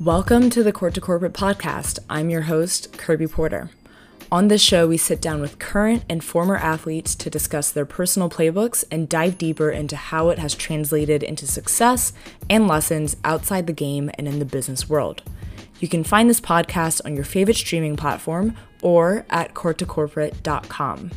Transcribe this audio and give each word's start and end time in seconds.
Welcome 0.00 0.48
to 0.50 0.62
the 0.62 0.72
Court 0.72 0.94
to 0.94 1.00
Corporate 1.02 1.34
podcast. 1.34 1.98
I'm 2.08 2.30
your 2.30 2.40
host, 2.40 2.96
Kirby 2.96 3.26
Porter. 3.26 3.68
On 4.32 4.48
this 4.48 4.62
show, 4.62 4.88
we 4.88 4.96
sit 4.96 5.20
down 5.20 5.42
with 5.42 5.58
current 5.58 6.06
and 6.08 6.24
former 6.24 6.56
athletes 6.56 7.14
to 7.16 7.28
discuss 7.28 7.70
their 7.70 7.84
personal 7.84 8.30
playbooks 8.30 8.82
and 8.90 9.10
dive 9.10 9.36
deeper 9.36 9.68
into 9.68 9.96
how 9.96 10.30
it 10.30 10.38
has 10.38 10.54
translated 10.54 11.22
into 11.22 11.46
success 11.46 12.14
and 12.48 12.66
lessons 12.66 13.18
outside 13.24 13.66
the 13.66 13.74
game 13.74 14.10
and 14.14 14.26
in 14.26 14.38
the 14.38 14.46
business 14.46 14.88
world. 14.88 15.22
You 15.80 15.88
can 15.88 16.02
find 16.02 16.30
this 16.30 16.40
podcast 16.40 17.02
on 17.04 17.14
your 17.14 17.24
favorite 17.26 17.58
streaming 17.58 17.96
platform 17.96 18.56
or 18.80 19.26
at 19.28 19.52
courttocorporate.com. 19.52 21.10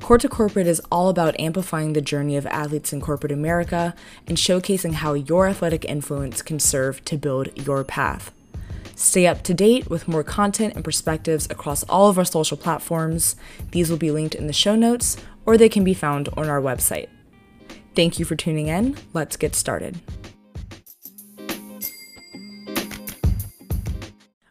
Court 0.00 0.22
to 0.22 0.28
Corporate 0.28 0.66
is 0.66 0.80
all 0.90 1.08
about 1.08 1.38
amplifying 1.38 1.92
the 1.92 2.00
journey 2.00 2.36
of 2.36 2.46
athletes 2.46 2.92
in 2.92 3.00
corporate 3.00 3.32
America 3.32 3.94
and 4.26 4.36
showcasing 4.36 4.94
how 4.94 5.14
your 5.14 5.46
athletic 5.46 5.84
influence 5.84 6.42
can 6.42 6.58
serve 6.58 7.04
to 7.04 7.16
build 7.16 7.48
your 7.66 7.84
path. 7.84 8.32
Stay 8.96 9.26
up 9.26 9.42
to 9.42 9.54
date 9.54 9.88
with 9.88 10.08
more 10.08 10.24
content 10.24 10.74
and 10.74 10.84
perspectives 10.84 11.46
across 11.48 11.84
all 11.84 12.08
of 12.08 12.18
our 12.18 12.24
social 12.24 12.56
platforms. 12.56 13.36
These 13.70 13.88
will 13.88 13.96
be 13.96 14.10
linked 14.10 14.34
in 14.34 14.46
the 14.46 14.52
show 14.52 14.74
notes 14.74 15.16
or 15.46 15.56
they 15.56 15.68
can 15.68 15.84
be 15.84 15.94
found 15.94 16.28
on 16.36 16.48
our 16.48 16.60
website. 16.60 17.08
Thank 17.94 18.18
you 18.18 18.24
for 18.24 18.36
tuning 18.36 18.68
in. 18.68 18.96
Let's 19.12 19.36
get 19.36 19.54
started. 19.54 20.00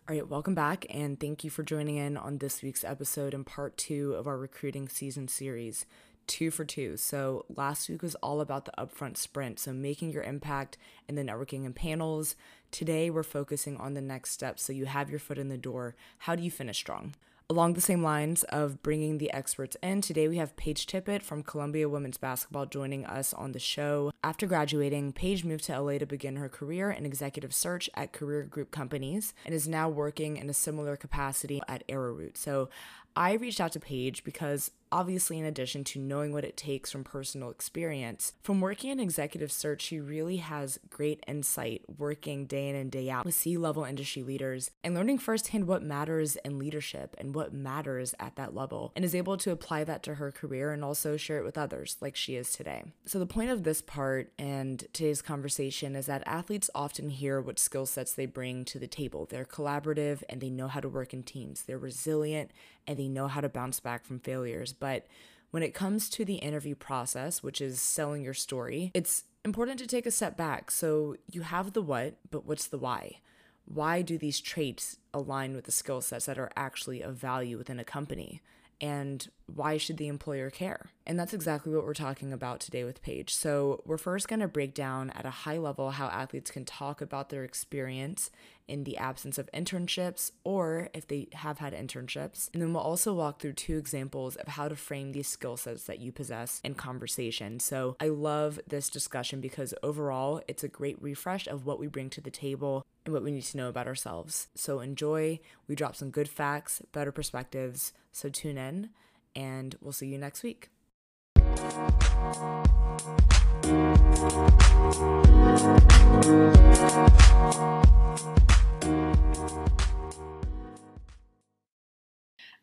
All 0.09 0.15
right, 0.15 0.27
welcome 0.27 0.55
back, 0.55 0.87
and 0.89 1.19
thank 1.19 1.43
you 1.43 1.51
for 1.51 1.61
joining 1.61 1.97
in 1.97 2.17
on 2.17 2.39
this 2.39 2.63
week's 2.63 2.83
episode 2.83 3.35
and 3.35 3.45
part 3.45 3.77
two 3.77 4.15
of 4.15 4.25
our 4.25 4.39
recruiting 4.39 4.89
season 4.89 5.27
series, 5.27 5.85
two 6.25 6.49
for 6.49 6.65
two. 6.65 6.97
So, 6.97 7.45
last 7.47 7.87
week 7.87 8.01
was 8.01 8.15
all 8.15 8.41
about 8.41 8.65
the 8.65 8.73
upfront 8.75 9.17
sprint, 9.17 9.59
so 9.59 9.71
making 9.71 10.09
your 10.09 10.23
impact 10.23 10.79
and 11.07 11.15
the 11.15 11.21
networking 11.21 11.63
and 11.63 11.75
panels. 11.75 12.35
Today, 12.71 13.11
we're 13.11 13.21
focusing 13.21 13.77
on 13.77 13.93
the 13.93 14.01
next 14.01 14.31
step, 14.31 14.57
so 14.57 14.73
you 14.73 14.87
have 14.87 15.11
your 15.11 15.19
foot 15.19 15.37
in 15.37 15.49
the 15.49 15.59
door. 15.59 15.95
How 16.17 16.35
do 16.35 16.41
you 16.41 16.49
finish 16.49 16.77
strong? 16.77 17.13
Along 17.51 17.73
the 17.73 17.81
same 17.81 18.03
lines 18.03 18.43
of 18.43 18.83
bringing 18.83 19.17
the 19.17 19.33
experts 19.33 19.75
in, 19.81 20.01
today 20.01 20.27
we 20.27 20.37
have 20.37 20.55
Paige 20.55 20.85
Tippett 20.85 21.23
from 21.23 21.41
Columbia 21.41 21.89
Women's 21.89 22.19
Basketball 22.19 22.67
joining 22.67 23.07
us 23.07 23.33
on 23.33 23.53
the 23.53 23.59
show. 23.59 24.11
After 24.23 24.45
graduating, 24.45 25.13
Paige 25.13 25.43
moved 25.43 25.63
to 25.63 25.81
LA 25.81 25.97
to 25.97 26.05
begin 26.05 26.35
her 26.35 26.47
career 26.47 26.91
in 26.91 27.07
executive 27.07 27.51
search 27.51 27.89
at 27.95 28.13
career 28.13 28.43
group 28.43 28.69
companies 28.69 29.33
and 29.45 29.55
is 29.55 29.67
now 29.67 29.89
working 29.89 30.37
in 30.37 30.47
a 30.47 30.53
similar 30.53 30.95
capacity 30.95 31.59
at 31.67 31.83
Arrowroot. 31.89 32.37
So 32.37 32.69
I 33.15 33.33
reached 33.33 33.59
out 33.59 33.71
to 33.71 33.79
Paige 33.79 34.23
because 34.23 34.69
obviously, 34.91 35.39
in 35.39 35.45
addition 35.45 35.83
to 35.85 35.99
knowing 35.99 36.33
what 36.33 36.43
it 36.43 36.57
takes 36.57 36.91
from 36.91 37.03
personal 37.03 37.49
experience, 37.49 38.33
from 38.41 38.61
working 38.61 38.89
in 38.89 38.99
executive 38.99 39.51
search, 39.51 39.81
she 39.81 39.99
really 39.99 40.37
has 40.37 40.79
great 40.89 41.23
insight 41.27 41.83
working 41.97 42.45
day 42.45 42.69
in 42.69 42.75
and 42.75 42.91
day 42.91 43.09
out 43.09 43.25
with 43.25 43.35
C 43.35 43.57
level 43.57 43.83
industry 43.83 44.23
leaders 44.23 44.71
and 44.83 44.95
learning 44.95 45.19
firsthand 45.19 45.67
what 45.67 45.83
matters 45.83 46.35
in 46.37 46.59
leadership 46.59 47.15
and 47.17 47.35
what 47.35 47.53
matters 47.53 48.13
at 48.19 48.35
that 48.35 48.53
level, 48.53 48.91
and 48.95 49.05
is 49.05 49.15
able 49.15 49.37
to 49.37 49.51
apply 49.51 49.83
that 49.83 50.03
to 50.03 50.15
her 50.15 50.31
career 50.31 50.71
and 50.71 50.83
also 50.83 51.17
share 51.17 51.39
it 51.39 51.45
with 51.45 51.57
others 51.57 51.97
like 52.01 52.15
she 52.15 52.35
is 52.35 52.51
today. 52.51 52.83
So, 53.05 53.19
the 53.19 53.25
point 53.25 53.49
of 53.49 53.63
this 53.63 53.81
part 53.81 54.31
and 54.37 54.79
today's 54.93 55.21
conversation 55.21 55.95
is 55.95 56.05
that 56.07 56.23
athletes 56.25 56.69
often 56.73 57.09
hear 57.09 57.41
what 57.41 57.59
skill 57.59 57.85
sets 57.85 58.13
they 58.13 58.25
bring 58.25 58.65
to 58.65 58.79
the 58.79 58.87
table. 58.87 59.25
They're 59.29 59.45
collaborative 59.45 60.23
and 60.29 60.41
they 60.41 60.49
know 60.49 60.67
how 60.67 60.79
to 60.79 60.89
work 60.89 61.13
in 61.13 61.23
teams, 61.23 61.63
they're 61.63 61.77
resilient 61.77 62.51
and 62.89 62.97
they 62.97 63.07
know 63.07 63.27
how 63.27 63.39
to 63.39 63.49
bounce 63.49 63.79
back 63.79 64.03
from 64.03 64.19
failures. 64.19 64.73
But 64.79 65.07
when 65.51 65.63
it 65.63 65.73
comes 65.73 66.09
to 66.09 66.25
the 66.25 66.35
interview 66.35 66.75
process, 66.75 67.41
which 67.41 67.61
is 67.61 67.81
selling 67.81 68.23
your 68.23 68.33
story, 68.33 68.91
it's 68.93 69.23
important 69.43 69.79
to 69.79 69.87
take 69.87 70.05
a 70.05 70.11
step 70.11 70.37
back. 70.37 70.71
So 70.71 71.15
you 71.29 71.41
have 71.41 71.73
the 71.73 71.81
what, 71.81 72.17
but 72.29 72.45
what's 72.45 72.67
the 72.67 72.77
why? 72.77 73.17
Why 73.65 74.01
do 74.01 74.17
these 74.17 74.39
traits 74.39 74.97
align 75.13 75.55
with 75.55 75.65
the 75.65 75.71
skill 75.71 76.01
sets 76.01 76.25
that 76.25 76.39
are 76.39 76.51
actually 76.55 77.01
of 77.01 77.15
value 77.15 77.57
within 77.57 77.79
a 77.79 77.83
company? 77.83 78.41
And 78.81 79.27
why 79.45 79.77
should 79.77 79.97
the 79.97 80.07
employer 80.07 80.49
care? 80.49 80.91
And 81.05 81.19
that's 81.19 81.33
exactly 81.33 81.73
what 81.73 81.85
we're 81.85 81.93
talking 81.93 82.31
about 82.31 82.61
today 82.61 82.85
with 82.85 83.01
Paige. 83.01 83.35
So, 83.35 83.83
we're 83.85 83.97
first 83.97 84.29
going 84.29 84.39
to 84.39 84.47
break 84.47 84.73
down 84.73 85.09
at 85.09 85.25
a 85.25 85.29
high 85.29 85.57
level 85.57 85.91
how 85.91 86.07
athletes 86.07 86.49
can 86.49 86.63
talk 86.63 87.01
about 87.01 87.29
their 87.29 87.43
experience 87.43 88.31
in 88.69 88.83
the 88.83 88.97
absence 88.97 89.37
of 89.37 89.49
internships 89.51 90.31
or 90.43 90.89
if 90.93 91.07
they 91.07 91.27
have 91.33 91.57
had 91.57 91.73
internships. 91.73 92.49
And 92.53 92.61
then 92.61 92.73
we'll 92.73 92.83
also 92.83 93.13
walk 93.13 93.41
through 93.41 93.53
two 93.53 93.77
examples 93.77 94.35
of 94.35 94.47
how 94.47 94.67
to 94.67 94.75
frame 94.75 95.11
these 95.11 95.27
skill 95.27 95.57
sets 95.57 95.83
that 95.85 95.99
you 95.99 96.11
possess 96.11 96.61
in 96.63 96.75
conversation. 96.75 97.59
So 97.59 97.95
I 97.99 98.09
love 98.09 98.59
this 98.67 98.89
discussion 98.89 99.41
because 99.41 99.73
overall, 99.81 100.41
it's 100.47 100.63
a 100.63 100.67
great 100.67 101.01
refresh 101.01 101.47
of 101.47 101.65
what 101.65 101.79
we 101.79 101.87
bring 101.87 102.09
to 102.11 102.21
the 102.21 102.31
table 102.31 102.85
and 103.05 103.13
what 103.13 103.23
we 103.23 103.31
need 103.31 103.43
to 103.43 103.57
know 103.57 103.69
about 103.69 103.87
ourselves. 103.87 104.47
So 104.55 104.79
enjoy. 104.79 105.39
We 105.67 105.75
drop 105.75 105.95
some 105.95 106.11
good 106.11 106.29
facts, 106.29 106.81
better 106.91 107.11
perspectives. 107.11 107.93
So 108.11 108.29
tune 108.29 108.57
in, 108.57 108.89
and 109.35 109.75
we'll 109.81 109.93
see 109.93 110.07
you 110.07 110.17
next 110.17 110.43
week. 110.43 110.69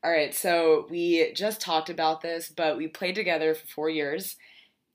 All 0.07 0.13
right, 0.13 0.33
so 0.33 0.87
we 0.89 1.33
just 1.33 1.61
talked 1.61 1.91
about 1.91 2.21
this, 2.21 2.49
but 2.49 2.77
we 2.77 2.87
played 2.87 3.17
together 3.17 3.55
for 3.55 3.67
four 3.67 3.91
years. 3.91 4.37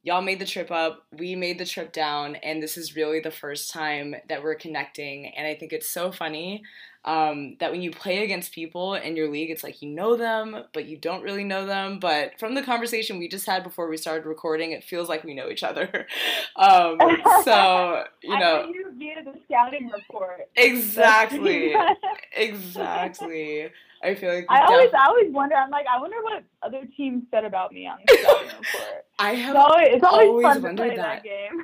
Y'all 0.03 0.21
made 0.21 0.39
the 0.39 0.45
trip 0.45 0.71
up, 0.71 1.03
we 1.11 1.35
made 1.35 1.59
the 1.59 1.65
trip 1.65 1.91
down, 1.91 2.35
and 2.37 2.63
this 2.63 2.77
is 2.77 2.95
really 2.95 3.19
the 3.19 3.29
first 3.29 3.73
time 3.73 4.15
that 4.29 4.41
we're 4.41 4.55
connecting. 4.55 5.27
And 5.35 5.45
I 5.45 5.53
think 5.55 5.73
it's 5.73 5.89
so 5.89 6.13
funny 6.13 6.63
um, 7.03 7.55
that 7.59 7.71
when 7.71 7.81
you 7.81 7.89
play 7.91 8.23
against 8.23 8.51
people 8.51 8.93
in 8.93 9.15
your 9.15 9.29
league, 9.29 9.49
it's 9.49 9.63
like 9.63 9.81
you 9.81 9.89
know 9.89 10.15
them, 10.15 10.65
but 10.71 10.85
you 10.85 10.97
don't 10.97 11.23
really 11.23 11.43
know 11.43 11.65
them. 11.65 11.99
But 11.99 12.39
from 12.39 12.53
the 12.53 12.61
conversation 12.61 13.17
we 13.17 13.27
just 13.27 13.47
had 13.47 13.63
before 13.63 13.87
we 13.87 13.97
started 13.97 14.27
recording, 14.27 14.71
it 14.71 14.83
feels 14.83 15.09
like 15.09 15.23
we 15.23 15.33
know 15.33 15.49
each 15.49 15.63
other. 15.63 16.07
Um, 16.53 16.97
so 17.43 18.03
you 18.21 18.37
know, 18.37 18.65
I 18.67 18.71
you 18.71 19.23
the 19.23 19.39
scouting 19.45 19.89
report. 19.89 20.49
Exactly, 20.55 21.73
exactly. 22.35 23.69
I 24.03 24.15
feel 24.15 24.33
like 24.33 24.45
I 24.49 24.65
always, 24.65 24.89
I 24.93 25.07
always 25.07 25.31
wonder. 25.31 25.55
I'm 25.55 25.69
like, 25.69 25.85
I 25.87 25.99
wonder 25.99 26.17
what 26.21 26.43
other 26.63 26.87
teams 26.97 27.23
said 27.29 27.45
about 27.45 27.71
me 27.71 27.87
on 27.87 27.99
the 28.05 28.17
scouting 28.21 28.47
report. 28.47 29.05
I 29.19 29.35
have 29.35 29.55
always, 29.55 29.87
it's 29.91 30.03
always, 30.03 30.27
always 30.27 30.43
fun 30.43 30.61
wondered 30.63 30.77
to 30.77 30.89
play 30.89 30.95
that. 30.97 31.23
that, 31.23 31.23
game. 31.23 31.63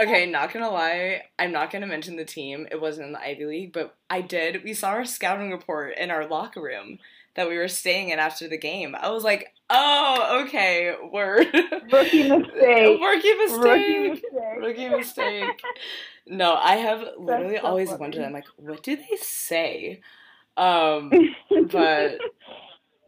okay, 0.00 0.26
not 0.26 0.52
gonna 0.52 0.70
lie, 0.70 1.22
I'm 1.38 1.52
not 1.52 1.70
gonna 1.70 1.86
mention 1.86 2.16
the 2.16 2.24
team. 2.24 2.68
It 2.70 2.80
wasn't 2.80 3.06
in 3.06 3.12
the 3.12 3.20
Ivy 3.20 3.46
League, 3.46 3.72
but 3.72 3.96
I 4.10 4.20
did. 4.20 4.62
We 4.62 4.74
saw 4.74 4.90
our 4.90 5.04
scouting 5.04 5.50
report 5.50 5.96
in 5.96 6.10
our 6.10 6.26
locker 6.26 6.60
room 6.60 6.98
that 7.34 7.48
we 7.48 7.56
were 7.56 7.68
staying 7.68 8.10
in 8.10 8.18
after 8.18 8.48
the 8.48 8.58
game. 8.58 8.94
I 8.98 9.10
was 9.10 9.24
like, 9.24 9.52
oh, 9.70 10.44
okay, 10.46 10.94
word. 11.10 11.46
Rookie 11.92 12.28
mistake. 12.28 13.00
Rookie 13.00 13.34
mistake. 13.34 13.64
Rookie 13.64 14.08
mistake. 14.08 14.60
Rookie 14.60 14.88
mistake. 14.88 15.62
no, 16.26 16.54
I 16.54 16.76
have 16.76 17.04
literally 17.18 17.56
so 17.56 17.66
always 17.66 17.88
funny. 17.88 18.00
wondered. 18.00 18.24
I'm 18.24 18.32
like, 18.32 18.46
what 18.56 18.82
do 18.82 18.96
they 18.96 19.16
say? 19.20 20.00
Um, 20.56 21.10
but 21.70 22.18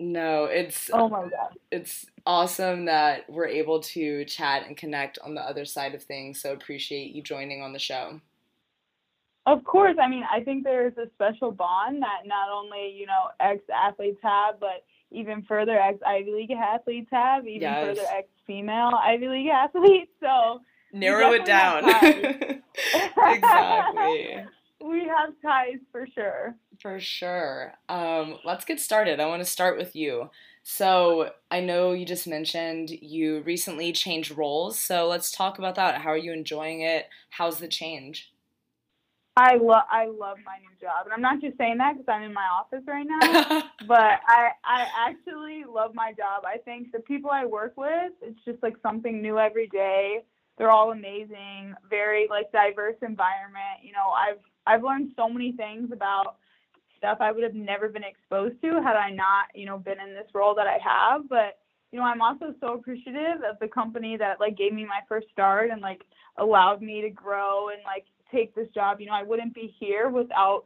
no, 0.01 0.45
it's 0.45 0.91
oh 0.93 1.09
my 1.09 1.23
god. 1.23 1.57
it's 1.71 2.07
awesome 2.27 2.87
that 2.87 3.29
we're 3.31 3.47
able 3.47 3.81
to 3.81 4.25
chat 4.25 4.67
and 4.67 4.77
connect 4.77 5.19
on 5.25 5.35
the 5.35 5.41
other 5.41 5.65
side 5.65 5.95
of 5.95 6.03
things. 6.03 6.41
So 6.41 6.53
appreciate 6.53 7.15
you 7.15 7.23
joining 7.23 7.63
on 7.63 7.73
the 7.73 7.79
show. 7.79 8.21
Of 9.47 9.63
course, 9.63 9.97
I 10.03 10.09
mean, 10.09 10.25
I 10.31 10.41
think 10.43 10.65
there's 10.65 10.97
a 10.99 11.09
special 11.15 11.53
bond 11.53 12.03
that 12.03 12.27
not 12.27 12.51
only 12.53 12.93
you 12.97 13.07
know 13.07 13.29
ex 13.41 13.63
athletes 13.73 14.19
have, 14.23 14.59
but 14.59 14.85
even 15.13 15.43
further 15.43 15.79
ex 15.79 15.99
Ivy 16.05 16.33
League 16.33 16.51
athletes 16.51 17.09
have, 17.13 17.47
even 17.47 17.63
Yes. 17.63 17.85
further 17.87 18.09
ex 18.13 18.29
female 18.47 18.93
Ivy 19.01 19.29
League 19.29 19.49
athletes. 19.49 20.11
So 20.21 20.61
Narrow 20.93 21.33
it 21.33 21.45
down. 21.45 21.85
exactly. 23.17 24.45
We 24.85 25.07
have 25.07 25.35
ties 25.43 25.79
for 25.91 26.07
sure. 26.15 26.55
For 26.81 27.01
sure. 27.01 27.75
Um, 27.89 28.39
let's 28.45 28.65
get 28.65 28.81
started. 28.81 29.21
I 29.21 29.27
want 29.27 29.43
to 29.43 29.51
start 29.51 29.79
with 29.79 29.97
you. 29.97 30.31
So, 30.63 31.31
I 31.51 31.61
know 31.61 31.93
you 31.93 32.05
just 32.05 32.27
mentioned 32.27 32.91
you 32.91 33.41
recently 33.43 33.93
changed 33.93 34.37
roles. 34.37 34.79
So, 34.79 35.07
let's 35.07 35.31
talk 35.31 35.59
about 35.59 35.77
that. 35.77 36.01
How 36.01 36.11
are 36.11 36.17
you 36.17 36.33
enjoying 36.33 36.81
it? 36.81 37.07
How's 37.31 37.59
the 37.59 37.69
change? 37.69 38.33
I 39.39 39.57
love 39.57 39.83
I 39.91 40.07
love 40.07 40.39
my 40.47 40.57
new 40.61 40.75
job, 40.81 41.05
and 41.05 41.13
I'm 41.13 41.21
not 41.21 41.43
just 41.43 41.59
saying 41.59 41.77
that 41.77 41.93
because 41.93 42.07
I'm 42.09 42.23
in 42.23 42.33
my 42.33 42.47
office 42.59 42.83
right 42.87 43.07
now. 43.07 43.65
but 43.87 44.21
I 44.27 44.49
I 44.65 44.87
actually 45.09 45.65
love 45.71 45.95
my 45.95 46.13
job. 46.13 46.45
I 46.47 46.57
think 46.57 46.91
the 46.91 47.01
people 47.01 47.31
I 47.31 47.45
work 47.45 47.75
with, 47.77 48.13
it's 48.23 48.43
just 48.47 48.63
like 48.63 48.77
something 48.83 49.21
new 49.21 49.39
every 49.39 49.69
day. 49.69 50.25
They're 50.57 50.71
all 50.71 50.91
amazing, 50.91 51.75
very 51.91 52.27
like 52.31 52.51
diverse 52.51 52.97
environment. 53.03 53.85
You 53.85 53.93
know, 53.93 54.09
I've 54.09 54.41
I've 54.67 54.83
learned 54.83 55.13
so 55.17 55.29
many 55.29 55.53
things 55.53 55.91
about 55.93 56.37
stuff 56.99 57.19
I 57.21 57.33
would 57.33 57.43
have 57.43 57.55
never 57.55 57.89
been 57.89 58.05
exposed 58.05 58.61
to 58.63 58.83
had 58.83 58.97
I 58.97 59.11
not, 59.11 59.47
you 59.55 59.67
know, 59.67 59.79
been 59.79 60.01
in 60.01 60.15
this 60.15 60.29
role 60.35 60.55
that 60.55 60.67
I 60.67 60.79
have. 60.83 61.29
But 61.29 61.59
you 61.93 62.01
know, 62.01 62.05
I'm 62.05 62.21
also 62.21 62.55
so 62.61 62.75
appreciative 62.75 63.43
of 63.49 63.59
the 63.61 63.69
company 63.69 64.17
that 64.17 64.41
like 64.41 64.57
gave 64.57 64.73
me 64.73 64.85
my 64.85 65.01
first 65.09 65.29
start 65.33 65.71
and 65.71 65.81
like 65.81 66.03
allowed 66.37 66.83
me 66.83 67.01
to 67.03 67.11
grow 67.11 67.69
and 67.69 67.79
like 67.85 68.05
take 68.33 68.55
this 68.55 68.69
job. 68.75 69.01
You 69.01 69.07
know, 69.07 69.15
I 69.15 69.23
wouldn't 69.23 69.55
be 69.55 69.75
here 69.79 70.09
without 70.09 70.65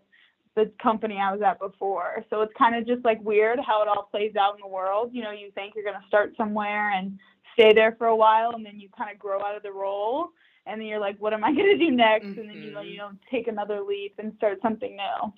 the 0.56 0.70
company 0.82 1.19
I 1.19 1.32
was 1.32 1.43
at 1.43 1.61
before. 1.61 2.25
So 2.31 2.41
it's 2.43 2.52
kind 2.58 2.75
of 2.75 2.87
just 2.87 3.05
like 3.05 3.23
weird 3.23 3.58
how 3.64 3.82
it 3.82 3.88
all 3.88 4.08
plays 4.11 4.35
out 4.35 4.55
in 4.55 4.61
the 4.62 4.69
world. 4.69 5.11
You 5.12 5.23
know, 5.23 5.31
you 5.31 5.50
think 5.55 5.75
you're 5.75 5.85
going 5.85 6.00
to 6.00 6.08
start 6.08 6.32
somewhere 6.37 6.91
and 6.91 7.19
stay 7.52 7.73
there 7.75 7.94
for 7.99 8.08
a 8.08 8.17
while 8.17 8.52
and 8.55 8.64
then 8.64 8.81
you 8.81 8.88
kind 8.97 9.11
of 9.12 9.19
grow 9.19 9.41
out 9.41 9.56
of 9.56 9.62
the 9.62 9.73
role 9.73 10.31
and 10.70 10.81
then 10.81 10.87
you're 10.87 11.00
like 11.00 11.17
what 11.19 11.32
am 11.32 11.44
I 11.44 11.52
going 11.55 11.78
to 11.78 11.84
do 11.84 11.90
next 11.90 12.26
mm-hmm. 12.26 12.40
and 12.40 12.49
then 12.49 12.56
you 12.62 12.81
you 12.93 12.99
know 12.99 13.11
take 13.31 13.49
another 13.49 13.81
leap 13.82 14.14
and 14.19 14.32
start 14.37 14.58
something 14.62 14.96
new. 14.96 15.32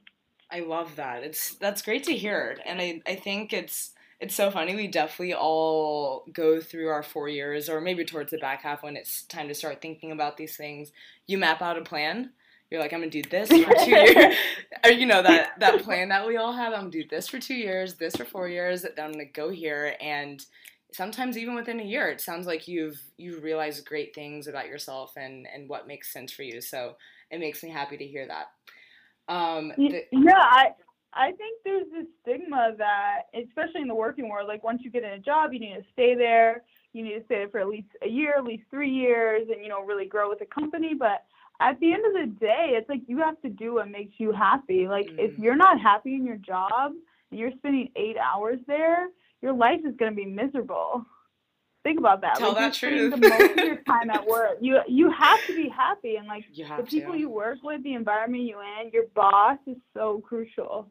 I 0.50 0.60
love 0.60 0.96
that. 0.96 1.22
It's 1.22 1.54
that's 1.54 1.80
great 1.82 2.04
to 2.04 2.12
hear. 2.16 2.58
And 2.66 2.80
I 2.80 3.00
I 3.06 3.14
think 3.16 3.52
it's 3.52 3.92
it's 4.20 4.36
so 4.36 4.52
funny. 4.52 4.76
We 4.76 4.86
definitely 4.86 5.34
all 5.34 6.26
go 6.32 6.60
through 6.60 6.88
our 6.88 7.02
four 7.02 7.28
years, 7.28 7.68
or 7.68 7.80
maybe 7.80 8.04
towards 8.04 8.30
the 8.30 8.38
back 8.38 8.62
half 8.62 8.84
when 8.84 8.96
it's 8.96 9.24
time 9.24 9.48
to 9.48 9.54
start 9.54 9.82
thinking 9.82 10.12
about 10.12 10.36
these 10.36 10.56
things. 10.56 10.92
You 11.26 11.38
map 11.38 11.60
out 11.60 11.76
a 11.76 11.82
plan. 11.82 12.30
You're 12.70 12.80
like, 12.80 12.92
I'm 12.92 13.00
gonna 13.00 13.10
do 13.10 13.22
this 13.22 13.48
for 13.48 13.74
two 13.84 13.90
years. 13.90 14.36
or 14.84 14.90
you 14.92 15.06
know 15.06 15.22
that 15.22 15.58
that 15.58 15.82
plan 15.82 16.10
that 16.10 16.26
we 16.26 16.36
all 16.36 16.52
have. 16.52 16.72
I'm 16.72 16.80
gonna 16.80 16.90
do 16.90 17.08
this 17.08 17.28
for 17.28 17.40
two 17.40 17.54
years, 17.54 17.94
this 17.94 18.14
for 18.14 18.24
four 18.24 18.48
years. 18.48 18.82
Then 18.82 18.92
I'm 18.98 19.12
gonna 19.12 19.24
go 19.24 19.50
here, 19.50 19.96
and 20.00 20.44
sometimes 20.92 21.38
even 21.38 21.54
within 21.54 21.80
a 21.80 21.84
year, 21.84 22.08
it 22.08 22.20
sounds 22.20 22.46
like 22.46 22.68
you've 22.68 23.00
you've 23.16 23.42
realized 23.42 23.86
great 23.86 24.14
things 24.14 24.46
about 24.46 24.68
yourself 24.68 25.12
and 25.16 25.46
and 25.52 25.68
what 25.68 25.86
makes 25.86 26.12
sense 26.12 26.32
for 26.32 26.42
you. 26.42 26.60
So 26.60 26.96
it 27.30 27.40
makes 27.40 27.62
me 27.62 27.70
happy 27.70 27.96
to 27.96 28.06
hear 28.06 28.26
that. 28.26 28.46
Um, 29.32 29.72
the- 29.76 30.04
yeah, 30.12 30.36
I 30.36 30.70
I 31.14 31.32
think 31.32 31.60
there's 31.64 31.86
this 31.92 32.06
stigma 32.22 32.72
that, 32.78 33.22
especially 33.34 33.82
in 33.82 33.88
the 33.88 33.94
working 33.94 34.28
world, 34.28 34.48
like 34.48 34.64
once 34.64 34.82
you 34.82 34.90
get 34.90 35.04
in 35.04 35.10
a 35.10 35.18
job, 35.18 35.52
you 35.52 35.60
need 35.60 35.74
to 35.74 35.84
stay 35.92 36.14
there. 36.14 36.62
You 36.92 37.02
need 37.02 37.18
to 37.18 37.24
stay 37.24 37.36
there 37.36 37.48
for 37.48 37.60
at 37.60 37.68
least 37.68 37.88
a 38.02 38.08
year, 38.08 38.34
at 38.36 38.44
least 38.44 38.64
three 38.70 38.90
years, 38.90 39.48
and 39.50 39.62
you 39.62 39.68
know 39.68 39.82
really 39.82 40.06
grow 40.06 40.28
with 40.28 40.38
the 40.38 40.46
company. 40.46 40.94
But 40.94 41.24
at 41.60 41.78
the 41.80 41.92
end 41.92 42.04
of 42.06 42.12
the 42.12 42.34
day, 42.38 42.70
it's 42.72 42.88
like 42.88 43.02
you 43.06 43.18
have 43.18 43.40
to 43.42 43.48
do 43.48 43.74
what 43.74 43.88
makes 43.88 44.14
you 44.18 44.32
happy. 44.32 44.88
Like 44.88 45.06
mm. 45.06 45.18
if 45.18 45.38
you're 45.38 45.56
not 45.56 45.80
happy 45.80 46.14
in 46.14 46.24
your 46.26 46.36
job 46.36 46.92
and 47.30 47.40
you're 47.40 47.52
spending 47.58 47.90
eight 47.96 48.16
hours 48.18 48.58
there, 48.66 49.08
your 49.42 49.52
life 49.52 49.80
is 49.84 49.94
gonna 49.96 50.12
be 50.12 50.26
miserable. 50.26 51.04
Think 51.82 51.98
about 51.98 52.20
that. 52.20 52.36
Tell 52.36 52.50
like, 52.50 52.58
that 52.58 52.74
truth. 52.74 53.10
The 53.10 53.28
most 53.28 53.50
of 53.50 53.56
your 53.56 53.82
time 53.82 54.08
at 54.10 54.24
work, 54.26 54.58
you 54.60 54.80
you 54.88 55.10
have 55.10 55.44
to 55.46 55.56
be 55.56 55.68
happy, 55.68 56.16
and 56.16 56.28
like 56.28 56.44
the 56.54 56.84
people 56.84 57.14
to. 57.14 57.18
you 57.18 57.28
work 57.28 57.58
with, 57.62 57.82
the 57.82 57.94
environment 57.94 58.44
you 58.44 58.58
in, 58.80 58.90
your 58.92 59.06
boss 59.14 59.58
is 59.66 59.76
so 59.94 60.22
crucial 60.24 60.90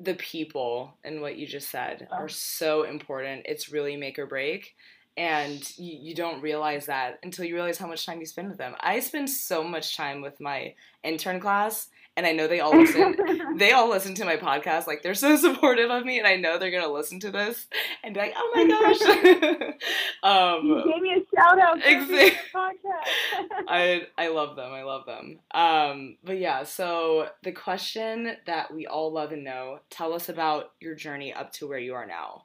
the 0.00 0.14
people 0.14 0.96
and 1.02 1.20
what 1.20 1.36
you 1.36 1.46
just 1.46 1.70
said 1.70 2.06
are 2.10 2.28
so 2.28 2.84
important. 2.84 3.42
It's 3.46 3.72
really 3.72 3.96
make 3.96 4.18
or 4.18 4.26
break. 4.26 4.74
And 5.16 5.68
you, 5.76 5.98
you 6.00 6.14
don't 6.14 6.40
realize 6.40 6.86
that 6.86 7.18
until 7.24 7.44
you 7.44 7.54
realize 7.54 7.78
how 7.78 7.88
much 7.88 8.06
time 8.06 8.20
you 8.20 8.26
spend 8.26 8.48
with 8.48 8.58
them. 8.58 8.76
I 8.80 9.00
spend 9.00 9.28
so 9.28 9.64
much 9.64 9.96
time 9.96 10.20
with 10.20 10.40
my 10.40 10.74
intern 11.02 11.40
class, 11.40 11.88
and 12.18 12.26
I 12.26 12.32
know 12.32 12.48
they 12.48 12.58
all 12.58 12.76
listen. 12.76 13.16
they 13.56 13.70
all 13.70 13.88
listen 13.88 14.12
to 14.16 14.24
my 14.24 14.36
podcast. 14.36 14.88
Like 14.88 15.02
they're 15.02 15.14
so 15.14 15.36
supportive 15.38 15.88
of 15.88 16.04
me, 16.04 16.18
and 16.18 16.26
I 16.26 16.34
know 16.34 16.58
they're 16.58 16.72
gonna 16.72 16.92
listen 16.92 17.20
to 17.20 17.30
this 17.30 17.68
and 18.02 18.12
be 18.12 18.20
like, 18.20 18.34
"Oh 18.36 18.52
my 18.54 18.66
gosh!" 18.66 19.00
um, 20.24 20.66
you 20.66 20.92
gave 20.92 21.00
me 21.00 21.14
a 21.14 21.36
shout 21.36 21.60
out. 21.60 21.78
Exactly. 21.78 22.32
podcast. 22.52 23.64
I 23.68 24.08
I 24.18 24.28
love 24.28 24.56
them. 24.56 24.72
I 24.72 24.82
love 24.82 25.06
them. 25.06 25.38
Um, 25.52 26.16
but 26.24 26.38
yeah, 26.38 26.64
so 26.64 27.28
the 27.44 27.52
question 27.52 28.36
that 28.46 28.74
we 28.74 28.88
all 28.88 29.12
love 29.12 29.30
and 29.30 29.44
know: 29.44 29.78
Tell 29.88 30.12
us 30.12 30.28
about 30.28 30.72
your 30.80 30.96
journey 30.96 31.32
up 31.32 31.52
to 31.54 31.68
where 31.68 31.78
you 31.78 31.94
are 31.94 32.06
now 32.06 32.42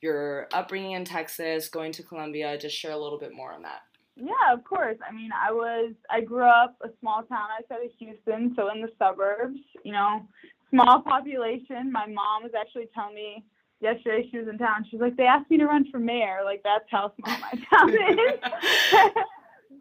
your 0.00 0.48
upbringing 0.52 0.92
in 0.92 1.04
Texas, 1.04 1.68
going 1.68 1.92
to 1.92 2.02
Columbia. 2.02 2.58
Just 2.58 2.76
share 2.76 2.90
a 2.90 2.98
little 2.98 3.20
bit 3.20 3.32
more 3.32 3.52
on 3.52 3.62
that. 3.62 3.82
Yeah, 4.16 4.52
of 4.52 4.64
course. 4.64 4.98
I 5.08 5.12
mean, 5.12 5.30
I 5.32 5.52
was 5.52 5.92
I 6.10 6.20
grew 6.20 6.44
up 6.44 6.76
a 6.82 6.88
small 7.00 7.22
town 7.22 7.48
outside 7.58 7.84
of 7.84 7.90
Houston, 7.98 8.52
so 8.56 8.70
in 8.70 8.82
the 8.82 8.90
suburbs. 8.98 9.58
You 9.84 9.92
know, 9.92 10.26
small 10.70 11.00
population. 11.02 11.90
My 11.90 12.06
mom 12.06 12.42
was 12.42 12.52
actually 12.58 12.88
telling 12.94 13.14
me 13.14 13.44
yesterday 13.80 14.28
she 14.30 14.38
was 14.38 14.48
in 14.48 14.58
town. 14.58 14.86
She's 14.90 15.00
like, 15.00 15.16
they 15.16 15.24
asked 15.24 15.50
me 15.50 15.58
to 15.58 15.66
run 15.66 15.90
for 15.90 15.98
mayor. 15.98 16.40
Like 16.44 16.62
that's 16.62 16.84
how 16.90 17.12
small 17.20 17.38
my 17.38 17.50
town 17.70 17.90
is. 17.90 18.40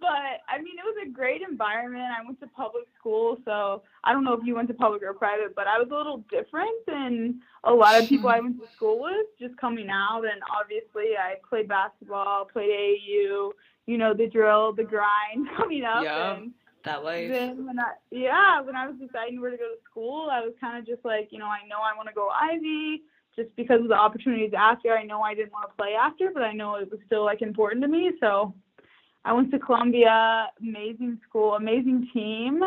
but 0.01 0.41
I 0.49 0.57
mean, 0.57 0.75
it 0.77 0.83
was 0.83 0.97
a 1.05 1.09
great 1.09 1.41
environment. 1.41 2.03
I 2.03 2.25
went 2.25 2.39
to 2.41 2.47
public 2.47 2.85
school, 2.99 3.37
so 3.45 3.83
I 4.03 4.11
don't 4.11 4.23
know 4.23 4.33
if 4.33 4.41
you 4.43 4.55
went 4.55 4.67
to 4.69 4.73
public 4.73 5.03
or 5.03 5.13
private, 5.13 5.55
but 5.55 5.67
I 5.67 5.77
was 5.77 5.89
a 5.91 5.95
little 5.95 6.23
different 6.29 6.75
than 6.87 7.39
a 7.63 7.71
lot 7.71 8.01
of 8.01 8.09
people 8.09 8.29
I 8.29 8.39
went 8.39 8.59
to 8.59 8.67
school 8.75 9.01
with. 9.01 9.27
Just 9.39 9.55
coming 9.57 9.89
out, 9.89 10.23
and 10.23 10.41
obviously, 10.59 11.15
I 11.17 11.35
played 11.47 11.67
basketball, 11.67 12.45
played 12.45 12.69
AAU. 12.69 13.51
You 13.87 13.97
know 13.97 14.13
the 14.13 14.27
drill, 14.27 14.73
the 14.73 14.83
mm-hmm. 14.83 14.91
grind 14.91 15.47
coming 15.57 15.83
up. 15.83 16.03
Yeah, 16.03 16.35
and 16.35 16.51
that 16.85 17.03
life. 17.03 17.29
Then 17.29 17.65
when 17.65 17.79
I, 17.79 17.93
yeah, 18.11 18.61
when 18.61 18.75
I 18.75 18.87
was 18.87 18.95
deciding 18.99 19.39
where 19.41 19.51
to 19.51 19.57
go 19.57 19.69
to 19.69 19.81
school, 19.89 20.29
I 20.31 20.41
was 20.41 20.53
kind 20.59 20.77
of 20.77 20.85
just 20.85 21.03
like, 21.05 21.29
you 21.31 21.39
know, 21.39 21.45
I 21.45 21.67
know 21.67 21.77
I 21.77 21.95
want 21.95 22.09
to 22.09 22.15
go 22.15 22.29
Ivy 22.29 23.03
just 23.35 23.55
because 23.55 23.81
of 23.81 23.87
the 23.87 23.95
opportunities 23.95 24.51
after. 24.57 24.93
I 24.93 25.03
know 25.03 25.21
I 25.21 25.33
didn't 25.33 25.53
want 25.53 25.69
to 25.69 25.75
play 25.75 25.93
after, 25.99 26.31
but 26.33 26.43
I 26.43 26.53
know 26.53 26.75
it 26.75 26.89
was 26.91 26.99
still 27.05 27.23
like 27.23 27.41
important 27.41 27.81
to 27.83 27.87
me, 27.87 28.11
so 28.19 28.53
I 29.23 29.33
went 29.33 29.51
to 29.51 29.59
Columbia, 29.59 30.47
amazing 30.59 31.19
school, 31.27 31.53
amazing 31.53 32.09
team, 32.13 32.61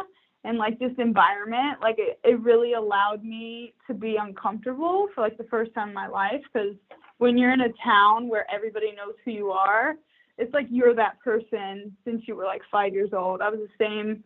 and 0.45 0.59
like 0.59 0.79
this 0.79 0.93
environment. 0.99 1.81
Like 1.81 1.97
it, 1.99 2.21
it 2.23 2.41
really 2.41 2.75
allowed 2.75 3.25
me 3.25 3.75
to 3.87 3.95
be 3.95 4.17
uncomfortable 4.17 5.09
for 5.15 5.23
like 5.23 5.37
the 5.37 5.45
first 5.45 5.75
time 5.75 5.89
in 5.89 5.95
my 5.95 6.07
life 6.07 6.43
because 6.53 6.75
when 7.19 7.37
you're 7.37 7.53
in 7.53 7.63
a 7.63 7.73
town 7.85 8.29
where 8.29 8.47
everybody 8.53 8.93
knows 8.93 9.15
who 9.25 9.33
you 9.33 9.51
are, 9.51 9.97
it's 10.39 10.53
like 10.53 10.67
you're 10.71 10.95
that 10.95 11.21
person 11.21 11.97
since 12.05 12.23
you 12.27 12.35
were 12.35 12.45
like 12.45 12.63
five 12.71 12.93
years 12.93 13.11
old. 13.13 13.41
I 13.41 13.51
was 13.51 13.61
the 13.61 13.85
same 13.85 14.25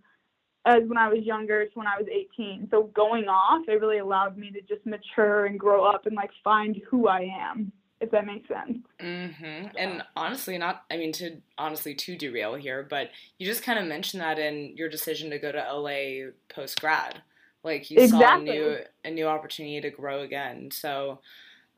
as 0.65 0.83
when 0.87 0.99
I 0.99 1.09
was 1.09 1.25
younger 1.25 1.65
to 1.65 1.71
when 1.75 1.87
I 1.87 1.99
was 1.99 2.07
18. 2.09 2.69
So 2.71 2.85
going 2.95 3.29
off, 3.29 3.63
it 3.69 3.81
really 3.81 3.99
allowed 3.99 4.37
me 4.37 4.51
to 4.51 4.61
just 4.63 4.85
mature 4.87 5.47
and 5.47 5.59
grow 5.59 5.85
up 5.85 6.07
and 6.07 6.17
like 6.17 6.31
find 6.43 6.81
who 6.91 7.09
I 7.09 7.31
am 7.41 7.73
if 8.01 8.11
that 8.13 8.27
makes 8.27 8.49
sense. 8.49 8.79
Mm-hmm. 9.01 9.77
And 9.77 10.03
honestly, 10.15 10.57
not, 10.59 10.85
I 10.91 10.97
mean, 10.97 11.13
to 11.15 11.39
honestly, 11.57 11.95
to 11.95 12.17
derail 12.17 12.55
here, 12.55 12.87
but 12.89 13.11
you 13.39 13.47
just 13.47 13.63
kind 13.63 13.79
of 13.79 13.87
mentioned 13.87 14.23
that 14.23 14.39
in 14.39 14.77
your 14.77 14.89
decision 14.89 15.31
to 15.31 15.39
go 15.39 15.51
to 15.51 15.59
LA 15.59 16.31
post 16.49 16.81
grad. 16.81 17.23
Like 17.65 17.91
you 17.91 17.99
exactly. 17.99 18.21
saw 18.21 18.37
a 18.37 18.41
new, 18.41 18.79
a 19.05 19.11
new 19.11 19.27
opportunity 19.27 19.81
to 19.81 19.91
grow 19.91 20.21
again. 20.21 20.71
So 20.71 21.21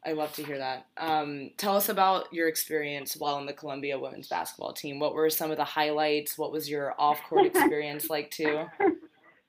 I 0.05 0.13
love 0.13 0.33
to 0.35 0.45
hear 0.45 0.59
that. 0.59 0.87
Um, 0.97 1.51
tell 1.59 1.77
us 1.77 1.91
about 1.91 2.33
your 2.33 2.49
experience 2.49 3.17
while 3.17 3.39
in 3.39 3.47
the 3.47 3.53
Columbia 3.53 3.99
women's 3.99 4.29
basketball 4.29 4.73
team. 4.73 4.99
What 4.99 5.15
were 5.15 5.29
some 5.29 5.51
of 5.51 5.59
the 5.59 5.65
highlights? 5.65 6.39
What 6.39 6.53
was 6.53 6.71
your 6.71 6.95
off 6.99 7.21
court 7.29 7.47
experience 7.55 8.09
like 8.09 8.31
too? 8.31 8.65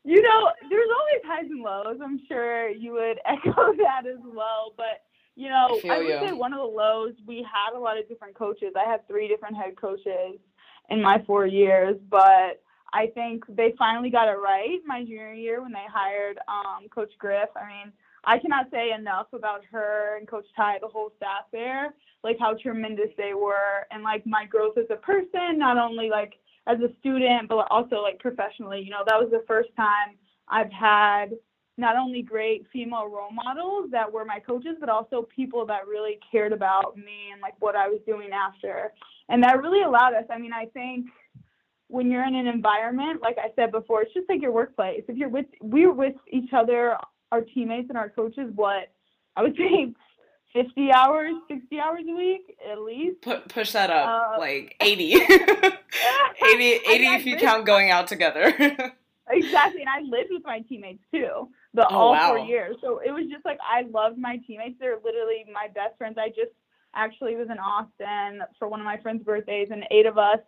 You 0.04 0.22
know, 0.22 0.52
there's 0.70 0.90
always 1.00 1.22
highs 1.26 1.50
and 1.50 1.62
lows. 1.62 2.00
I'm 2.04 2.20
sure 2.28 2.70
you 2.70 2.94
would 2.94 3.20
echo 3.26 3.74
that 3.78 4.06
as 4.06 4.20
well. 4.26 4.74
But 4.76 5.04
you 5.36 5.48
know, 5.48 5.80
I, 5.86 5.90
I 5.90 5.98
would 6.00 6.08
you. 6.08 6.20
say 6.20 6.32
one 6.34 6.54
of 6.54 6.60
the 6.60 6.66
lows, 6.66 7.14
we 7.26 7.38
had 7.38 7.76
a 7.76 7.80
lot 7.80 7.98
of 7.98 8.08
different 8.10 8.36
coaches. 8.36 8.74
I 8.76 8.90
had 8.90 9.08
three 9.08 9.28
different 9.30 9.56
head 9.56 9.78
coaches 9.80 10.40
in 10.90 11.02
my 11.02 11.24
four 11.26 11.46
years, 11.46 11.96
but 12.10 12.62
I 12.94 13.08
think 13.14 13.46
they 13.48 13.74
finally 13.78 14.10
got 14.10 14.28
it 14.28 14.38
right 14.38 14.80
my 14.86 15.04
junior 15.04 15.34
year 15.34 15.62
when 15.62 15.72
they 15.72 15.86
hired 15.92 16.38
um, 16.50 16.90
Coach 16.94 17.12
Griff. 17.18 17.50
I 17.56 17.68
mean, 17.68 17.94
I 18.24 18.38
cannot 18.38 18.70
say 18.72 18.92
enough 18.92 19.28
about 19.34 19.62
her 19.72 20.18
and 20.18 20.28
Coach 20.28 20.46
Ty, 20.56 20.78
the 20.80 20.88
whole 20.88 21.12
staff 21.18 21.46
there, 21.52 21.94
like 22.24 22.38
how 22.40 22.54
tremendous 22.54 23.10
they 23.18 23.34
were, 23.34 23.88
and 23.90 24.04
like 24.04 24.26
my 24.26 24.46
growth 24.46 24.78
as 24.78 24.86
a 24.92 24.96
person, 24.96 25.58
not 25.58 25.78
only 25.78 26.10
like 26.10 26.34
as 26.68 26.78
a 26.80 26.94
student, 27.00 27.50
but 27.50 27.68
also 27.72 28.02
like 28.02 28.20
professionally. 28.20 28.82
You 28.82 28.92
know, 28.92 29.04
that 29.08 29.20
was 29.20 29.30
the 29.32 29.44
first 29.48 29.70
time 29.76 30.18
I've 30.48 30.72
had 30.72 31.32
not 31.78 31.96
only 31.96 32.22
great 32.22 32.66
female 32.72 33.08
role 33.08 33.32
models 33.32 33.90
that 33.92 34.12
were 34.12 34.26
my 34.26 34.40
coaches, 34.40 34.76
but 34.80 34.90
also 34.90 35.28
people 35.36 35.66
that 35.66 35.88
really 35.88 36.20
cared 36.32 36.54
about 36.54 36.96
me 36.96 37.32
and 37.32 37.42
like 37.42 37.56
what 37.60 37.76
I 37.76 37.88
was 37.88 38.00
doing 38.06 38.30
after. 38.32 38.94
And 39.30 39.44
that 39.44 39.62
really 39.62 39.82
allowed 39.82 40.14
us. 40.14 40.26
I 40.30 40.38
mean, 40.38 40.54
I 40.54 40.66
think 40.66 41.08
when 41.88 42.12
you're 42.12 42.26
in 42.26 42.36
an 42.36 42.48
environment, 42.48 43.22
like 43.22 43.38
I 43.38 43.52
said 43.56 43.72
before, 43.72 44.02
it's 44.04 44.14
just 44.14 44.30
like 44.30 44.42
your 44.42 44.52
workplace. 44.52 45.04
If 45.08 45.18
you're 45.18 45.30
with, 45.30 45.48
we're 45.62 45.92
with 45.92 46.16
each 46.32 46.52
other, 46.54 46.98
our 47.32 47.42
teammates 47.42 47.90
and 47.90 47.98
our 47.98 48.10
coaches, 48.10 48.52
what 48.56 48.92
I 49.36 49.44
would 49.44 49.56
say 49.58 49.94
50 50.54 50.92
hours, 50.92 51.34
60 51.48 51.80
hours 51.80 52.02
a 52.08 52.14
week 52.14 52.58
at 52.70 52.80
least. 52.80 53.22
Put, 53.22 53.48
push 53.48 53.72
that 53.72 53.90
up, 53.90 54.36
uh, 54.36 54.40
like 54.40 54.76
80. 54.82 55.14
80, 55.14 55.22
80 55.24 56.82
if 56.88 57.26
you 57.26 57.38
count 57.38 57.66
going 57.66 57.90
out 57.90 58.08
together. 58.08 58.48
exactly. 59.30 59.82
And 59.82 59.90
I 59.90 60.02
lived 60.02 60.30
with 60.32 60.44
my 60.46 60.60
teammates 60.62 61.04
too 61.14 61.50
the 61.74 61.88
oh, 61.88 61.96
all 61.96 62.12
wow. 62.12 62.36
four 62.36 62.40
years. 62.40 62.76
So 62.82 63.00
it 63.00 63.12
was 63.12 63.26
just 63.32 63.46
like 63.46 63.60
I 63.62 63.84
loved 63.84 64.18
my 64.18 64.38
teammates. 64.48 64.76
They're 64.80 65.00
literally 65.04 65.46
my 65.52 65.68
best 65.74 65.98
friends. 65.98 66.18
I 66.18 66.30
just 66.30 66.52
actually 66.94 67.36
was 67.36 67.48
in 67.50 67.58
Austin 67.58 68.42
for 68.60 68.68
one 68.68 68.80
of 68.80 68.86
my 68.86 68.98
friends' 68.98 69.24
birthdays, 69.24 69.70
and 69.72 69.86
eight 69.92 70.06
of 70.06 70.18
us 70.18 70.40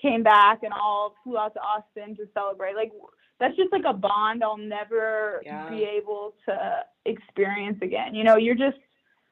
came 0.00 0.22
back 0.22 0.62
and 0.62 0.72
all 0.72 1.14
flew 1.24 1.38
out 1.38 1.54
to 1.54 1.60
Austin 1.60 2.16
to 2.16 2.26
celebrate. 2.34 2.74
Like 2.74 2.92
that's 3.38 3.56
just 3.56 3.72
like 3.72 3.84
a 3.86 3.92
bond 3.92 4.42
I'll 4.42 4.56
never 4.56 5.42
yeah. 5.44 5.68
be 5.68 5.84
able 5.84 6.34
to 6.46 6.84
experience 7.04 7.78
again. 7.82 8.14
You 8.14 8.24
know, 8.24 8.36
you're 8.36 8.54
just 8.54 8.78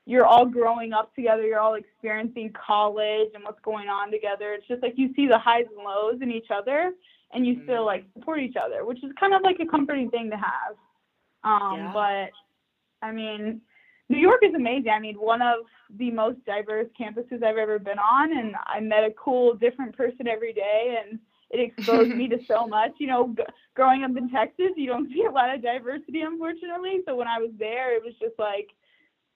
you're 0.07 0.27
all 0.27 0.45
growing 0.45 0.93
up 0.93 1.15
together, 1.15 1.43
you're 1.43 1.61
all 1.61 1.75
experiencing 1.75 2.53
college 2.53 3.31
and 3.35 3.43
what's 3.43 3.61
going 3.61 3.89
on 3.89 4.11
together. 4.11 4.53
It's 4.53 4.69
just 4.69 4.83
like 4.83 4.95
you 4.97 5.15
see 5.17 5.27
the 5.27 5.39
highs 5.39 5.65
and 5.75 5.83
lows 5.83 6.21
in 6.21 6.31
each 6.31 6.49
other 6.51 6.93
and 7.33 7.47
you 7.47 7.63
still 7.65 7.87
like 7.87 8.05
support 8.15 8.41
each 8.41 8.57
other, 8.63 8.85
which 8.85 9.03
is 9.03 9.11
kind 9.19 9.33
of 9.33 9.43
like 9.43 9.57
a 9.61 9.67
comforting 9.67 10.11
thing 10.11 10.31
to 10.31 10.37
have. 10.37 10.77
Um, 11.43 11.79
Yeah. 11.79 11.93
But 11.93 13.07
I 13.07 13.13
mean, 13.13 13.61
New 14.09 14.19
York 14.19 14.41
is 14.43 14.55
amazing. 14.55 14.91
I 14.91 15.01
mean, 15.01 15.17
one 15.17 15.41
of 15.41 15.61
the 15.99 16.11
most 16.11 16.45
diverse 16.45 16.89
campuses 17.01 17.43
I've 17.43 17.57
ever 17.57 17.79
been 17.79 17.99
on, 17.99 18.37
and 18.37 18.55
I 18.67 18.81
met 18.81 19.05
a 19.05 19.11
cool, 19.13 19.55
different 19.55 19.97
person 19.97 20.29
every 20.29 20.53
day, 20.53 20.99
and 21.03 21.19
it 21.55 21.61
exposed 21.61 22.11
me 22.11 22.29
to 22.29 22.39
so 22.47 22.67
much. 22.67 22.93
You 22.99 23.07
know, 23.07 23.35
g- 23.37 23.45
growing 23.75 24.03
up 24.05 24.17
in 24.17 24.29
Texas, 24.31 24.73
you 24.77 24.87
don't 24.87 25.09
see 25.13 25.25
a 25.25 25.31
lot 25.31 25.55
of 25.55 25.63
diversity, 25.63 26.21
unfortunately. 26.21 27.01
So 27.07 27.15
when 27.15 27.29
I 27.29 27.39
was 27.39 27.51
there, 27.59 27.97
it 27.97 28.03
was 28.05 28.15
just 28.21 28.39
like 28.39 28.69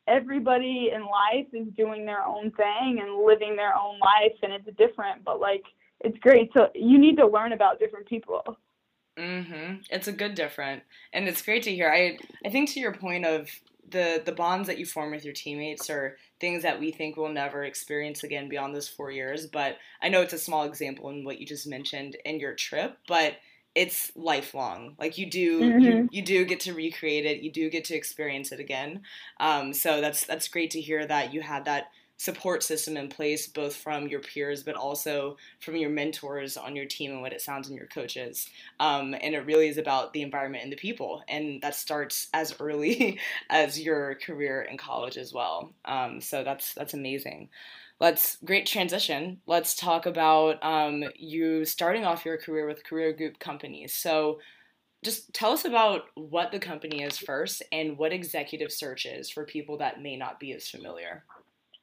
everybody 0.07 0.91
in 0.95 1.03
life 1.03 1.47
is 1.53 1.69
doing 1.77 2.05
their 2.07 2.25
own 2.25 2.51
thing 2.53 2.99
and 3.01 3.25
living 3.25 3.57
their 3.57 3.75
own 3.75 3.99
life, 4.01 4.37
and 4.43 4.53
it's 4.53 4.77
different, 4.77 5.25
but 5.25 5.41
like 5.41 5.65
it's 6.01 6.19
great. 6.19 6.51
So 6.57 6.69
you 6.75 6.99
need 6.99 7.17
to 7.17 7.27
learn 7.27 7.53
about 7.53 7.79
different 7.79 8.07
people. 8.07 8.43
Mm-hmm. 9.19 9.77
It's 9.91 10.09
a 10.09 10.13
good 10.13 10.35
different, 10.35 10.83
and 11.13 11.29
it's 11.29 11.43
great 11.43 11.65
to 11.65 11.75
hear. 11.75 11.91
I 11.91 12.19
I 12.45 12.51
think 12.51 12.71
to 12.71 12.81
your 12.81 12.95
point 12.95 13.25
of 13.25 13.49
the 13.91 14.23
the 14.25 14.33
bonds 14.33 14.69
that 14.69 14.79
you 14.79 14.87
form 14.87 15.11
with 15.11 15.25
your 15.25 15.35
teammates 15.35 15.91
are 15.91 16.17
things 16.41 16.63
that 16.63 16.81
we 16.81 16.91
think 16.93 17.17
we'll 17.17 17.29
never 17.31 17.65
experience 17.65 18.23
again 18.25 18.49
beyond 18.49 18.75
those 18.75 18.89
four 18.89 19.11
years. 19.11 19.47
But 19.47 19.79
I 20.03 20.09
know 20.09 20.23
it's 20.23 20.33
a 20.33 20.39
small 20.39 20.65
example 20.65 21.11
in 21.11 21.25
what 21.25 21.39
you 21.41 21.47
just 21.47 21.67
mentioned 21.67 22.17
in 22.25 22.41
your 22.41 22.55
trip, 22.55 22.99
but 23.07 23.37
it's 23.75 24.11
lifelong. 24.17 24.97
Like 24.99 25.19
you 25.19 25.31
do, 25.31 25.75
you, 25.79 26.03
Mhm. 26.03 26.09
you 26.11 26.23
do 26.23 26.45
get 26.45 26.61
to 26.61 26.75
recreate 26.75 27.27
it. 27.27 27.43
You 27.43 27.53
do 27.53 27.71
get 27.71 27.85
to 27.87 27.95
experience 27.95 28.51
it 28.53 28.61
again. 28.61 29.03
Um, 29.39 29.73
so 29.73 30.01
that's 30.01 30.25
that's 30.27 30.49
great 30.49 30.71
to 30.73 30.81
hear 30.81 31.07
that 31.07 31.33
you 31.33 31.43
had 31.43 31.65
that 31.67 31.91
support 32.19 32.65
system 32.65 32.97
in 32.97 33.09
place, 33.09 33.47
both 33.47 33.75
from 33.75 34.09
your 34.09 34.21
peers, 34.21 34.65
but 34.65 34.75
also 34.75 35.37
from 35.61 35.77
your 35.77 35.89
mentors 35.89 36.57
on 36.57 36.75
your 36.75 36.85
team 36.85 37.13
and 37.13 37.23
what 37.23 37.33
it 37.33 37.41
sounds 37.41 37.71
in 37.71 37.77
your 37.77 37.87
coaches. 37.87 38.51
Um, 38.81 39.15
and 39.23 39.35
it 39.35 39.47
really 39.47 39.69
is 39.69 39.79
about 39.79 40.13
the 40.13 40.23
environment 40.23 40.65
and 40.65 40.73
the 40.73 40.77
people, 40.77 41.23
and 41.29 41.63
that 41.63 41.77
starts 41.77 42.29
as 42.35 42.55
early 42.61 43.19
as 43.51 43.81
your 43.81 44.17
career 44.17 44.63
in 44.63 44.77
college 44.77 45.17
as 45.17 45.33
well. 45.33 45.73
Um, 45.85 46.21
so 46.21 46.45
that's 46.45 46.75
that's 46.75 46.95
amazing. 46.95 47.49
Let's 48.01 48.37
great 48.45 48.67
transition. 48.67 49.41
Let's 49.47 49.75
talk 49.75 50.07
about 50.07 50.63
um, 50.63 51.05
you 51.17 51.65
starting 51.65 52.05
off 52.05 52.25
your 52.25 52.37
career 52.37 52.67
with 52.67 52.85
career 52.85 53.13
group 53.13 53.39
companies. 53.39 53.95
So 53.95 54.39
just 55.05 55.33
tell 55.33 55.53
us 55.53 55.65
about 55.65 56.03
what 56.15 56.51
the 56.51 56.59
company 56.59 57.03
is 57.03 57.19
first 57.19 57.63
and 57.71 57.97
what 57.97 58.13
executive 58.13 58.73
search 58.73 59.07
is 59.07 59.31
for 59.31 59.45
people 59.45 59.79
that 59.79 60.03
may 60.03 60.17
not 60.17 60.41
be 60.41 60.53
as 60.53 60.69
familiar. 60.69 61.25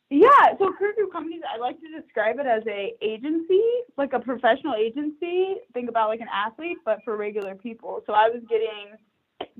Yeah, 0.09 0.53
so 0.59 0.71
career 0.73 0.93
group 0.95 1.11
companies, 1.11 1.41
I 1.51 1.57
like 1.57 1.79
to 1.81 2.01
describe 2.01 2.37
it 2.37 2.45
as 2.45 2.61
a 2.67 2.93
agency, 3.01 3.61
like 3.97 4.13
a 4.13 4.19
professional 4.19 4.75
agency. 4.75 5.55
Think 5.73 5.89
about 5.89 6.09
like 6.09 6.21
an 6.21 6.27
athlete, 6.31 6.77
but 6.85 6.99
for 7.03 7.17
regular 7.17 7.55
people. 7.55 8.03
So 8.05 8.13
I 8.13 8.29
was 8.29 8.43
getting 8.47 8.97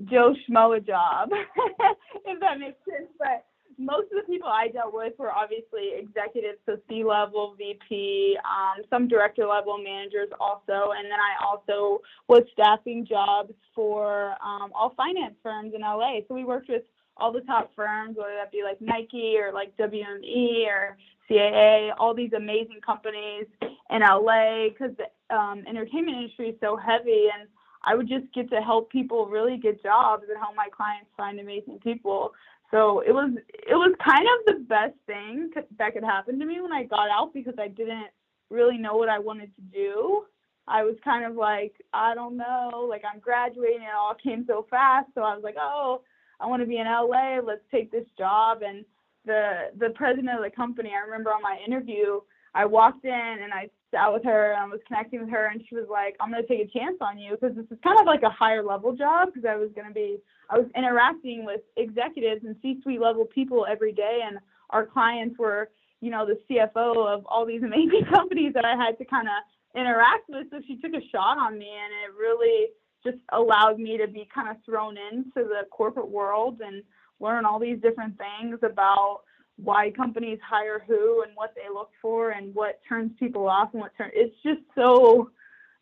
Joe 0.08 0.34
Schmo 0.48 0.76
a 0.76 0.80
job, 0.80 1.30
if 2.24 2.40
that 2.40 2.60
makes 2.60 2.78
sense. 2.88 3.10
But 3.18 3.44
most 3.76 4.04
of 4.12 4.24
the 4.24 4.32
people 4.32 4.48
I 4.48 4.68
dealt 4.68 4.94
with 4.94 5.14
were 5.18 5.32
obviously 5.32 5.90
executives, 5.98 6.58
so 6.64 6.78
C 6.88 7.02
level, 7.02 7.56
VP, 7.58 8.38
um, 8.44 8.84
some 8.88 9.08
director 9.08 9.46
level 9.46 9.78
managers 9.78 10.28
also, 10.40 10.92
and 10.96 11.06
then 11.06 11.18
I 11.18 11.44
also 11.44 12.00
was 12.28 12.42
staffing 12.52 13.04
jobs 13.04 13.52
for 13.74 14.34
um, 14.44 14.70
all 14.74 14.94
finance 14.96 15.34
firms 15.42 15.72
in 15.74 15.82
LA. 15.82 16.20
So 16.28 16.34
we 16.34 16.44
worked 16.44 16.68
with 16.68 16.82
all 17.16 17.32
the 17.32 17.40
top 17.42 17.72
firms, 17.74 18.16
whether 18.16 18.34
that 18.34 18.52
be 18.52 18.62
like 18.62 18.80
Nike 18.80 19.36
or 19.38 19.52
like 19.52 19.76
WME 19.76 20.66
or 20.66 20.96
CAA, 21.30 21.90
all 21.98 22.14
these 22.14 22.32
amazing 22.34 22.80
companies 22.84 23.46
in 23.62 24.00
LA 24.00 24.68
because 24.68 24.94
the 24.96 25.34
um, 25.34 25.64
entertainment 25.68 26.16
industry 26.16 26.50
is 26.50 26.56
so 26.60 26.76
heavy. 26.76 27.28
And 27.36 27.48
I 27.82 27.94
would 27.94 28.08
just 28.08 28.32
get 28.34 28.50
to 28.50 28.60
help 28.60 28.90
people 28.90 29.26
really 29.26 29.56
get 29.56 29.82
jobs 29.82 30.24
and 30.28 30.38
help 30.38 30.54
my 30.56 30.68
clients 30.74 31.10
find 31.16 31.40
amazing 31.40 31.78
people. 31.82 32.32
So 32.70 33.00
it 33.00 33.12
was 33.12 33.30
it 33.52 33.74
was 33.74 33.94
kind 34.04 34.26
of 34.26 34.54
the 34.54 34.64
best 34.64 34.94
thing 35.06 35.50
that 35.78 35.94
could 35.94 36.02
happen 36.02 36.38
to 36.38 36.44
me 36.44 36.60
when 36.60 36.72
I 36.72 36.82
got 36.82 37.08
out 37.10 37.32
because 37.32 37.54
I 37.58 37.68
didn't 37.68 38.08
really 38.50 38.76
know 38.76 38.96
what 38.96 39.08
I 39.08 39.18
wanted 39.18 39.54
to 39.54 39.62
do. 39.72 40.24
I 40.68 40.82
was 40.82 40.96
kind 41.04 41.24
of 41.24 41.36
like 41.36 41.74
I 41.94 42.14
don't 42.14 42.36
know, 42.36 42.86
like 42.88 43.02
I'm 43.10 43.20
graduating, 43.20 43.82
it 43.82 43.94
all 43.96 44.16
came 44.20 44.44
so 44.48 44.66
fast. 44.68 45.06
So 45.14 45.22
I 45.22 45.34
was 45.34 45.44
like, 45.44 45.56
oh, 45.58 46.02
I 46.40 46.46
want 46.46 46.62
to 46.62 46.66
be 46.66 46.78
in 46.78 46.86
LA. 46.86 47.40
Let's 47.44 47.64
take 47.70 47.90
this 47.90 48.06
job. 48.18 48.62
And 48.62 48.84
the 49.24 49.70
the 49.78 49.90
president 49.90 50.30
of 50.30 50.42
the 50.42 50.54
company, 50.54 50.92
I 50.94 51.04
remember 51.04 51.30
on 51.30 51.42
my 51.42 51.58
interview, 51.66 52.20
I 52.54 52.64
walked 52.64 53.04
in 53.04 53.12
and 53.12 53.52
I 53.52 53.68
sat 53.90 54.12
with 54.12 54.24
her 54.24 54.52
and 54.52 54.60
I 54.60 54.66
was 54.66 54.80
connecting 54.86 55.20
with 55.20 55.30
her, 55.30 55.46
and 55.46 55.62
she 55.68 55.74
was 55.74 55.86
like, 55.90 56.16
"I'm 56.20 56.30
gonna 56.30 56.46
take 56.46 56.60
a 56.60 56.78
chance 56.78 56.96
on 57.00 57.18
you 57.18 57.32
because 57.32 57.56
this 57.56 57.66
is 57.70 57.78
kind 57.82 57.98
of 57.98 58.06
like 58.06 58.22
a 58.22 58.30
higher 58.30 58.62
level 58.62 58.94
job 58.94 59.28
because 59.28 59.48
I 59.48 59.56
was 59.56 59.70
gonna 59.74 59.92
be 59.92 60.18
I 60.50 60.58
was 60.58 60.68
interacting 60.76 61.44
with 61.44 61.60
executives 61.76 62.44
and 62.44 62.56
C-suite 62.62 63.00
level 63.00 63.24
people 63.24 63.66
every 63.68 63.92
day, 63.92 64.20
and 64.24 64.38
our 64.70 64.86
clients 64.86 65.38
were 65.38 65.70
you 66.00 66.10
know 66.10 66.26
the 66.26 66.38
CFO 66.48 67.06
of 67.06 67.26
all 67.26 67.44
these 67.46 67.62
amazing 67.62 68.04
companies 68.14 68.52
that 68.54 68.64
I 68.64 68.76
had 68.76 68.98
to 68.98 69.04
kind 69.04 69.28
of 69.28 69.78
interact 69.78 70.28
with. 70.28 70.46
So 70.50 70.60
she 70.66 70.76
took 70.76 70.94
a 70.94 71.04
shot 71.12 71.38
on 71.38 71.58
me, 71.58 71.68
and 71.68 71.92
it 72.04 72.18
really 72.18 72.68
just 73.06 73.22
allowed 73.32 73.78
me 73.78 73.96
to 73.98 74.06
be 74.06 74.28
kind 74.34 74.48
of 74.48 74.56
thrown 74.64 74.96
into 75.12 75.48
the 75.48 75.66
corporate 75.70 76.08
world 76.08 76.60
and 76.64 76.82
learn 77.20 77.44
all 77.44 77.58
these 77.58 77.80
different 77.80 78.14
things 78.18 78.58
about 78.62 79.20
why 79.56 79.90
companies 79.90 80.38
hire 80.46 80.84
who 80.86 81.22
and 81.22 81.32
what 81.34 81.54
they 81.54 81.72
look 81.72 81.90
for 82.02 82.30
and 82.30 82.54
what 82.54 82.80
turns 82.86 83.10
people 83.18 83.48
off 83.48 83.70
and 83.72 83.80
what 83.80 83.96
turns 83.96 84.12
it's 84.14 84.36
just 84.42 84.60
so 84.74 85.30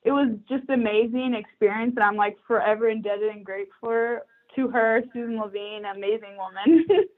it 0.04 0.12
was 0.12 0.28
just 0.48 0.68
amazing 0.68 1.34
experience 1.34 1.94
and 1.96 2.04
I'm 2.04 2.16
like 2.16 2.36
forever 2.46 2.88
indebted 2.88 3.30
and 3.34 3.44
grateful 3.44 4.20
to 4.56 4.68
her, 4.68 5.02
Susan 5.12 5.38
Levine, 5.38 5.84
amazing 5.84 6.36
woman. 6.36 6.86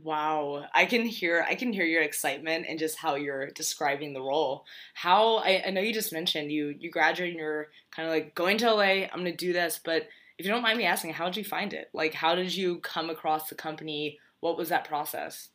Wow, 0.00 0.64
I 0.72 0.86
can 0.86 1.04
hear 1.04 1.44
I 1.48 1.56
can 1.56 1.72
hear 1.72 1.84
your 1.84 2.02
excitement 2.02 2.66
and 2.68 2.78
just 2.78 2.98
how 2.98 3.16
you're 3.16 3.50
describing 3.50 4.12
the 4.12 4.22
role. 4.22 4.64
How 4.94 5.38
I, 5.38 5.64
I 5.66 5.70
know 5.70 5.80
you 5.80 5.92
just 5.92 6.12
mentioned 6.12 6.52
you 6.52 6.74
you 6.78 6.90
graduated 6.90 7.34
and 7.34 7.40
you're 7.40 7.66
kind 7.90 8.06
of 8.08 8.14
like 8.14 8.34
going 8.36 8.58
to 8.58 8.72
LA. 8.72 9.06
I'm 9.06 9.18
gonna 9.18 9.34
do 9.34 9.52
this, 9.52 9.80
but 9.84 10.08
if 10.38 10.46
you 10.46 10.52
don't 10.52 10.62
mind 10.62 10.78
me 10.78 10.84
asking, 10.84 11.14
how 11.14 11.24
did 11.24 11.36
you 11.36 11.44
find 11.44 11.72
it? 11.72 11.90
Like, 11.92 12.14
how 12.14 12.36
did 12.36 12.54
you 12.54 12.78
come 12.78 13.10
across 13.10 13.48
the 13.48 13.56
company? 13.56 14.20
What 14.38 14.56
was 14.56 14.68
that 14.68 14.86
process? 14.86 15.48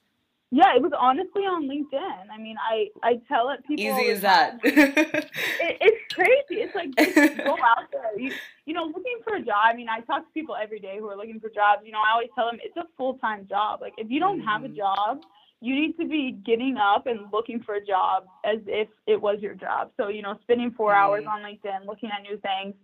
Yeah, 0.54 0.76
it 0.76 0.84
was 0.84 0.92
honestly 0.98 1.42
on 1.50 1.68
LinkedIn. 1.68 2.30
I 2.32 2.38
mean, 2.38 2.58
I 2.62 2.90
I 3.02 3.20
tell 3.28 3.50
it 3.50 3.66
people 3.66 3.86
Easy 3.86 4.12
as 4.12 4.22
that. 4.22 4.60
it, 4.64 5.28
it's 5.60 6.14
crazy. 6.14 6.62
It's 6.62 6.76
like 6.76 6.96
just 6.96 7.16
go 7.44 7.54
out 7.54 7.90
there. 7.92 8.20
You, 8.20 8.32
you 8.68 8.76
know, 8.76 8.84
looking 8.86 9.18
for 9.24 9.36
a 9.36 9.42
job. 9.42 9.66
I 9.66 9.74
mean, 9.74 9.90
I 9.90 10.02
talk 10.02 10.28
to 10.28 10.32
people 10.32 10.56
every 10.56 10.80
day 10.80 10.98
who 11.00 11.10
are 11.10 11.18
looking 11.18 11.40
for 11.40 11.50
jobs. 11.50 11.82
You 11.84 11.92
know, 11.92 11.98
I 11.98 12.14
always 12.14 12.30
tell 12.36 12.46
them 12.46 12.60
it's 12.64 12.78
a 12.78 12.86
full 12.98 13.16
time 13.16 13.48
job. 13.50 13.82
Like, 13.82 13.94
if 13.98 14.12
you 14.12 14.20
don't 14.20 14.42
have 14.42 14.64
a 14.64 14.68
Mhm. 14.68 14.78
job, 14.78 15.22
you 15.60 15.74
need 15.74 15.98
to 15.98 16.06
be 16.06 16.34
getting 16.46 16.78
up 16.78 17.08
and 17.08 17.32
looking 17.34 17.60
for 17.64 17.74
a 17.74 17.84
job 17.84 18.26
as 18.46 18.60
if 18.68 18.90
it 19.08 19.20
was 19.20 19.40
your 19.42 19.56
job. 19.56 19.90
So, 19.98 20.10
you 20.10 20.22
know, 20.22 20.38
spending 20.44 20.70
4 20.72 20.94
hours 20.94 21.24
Mhm. 21.24 21.30
on 21.34 21.42
LinkedIn, 21.42 21.88
looking 21.88 22.12
at 22.12 22.22
new 22.22 22.38
things, 22.38 22.76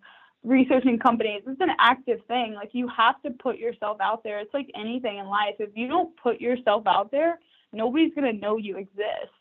researching 0.43 0.97
companies. 0.97 1.43
It's 1.45 1.61
an 1.61 1.75
active 1.77 2.25
thing. 2.25 2.55
Like, 2.55 2.73
you 2.73 2.87
have 2.87 3.21
to 3.21 3.29
put 3.31 3.59
yourself 3.59 4.01
out 4.01 4.23
there. 4.23 4.39
It's 4.39 4.53
like 4.55 4.71
anything 4.73 5.19
in 5.19 5.27
life. 5.27 5.55
If 5.59 5.77
you 5.77 5.87
don't 5.87 6.15
put 6.17 6.41
yourself 6.41 6.87
out 6.87 7.11
there, 7.11 7.37
nobody's 7.73 8.13
gonna 8.13 8.33
know 8.33 8.57
you 8.57 8.77
exist. 8.77 9.33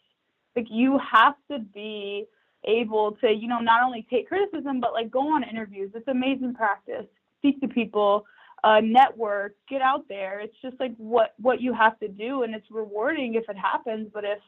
Like 0.57 0.67
you 0.71 0.99
have 0.99 1.35
to 1.51 1.59
be 1.59 2.27
able 2.65 3.13
to, 3.21 3.31
you 3.31 3.49
know, 3.49 3.61
not 3.61 3.83
only 3.83 4.07
take 4.11 4.29
criticism 4.29 4.81
but 4.81 4.93
like 4.93 5.11
go 5.11 5.35
on 5.35 5.45
interviews. 5.45 5.91
It's 5.95 6.09
amazing 6.09 6.55
practice. 6.55 7.07
Speak 7.39 7.61
to 7.61 7.69
people, 7.69 8.27
uh, 8.65 8.81
network, 8.83 9.55
get 9.69 9.83
out 9.83 10.05
there. 10.09 10.41
It's 10.41 10.57
just 10.63 10.79
like 10.81 10.95
what 10.97 11.35
what 11.41 11.61
you 11.61 11.73
have 11.73 11.99
to 12.01 12.09
do, 12.09 12.43
and 12.43 12.55
it's 12.55 12.67
rewarding 12.71 13.35
if 13.35 13.49
it 13.49 13.57
happens. 13.57 14.09
But 14.13 14.25
if 14.25 14.41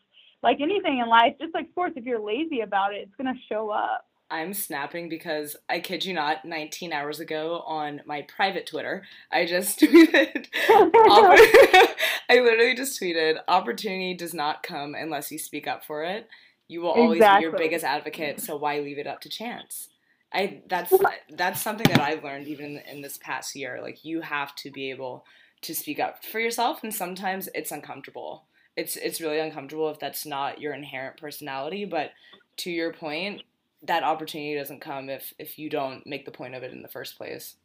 like 0.42 0.60
anything 0.60 0.98
in 0.98 1.08
life, 1.08 1.34
just 1.40 1.54
like 1.54 1.68
sports, 1.70 1.94
if 1.96 2.04
you're 2.04 2.20
lazy 2.20 2.60
about 2.60 2.94
it, 2.94 2.98
it's 2.98 3.14
gonna 3.16 3.38
show 3.48 3.70
up. 3.70 4.06
I'm 4.30 4.54
snapping 4.54 5.08
because 5.08 5.56
I 5.68 5.80
kid 5.80 6.04
you 6.04 6.14
not, 6.14 6.44
19 6.44 6.92
hours 6.92 7.20
ago 7.20 7.62
on 7.66 8.00
my 8.06 8.22
private 8.22 8.66
Twitter, 8.66 9.02
I 9.30 9.44
just 9.46 9.80
tweeted. 9.80 10.46
I 10.54 11.94
literally 12.30 12.74
just 12.74 13.00
tweeted, 13.00 13.38
"Opportunity 13.48 14.14
does 14.14 14.34
not 14.34 14.62
come 14.62 14.94
unless 14.94 15.32
you 15.32 15.38
speak 15.38 15.66
up 15.66 15.84
for 15.84 16.04
it. 16.04 16.28
You 16.68 16.82
will 16.82 16.90
always 16.90 17.20
be 17.20 17.40
your 17.40 17.56
biggest 17.56 17.84
advocate. 17.84 18.40
So 18.40 18.56
why 18.56 18.78
leave 18.78 18.98
it 18.98 19.06
up 19.06 19.20
to 19.22 19.28
chance?" 19.28 19.88
I 20.32 20.62
that's 20.68 20.92
that's 21.30 21.60
something 21.60 21.88
that 21.88 22.00
I've 22.00 22.22
learned 22.22 22.46
even 22.46 22.80
in 22.90 23.02
this 23.02 23.18
past 23.18 23.56
year. 23.56 23.80
Like 23.82 24.04
you 24.04 24.20
have 24.20 24.54
to 24.56 24.70
be 24.70 24.90
able 24.90 25.24
to 25.62 25.74
speak 25.74 25.98
up 25.98 26.24
for 26.24 26.38
yourself, 26.38 26.82
and 26.82 26.94
sometimes 26.94 27.48
it's 27.54 27.72
uncomfortable. 27.72 28.44
It's 28.76 28.96
it's 28.96 29.20
really 29.20 29.40
uncomfortable 29.40 29.90
if 29.90 29.98
that's 29.98 30.24
not 30.24 30.60
your 30.60 30.72
inherent 30.72 31.16
personality. 31.16 31.84
But 31.84 32.12
to 32.58 32.70
your 32.70 32.92
point, 32.92 33.42
that 33.84 34.02
opportunity 34.02 34.54
doesn't 34.56 34.80
come 34.80 35.08
if 35.08 35.32
if 35.38 35.58
you 35.58 35.70
don't 35.70 36.06
make 36.06 36.24
the 36.24 36.30
point 36.30 36.54
of 36.54 36.62
it 36.62 36.72
in 36.72 36.82
the 36.82 36.88
first 36.88 37.16
place. 37.16 37.56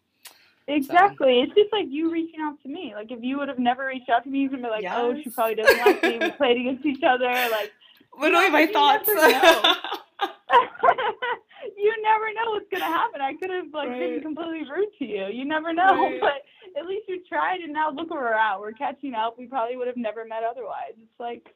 Exactly. 0.67 1.41
It's 1.41 1.53
just 1.53 1.71
like 1.71 1.85
you 1.89 2.11
reaching 2.11 2.39
out 2.41 2.59
to 2.63 2.69
me. 2.69 2.93
Like 2.95 3.11
if 3.11 3.19
you 3.21 3.37
would 3.37 3.49
have 3.49 3.59
never 3.59 3.85
reached 3.85 4.09
out 4.09 4.23
to 4.23 4.29
me, 4.29 4.39
you'd 4.39 4.51
be 4.51 4.57
like, 4.61 4.85
"Oh, 4.89 5.13
she 5.21 5.29
probably 5.29 5.55
doesn't 5.55 5.77
like 5.85 6.01
me. 6.01 6.17
We 6.19 6.31
played 6.37 6.57
against 6.59 6.85
each 6.85 7.03
other." 7.03 7.25
Like 7.25 7.71
Literally, 8.19 8.49
my 8.49 8.65
thoughts. 8.65 9.07
you 11.77 11.93
never 12.01 12.33
know 12.33 12.51
what's 12.51 12.65
gonna 12.71 12.85
happen. 12.85 13.21
I 13.21 13.33
could 13.33 13.49
have 13.51 13.73
like 13.73 13.89
Right. 13.89 13.99
been 14.15 14.21
completely 14.21 14.63
rude 14.69 14.89
to 14.99 15.05
you. 15.05 15.25
You 15.27 15.45
never 15.45 15.73
know. 15.73 16.03
Right. 16.03 16.19
But 16.21 16.41
at 16.79 16.87
least 16.87 17.07
you 17.07 17.21
tried 17.27 17.59
and 17.61 17.73
now 17.73 17.91
look 17.91 18.09
where 18.09 18.21
we're 18.21 18.33
at. 18.33 18.59
We're 18.59 18.71
catching 18.71 19.13
up. 19.13 19.37
We 19.37 19.45
probably 19.45 19.77
would 19.77 19.87
have 19.87 19.97
never 19.97 20.25
met 20.25 20.43
otherwise. 20.43 20.93
It's 20.97 21.19
like 21.19 21.53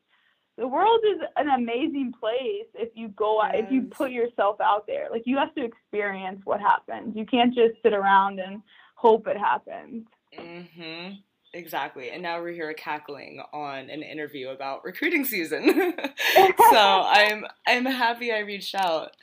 the 0.60 0.68
world 0.68 1.00
is 1.10 1.22
an 1.38 1.50
amazing 1.50 2.14
place 2.20 2.68
if 2.76 2.90
you 2.94 3.08
go 3.10 3.42
out 3.42 3.56
if 3.56 3.72
you 3.72 3.84
put 3.84 4.12
yourself 4.12 4.60
out 4.60 4.86
there. 4.86 5.08
Like 5.10 5.24
you 5.26 5.38
have 5.38 5.56
to 5.56 5.64
experience 5.64 6.42
what 6.44 6.60
happens. 6.60 7.16
You 7.16 7.26
can't 7.26 7.54
just 7.54 7.82
sit 7.82 7.94
around 7.94 8.40
and 8.40 8.62
hope 8.96 9.28
it 9.28 9.38
happens. 9.38 10.06
Mm-hmm. 10.38 11.14
Exactly. 11.54 12.12
And 12.12 12.22
now 12.22 12.42
we're 12.42 12.54
here 12.54 12.74
cackling 12.74 13.42
on 13.54 13.90
an 13.90 14.04
interview 14.04 14.50
about 14.50 14.84
recruiting 14.84 15.26
season. 15.26 15.94
so 16.36 16.44
I'm 17.06 17.46
I'm 17.66 17.86
happy 17.86 18.32
I 18.32 18.40
reached 18.40 18.76
out. 18.76 19.16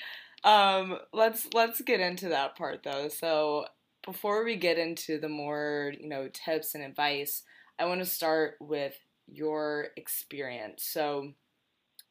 Um, 0.43 0.99
let's 1.13 1.47
let's 1.53 1.81
get 1.83 2.01
into 2.01 2.31
that 2.31 2.57
part 2.57 2.83
though. 2.83 3.09
So 3.09 3.67
before 4.05 4.45
we 4.45 4.57
get 4.57 4.79
into 4.79 5.19
the 5.21 5.29
more 5.29 5.93
you 6.01 6.09
know 6.09 6.29
tips 6.33 6.75
and 6.75 6.83
advice, 6.83 7.43
I 7.79 7.85
want 7.85 8.01
to 8.01 8.07
start 8.07 8.55
with 8.61 8.95
your 9.27 9.89
experience. 9.97 10.85
So 10.85 11.33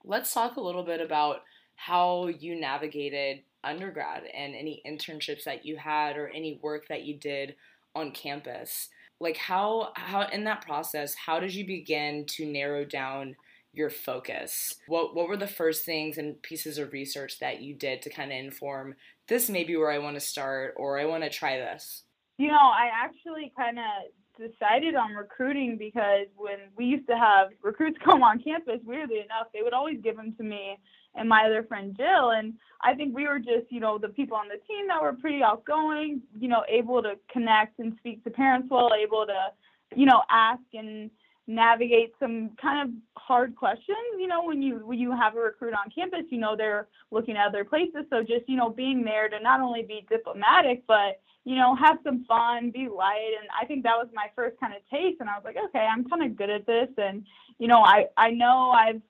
let's 0.03 0.33
talk 0.33 0.57
a 0.57 0.61
little 0.61 0.83
bit 0.83 1.01
about 1.01 1.37
how 1.75 2.27
you 2.27 2.59
navigated 2.59 3.43
undergrad 3.63 4.23
and 4.33 4.55
any 4.55 4.81
internships 4.85 5.43
that 5.43 5.65
you 5.65 5.77
had 5.77 6.17
or 6.17 6.27
any 6.29 6.59
work 6.61 6.87
that 6.87 7.03
you 7.03 7.17
did 7.17 7.55
on 7.95 8.11
campus. 8.11 8.89
Like 9.19 9.37
how 9.37 9.91
how 9.95 10.27
in 10.27 10.43
that 10.43 10.65
process 10.65 11.15
how 11.15 11.39
did 11.39 11.53
you 11.53 11.65
begin 11.65 12.25
to 12.29 12.45
narrow 12.45 12.85
down 12.85 13.35
your 13.73 13.89
focus? 13.89 14.75
What 14.87 15.15
what 15.15 15.27
were 15.27 15.37
the 15.37 15.47
first 15.47 15.85
things 15.85 16.17
and 16.17 16.41
pieces 16.41 16.77
of 16.77 16.93
research 16.93 17.39
that 17.39 17.61
you 17.61 17.73
did 17.75 18.01
to 18.03 18.09
kind 18.09 18.31
of 18.31 18.37
inform 18.37 18.95
this 19.27 19.49
may 19.49 19.63
be 19.63 19.75
where 19.75 19.91
i 19.91 19.97
want 19.97 20.15
to 20.15 20.19
start 20.19 20.73
or 20.77 20.99
i 20.99 21.05
want 21.05 21.23
to 21.23 21.29
try 21.29 21.57
this 21.57 22.03
You 22.37 22.49
know, 22.49 22.55
I 22.57 22.89
actually 22.93 23.53
kind 23.57 23.79
of 23.79 24.11
decided 24.37 24.95
on 24.95 25.13
recruiting 25.13 25.77
because 25.77 26.27
when 26.35 26.57
we 26.77 26.85
used 26.85 27.07
to 27.07 27.17
have 27.17 27.49
recruits 27.61 27.97
come 28.03 28.23
on 28.23 28.39
campus, 28.39 28.79
weirdly 28.85 29.17
enough, 29.17 29.47
they 29.53 29.61
would 29.61 29.73
always 29.73 29.99
give 30.01 30.15
them 30.15 30.33
to 30.37 30.43
me 30.43 30.77
and 31.15 31.29
my 31.29 31.45
other 31.45 31.63
friend 31.63 31.95
Jill. 31.97 32.31
And 32.31 32.53
I 32.83 32.93
think 32.93 33.15
we 33.15 33.27
were 33.27 33.39
just, 33.39 33.69
you 33.69 33.79
know, 33.79 33.97
the 33.97 34.09
people 34.09 34.37
on 34.37 34.47
the 34.47 34.59
team 34.67 34.87
that 34.87 35.01
were 35.01 35.13
pretty 35.13 35.41
outgoing, 35.43 36.21
you 36.37 36.47
know, 36.47 36.63
able 36.69 37.01
to 37.01 37.13
connect 37.31 37.79
and 37.79 37.93
speak 37.97 38.23
to 38.23 38.29
parents 38.29 38.67
well, 38.69 38.91
able 38.93 39.25
to, 39.25 39.95
you 39.95 40.05
know, 40.05 40.21
ask 40.29 40.61
and 40.73 41.09
navigate 41.47 42.13
some 42.19 42.51
kind 42.59 42.89
of 42.89 42.95
hard 43.21 43.55
questions 43.55 43.97
you 44.17 44.27
know 44.27 44.43
when 44.43 44.61
you 44.61 44.85
when 44.85 44.97
you 44.97 45.11
have 45.11 45.35
a 45.35 45.39
recruit 45.39 45.73
on 45.73 45.91
campus 45.93 46.23
you 46.29 46.39
know 46.39 46.55
they're 46.55 46.87
looking 47.11 47.37
at 47.37 47.47
other 47.47 47.63
places. 47.63 48.05
So 48.09 48.21
just 48.21 48.47
you 48.47 48.57
know 48.57 48.69
being 48.69 49.03
there 49.03 49.29
to 49.29 49.39
not 49.39 49.61
only 49.61 49.83
be 49.83 50.05
diplomatic 50.09 50.83
but 50.87 51.21
you 51.43 51.55
know 51.55 51.75
have 51.75 51.97
some 52.03 52.25
fun 52.25 52.71
be 52.71 52.87
light. 52.89 53.31
And 53.39 53.47
i 53.61 53.65
think 53.65 53.83
that 53.83 53.95
was 53.97 54.07
my 54.13 54.27
first 54.35 54.59
kind 54.59 54.73
of 54.73 54.81
taste 54.89 55.17
and 55.19 55.29
i 55.29 55.35
was 55.35 55.43
like 55.45 55.57
okay 55.69 55.85
i'm 55.85 56.07
kind 56.09 56.23
of 56.23 56.35
good 56.35 56.49
at 56.49 56.65
this. 56.65 56.89
And 56.97 57.25
you 57.59 57.67
know 57.67 57.81
i 57.81 58.05
i 58.17 58.31
know 58.31 58.71
i've 58.71 59.01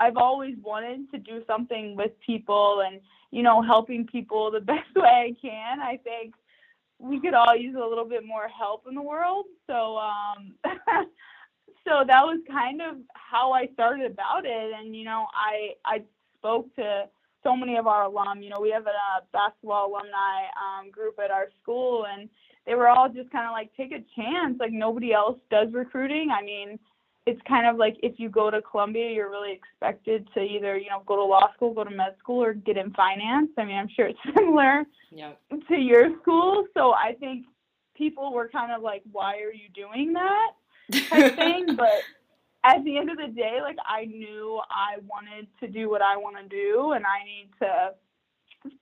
i've 0.00 0.16
always 0.16 0.54
wanted 0.62 1.10
to 1.12 1.18
do 1.18 1.42
something 1.46 1.94
with 1.94 2.12
people 2.24 2.82
and 2.86 3.00
you 3.30 3.42
know 3.42 3.60
helping 3.62 4.06
people 4.06 4.50
the 4.50 4.60
best 4.72 4.94
way 4.94 5.34
i 5.34 5.46
can. 5.46 5.80
I 5.80 5.98
think 5.98 6.34
we 6.98 7.20
could 7.20 7.34
all 7.34 7.54
use 7.54 7.76
a 7.76 7.86
little 7.86 8.06
bit 8.06 8.24
more 8.24 8.48
help 8.48 8.84
in 8.88 8.94
the 8.94 9.02
world. 9.02 9.46
So 9.66 9.98
um 9.98 10.54
so 11.86 12.04
that 12.06 12.22
was 12.22 12.40
kind 12.50 12.82
of 12.82 12.96
how 13.14 13.52
I 13.52 13.68
started 13.74 14.10
about 14.10 14.44
it. 14.44 14.72
And 14.78 14.94
you 14.94 15.04
know, 15.04 15.26
I 15.34 15.74
I 15.84 16.02
spoke 16.38 16.74
to 16.76 17.04
so 17.42 17.56
many 17.56 17.76
of 17.76 17.86
our 17.86 18.04
alum. 18.04 18.42
You 18.42 18.50
know, 18.50 18.60
we 18.60 18.70
have 18.70 18.86
a 18.86 19.24
basketball 19.32 19.90
alumni 19.90 20.50
um, 20.58 20.90
group 20.90 21.18
at 21.22 21.30
our 21.30 21.48
school, 21.62 22.06
and 22.06 22.28
they 22.66 22.74
were 22.74 22.88
all 22.88 23.08
just 23.08 23.30
kind 23.30 23.46
of 23.46 23.52
like, 23.52 23.70
take 23.76 23.92
a 23.92 24.04
chance. 24.20 24.58
Like 24.58 24.72
nobody 24.72 25.12
else 25.12 25.38
does 25.50 25.72
recruiting. 25.72 26.30
I 26.36 26.42
mean, 26.42 26.78
it's 27.26 27.40
kind 27.46 27.66
of 27.66 27.76
like 27.76 27.96
if 28.02 28.18
you 28.18 28.28
go 28.28 28.50
to 28.50 28.60
Columbia, 28.62 29.10
you're 29.10 29.30
really 29.30 29.52
expected 29.52 30.28
to 30.34 30.40
either 30.40 30.76
you 30.76 30.90
know 30.90 31.02
go 31.06 31.16
to 31.16 31.24
law 31.24 31.52
school, 31.54 31.72
go 31.72 31.84
to 31.84 31.90
med 31.90 32.16
school, 32.18 32.42
or 32.42 32.54
get 32.54 32.76
in 32.76 32.92
finance. 32.92 33.50
I 33.56 33.64
mean, 33.64 33.76
I'm 33.76 33.88
sure 33.94 34.08
it's 34.08 34.18
similar 34.36 34.84
yeah 35.12 35.32
to 35.68 35.76
your 35.76 36.18
school. 36.20 36.66
So 36.74 36.92
I 36.92 37.14
think 37.18 37.46
people 37.96 38.32
were 38.32 38.48
kind 38.48 38.72
of 38.72 38.82
like, 38.82 39.02
why 39.10 39.36
are 39.36 39.52
you 39.52 39.68
doing 39.74 40.12
that? 40.12 40.35
Type 41.10 41.28
thing. 41.36 41.74
But 41.76 42.08
at 42.64 42.84
the 42.84 42.98
end 42.98 43.10
of 43.10 43.16
the 43.16 43.28
day, 43.28 43.58
like 43.62 43.78
I 43.86 44.04
knew 44.06 44.60
I 44.70 44.98
wanted 45.06 45.48
to 45.60 45.68
do 45.68 45.88
what 45.90 46.02
I 46.02 46.16
want 46.16 46.36
to 46.36 46.48
do, 46.48 46.92
and 46.92 47.04
I 47.06 47.24
need 47.24 47.50
to 47.60 47.94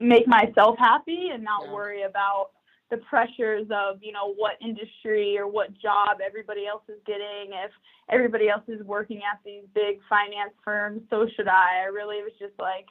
make 0.01 0.27
myself 0.27 0.77
happy 0.79 1.31
and 1.33 1.45
not 1.45 1.65
Yeah. 1.65 1.73
worry 1.73 2.03
about 2.03 2.51
the 2.91 2.99
pressures 2.99 3.67
of 3.71 4.03
you 4.03 4.13
know 4.13 4.35
what 4.35 4.53
industry 4.61 5.37
or 5.39 5.47
what 5.49 5.73
job 5.79 6.19
everybody 6.25 6.67
else 6.67 6.83
is 6.89 7.01
getting 7.07 7.53
if 7.53 7.71
everybody 8.11 8.49
else 8.49 8.63
is 8.69 8.85
working 8.85 9.19
at 9.19 9.41
these 9.45 9.65
big 9.75 10.01
finance 10.09 10.53
firms 10.63 11.03
so 11.11 11.27
should 11.35 11.49
i 11.49 11.81
i 11.83 11.85
really 11.87 12.23
was 12.23 12.33
just 12.39 12.53
like 12.59 12.87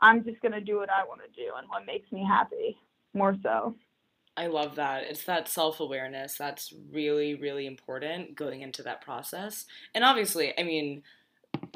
i'm 0.00 0.22
just 0.22 0.40
going 0.42 0.52
to 0.52 0.60
do 0.60 0.76
what 0.76 0.90
i 0.90 1.02
want 1.04 1.20
to 1.20 1.28
do 1.42 1.50
and 1.56 1.68
what 1.68 1.84
makes 1.86 2.10
me 2.12 2.24
happy 2.24 2.76
more 3.14 3.36
so 3.42 3.74
I 4.38 4.46
love 4.46 4.76
that. 4.76 5.02
It's 5.02 5.24
that 5.24 5.48
self 5.48 5.80
awareness 5.80 6.36
that's 6.36 6.72
really, 6.92 7.34
really 7.34 7.66
important 7.66 8.36
going 8.36 8.62
into 8.62 8.84
that 8.84 9.00
process. 9.00 9.66
And 9.96 10.04
obviously, 10.04 10.56
I 10.56 10.62
mean, 10.62 11.02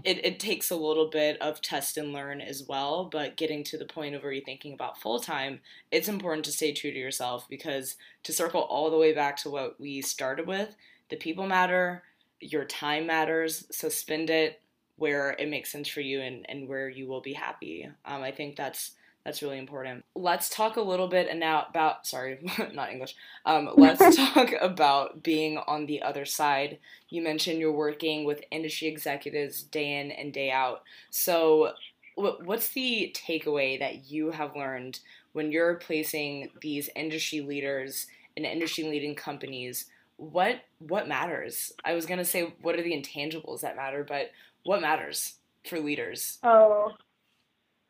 it, 0.05 0.25
it 0.25 0.39
takes 0.39 0.71
a 0.71 0.77
little 0.77 1.11
bit 1.11 1.43
of 1.43 1.61
test 1.61 1.97
and 1.97 2.13
learn 2.13 2.41
as 2.41 2.63
well, 2.69 3.07
but 3.11 3.37
getting 3.37 3.65
to 3.65 3.79
the 3.79 3.85
point 3.85 4.15
of 4.15 4.23
where 4.23 4.31
you're 4.31 4.45
thinking 4.45 4.75
about 4.75 5.01
full 5.01 5.19
time, 5.19 5.59
it's 5.91 6.07
important 6.07 6.45
to 6.45 6.53
stay 6.53 6.73
true 6.73 6.93
to 6.93 6.99
yourself 6.99 7.49
because 7.49 7.97
to 8.23 8.33
circle 8.33 8.61
all 8.61 8.93
the 8.93 8.97
way 8.97 9.13
back 9.13 9.37
to 9.39 9.51
what 9.51 9.81
we 9.81 10.01
started 10.01 10.47
with, 10.47 10.77
the 11.11 11.17
people 11.17 11.49
matter, 11.49 12.05
your 12.39 12.65
time 12.65 13.09
matters, 13.09 13.67
so 13.73 13.89
spend 13.89 14.31
it 14.31 14.61
where 14.97 15.35
it 15.37 15.49
makes 15.49 15.73
sense 15.73 15.89
for 15.89 16.01
you 16.01 16.21
and, 16.21 16.47
and 16.49 16.69
where 16.69 16.89
you 16.89 17.09
will 17.09 17.21
be 17.21 17.33
happy. 17.33 17.89
Um, 18.05 18.23
I 18.23 18.31
think 18.31 18.55
that's 18.55 18.93
that's 19.25 19.43
really 19.43 19.59
important. 19.59 20.05
Let's 20.17 20.49
talk 20.49 20.77
a 20.77 20.83
little 20.83 21.07
bit 21.07 21.29
and 21.29 21.39
now 21.39 21.67
about 21.69 22.07
sorry, 22.07 22.39
not 22.73 22.91
English. 22.91 23.15
Um, 23.47 23.71
let's 23.77 24.17
talk 24.35 24.53
about 24.61 25.23
being 25.23 25.59
on 25.59 25.87
the 25.87 26.03
other 26.03 26.25
side. 26.25 26.79
You 27.09 27.23
mentioned 27.23 27.61
you're 27.61 27.73
working 27.73 28.25
with 28.25 28.43
industry 28.51 28.89
executives 28.89 29.63
day 29.63 30.01
in 30.01 30.11
and 30.11 30.33
day 30.33 30.51
out. 30.51 30.83
So, 31.11 31.73
what's 32.17 32.69
the 32.71 33.15
takeaway 33.17 33.79
that 33.79 34.11
you 34.11 34.33
have 34.33 34.57
learned 34.57 35.01
when 35.33 35.53
you're 35.53 35.77
placing 35.77 36.51
these 36.61 36.91
industry 36.97 37.41
leaders 37.41 38.07
in 38.37 38.45
industry 38.45 38.85
leading 38.85 39.15
companies? 39.15 39.87
What 40.17 40.63
what 40.81 41.07
matters? 41.07 41.73
I 41.85 41.95
was 41.95 42.07
gonna 42.07 42.25
say 42.25 42.55
what 42.61 42.77
are 42.77 42.83
the 42.83 42.93
intangibles 42.93 43.61
that 43.61 43.77
matter, 43.77 44.05
but 44.05 44.33
what 44.65 44.81
matters 44.81 45.35
for 45.65 45.79
leaders? 45.79 46.39
Oh, 46.43 46.93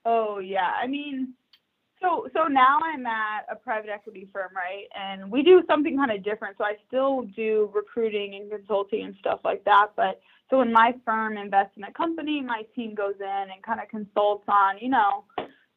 oh 0.05 0.38
yeah. 0.38 0.73
I 0.81 0.87
mean, 0.87 1.35
so 2.01 2.29
so 2.35 2.45
now 2.45 2.79
I'm 2.83 3.07
at 3.07 3.47
a 3.51 3.57
private 3.57 3.91
equity 3.91 4.29
firm, 4.33 4.51
right? 4.55 4.87
And 4.99 5.31
we 5.31 5.43
do 5.43 5.62
something 5.69 5.97
kind 5.97 6.11
of 6.11 6.25
different. 6.25 6.57
So 6.59 6.65
I 6.65 6.75
still 6.88 7.23
do 7.37 7.71
recruiting 7.73 8.35
and 8.35 8.51
consulting 8.51 9.05
and 9.05 9.15
stuff 9.21 9.41
like 9.45 9.65
that. 9.65 9.88
But 9.97 10.21
so 10.51 10.59
when 10.59 10.73
my 10.73 10.95
firm 11.05 11.38
invests 11.38 11.77
in 11.77 11.85
a 11.85 11.93
company, 11.93 12.43
my 12.43 12.62
team 12.75 12.95
goes 12.95 13.15
in 13.21 13.27
and 13.27 13.62
kind 13.65 13.81
of 13.81 13.88
consults 13.88 14.45
on, 14.49 14.79
you 14.81 14.91
know, 14.91 15.25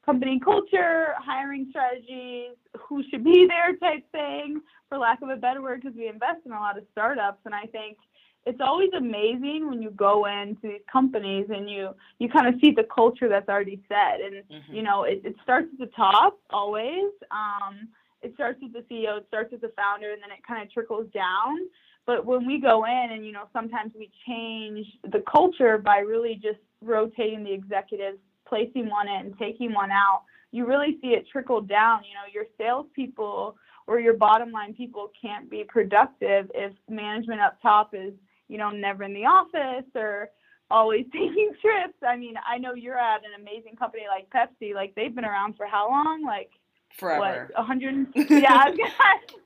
company 0.05 0.39
culture, 0.43 1.13
hiring 1.17 1.67
strategies, 1.69 2.55
who 2.77 3.01
should 3.09 3.23
be 3.23 3.47
there 3.49 3.75
type 3.77 4.03
thing, 4.11 4.61
for 4.89 4.97
lack 4.97 5.21
of 5.21 5.29
a 5.29 5.35
better 5.35 5.61
word, 5.61 5.81
because 5.81 5.97
we 5.97 6.07
invest 6.07 6.41
in 6.45 6.51
a 6.51 6.59
lot 6.59 6.77
of 6.77 6.83
startups. 6.91 7.39
And 7.45 7.55
I 7.55 7.65
think 7.67 7.97
it's 8.45 8.61
always 8.61 8.89
amazing 8.95 9.67
when 9.67 9.81
you 9.81 9.89
go 9.91 10.25
into 10.25 10.61
these 10.63 10.81
companies 10.91 11.47
and 11.49 11.69
you 11.69 11.89
you 12.19 12.29
kind 12.29 12.47
of 12.47 12.59
see 12.61 12.71
the 12.71 12.83
culture 12.93 13.27
that's 13.27 13.49
already 13.49 13.81
set 13.87 14.21
and 14.21 14.43
Mhm. 14.49 14.73
you 14.75 14.83
know 14.83 15.03
it, 15.03 15.21
it 15.23 15.35
starts 15.43 15.67
at 15.73 15.79
the 15.79 15.87
top 15.95 16.39
always 16.51 17.11
um 17.31 17.87
it 18.21 18.33
starts 18.35 18.61
with 18.61 18.73
the 18.73 18.81
ceo 18.81 19.17
it 19.17 19.27
starts 19.27 19.51
with 19.51 19.61
the 19.61 19.69
founder 19.75 20.11
and 20.11 20.21
then 20.21 20.31
it 20.31 20.43
kind 20.47 20.61
of 20.63 20.71
trickles 20.71 21.07
down. 21.11 21.57
But 22.05 22.23
when 22.23 22.45
we 22.45 22.59
go 22.59 22.85
in 22.85 23.07
and 23.11 23.25
you 23.25 23.31
know 23.31 23.47
sometimes 23.51 23.93
we 23.97 24.11
change 24.27 24.85
the 25.03 25.23
culture 25.29 25.77
by 25.79 25.97
really 25.99 26.35
just 26.35 26.59
rotating 26.81 27.43
the 27.43 27.51
executives 27.51 28.19
placing 28.47 28.87
one 28.89 29.07
in 29.07 29.25
and 29.27 29.37
taking 29.39 29.73
one 29.73 29.89
out 29.91 30.21
you 30.51 30.65
really 30.65 30.97
see 31.01 31.09
it 31.09 31.27
trickle 31.31 31.61
down. 31.61 32.03
You 32.07 32.13
know 32.13 32.27
your 32.31 32.45
salespeople 32.57 33.57
or 33.87 33.99
your 33.99 34.13
bottom 34.13 34.51
line 34.51 34.73
people 34.73 35.11
can't 35.19 35.49
be 35.49 35.63
productive 35.63 36.49
if 36.53 36.73
management 36.89 37.41
up 37.41 37.59
top 37.61 37.93
is 37.93 38.13
you 38.47 38.57
know 38.57 38.69
never 38.69 39.03
in 39.03 39.13
the 39.13 39.25
office 39.25 39.89
or 39.95 40.29
always 40.71 41.05
taking 41.13 41.51
trips. 41.61 41.97
I 42.07 42.15
mean 42.15 42.35
i 42.47 42.57
know 42.57 42.73
you're 42.73 42.97
at 42.97 43.21
an 43.25 43.39
amazing 43.41 43.75
company 43.75 44.03
like 44.07 44.29
pepsi 44.29 44.73
like 44.73 44.93
they've 44.95 45.13
been 45.13 45.25
around 45.25 45.55
for 45.55 45.65
how 45.65 45.89
long? 45.89 46.23
Like 46.25 46.49
Forever. 46.97 47.49
what 47.55 47.67
100 47.67 48.07
yeah 48.29 48.67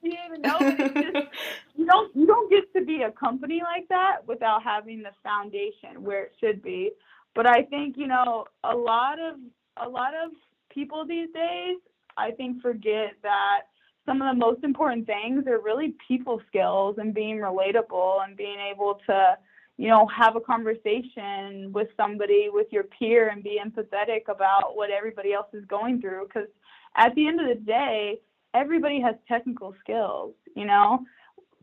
you 0.04 0.14
even 0.28 0.42
know 0.42 0.60
just 0.60 1.28
you 1.76 1.86
don't 1.86 2.16
you 2.16 2.28
don't 2.28 2.50
get 2.52 2.72
to 2.74 2.86
be 2.86 3.02
a 3.02 3.12
company 3.12 3.62
like 3.64 3.88
that 3.90 4.18
without 4.28 4.62
having 4.64 5.02
the 5.02 5.10
foundation 5.24 6.04
where 6.04 6.24
it 6.26 6.34
should 6.40 6.62
be. 6.62 6.92
But 7.36 7.48
i 7.48 7.64
think 7.64 7.98
you 7.98 8.08
know 8.08 8.46
a 8.64 8.76
lot 8.76 9.18
of 9.20 9.36
a 9.84 9.90
lot 9.90 10.14
of 10.14 10.32
people 10.70 11.06
these 11.06 11.30
days 11.34 11.78
I 12.20 12.32
think, 12.32 12.62
forget 12.62 13.14
that 13.24 13.62
some 14.10 14.24
of 14.24 14.36
the 14.36 14.40
most 14.44 14.64
important 14.64 15.06
things 15.06 15.46
are 15.46 15.60
really 15.60 15.94
people 16.08 16.42
skills 16.48 16.96
and 16.98 17.14
being 17.14 17.38
relatable 17.38 18.26
and 18.26 18.36
being 18.36 18.58
able 18.60 19.00
to, 19.06 19.38
you 19.78 19.88
know, 19.88 20.08
have 20.08 20.36
a 20.36 20.42
conversation 20.42 21.72
with 21.72 21.90
somebody, 21.96 22.50
with 22.52 22.66
your 22.72 22.86
peer, 22.86 23.30
and 23.30 23.44
be 23.44 23.62
empathetic 23.64 24.22
about 24.28 24.76
what 24.76 24.90
everybody 24.90 25.32
else 25.32 25.46
is 25.54 25.64
going 25.66 26.02
through. 26.02 26.26
Because 26.26 26.50
at 26.96 27.14
the 27.14 27.28
end 27.28 27.40
of 27.40 27.48
the 27.48 27.64
day, 27.64 28.20
everybody 28.56 29.00
has 29.00 29.14
technical 29.28 29.76
skills, 29.80 30.34
you 30.56 30.66
know. 30.66 31.06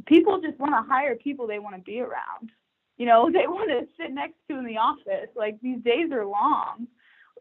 People 0.06 0.40
just 0.40 0.56
want 0.60 0.72
to 0.72 0.88
hire 0.88 1.16
people 1.16 1.48
they 1.48 1.58
want 1.58 1.74
to 1.74 1.82
be 1.82 1.98
around. 1.98 2.52
You 2.96 3.06
know, 3.06 3.28
they 3.32 3.48
want 3.48 3.70
to 3.70 3.88
sit 4.00 4.12
next 4.12 4.36
to 4.48 4.56
in 4.56 4.64
the 4.64 4.76
office. 4.76 5.30
Like 5.34 5.60
these 5.60 5.82
days 5.82 6.12
are 6.12 6.24
long. 6.24 6.86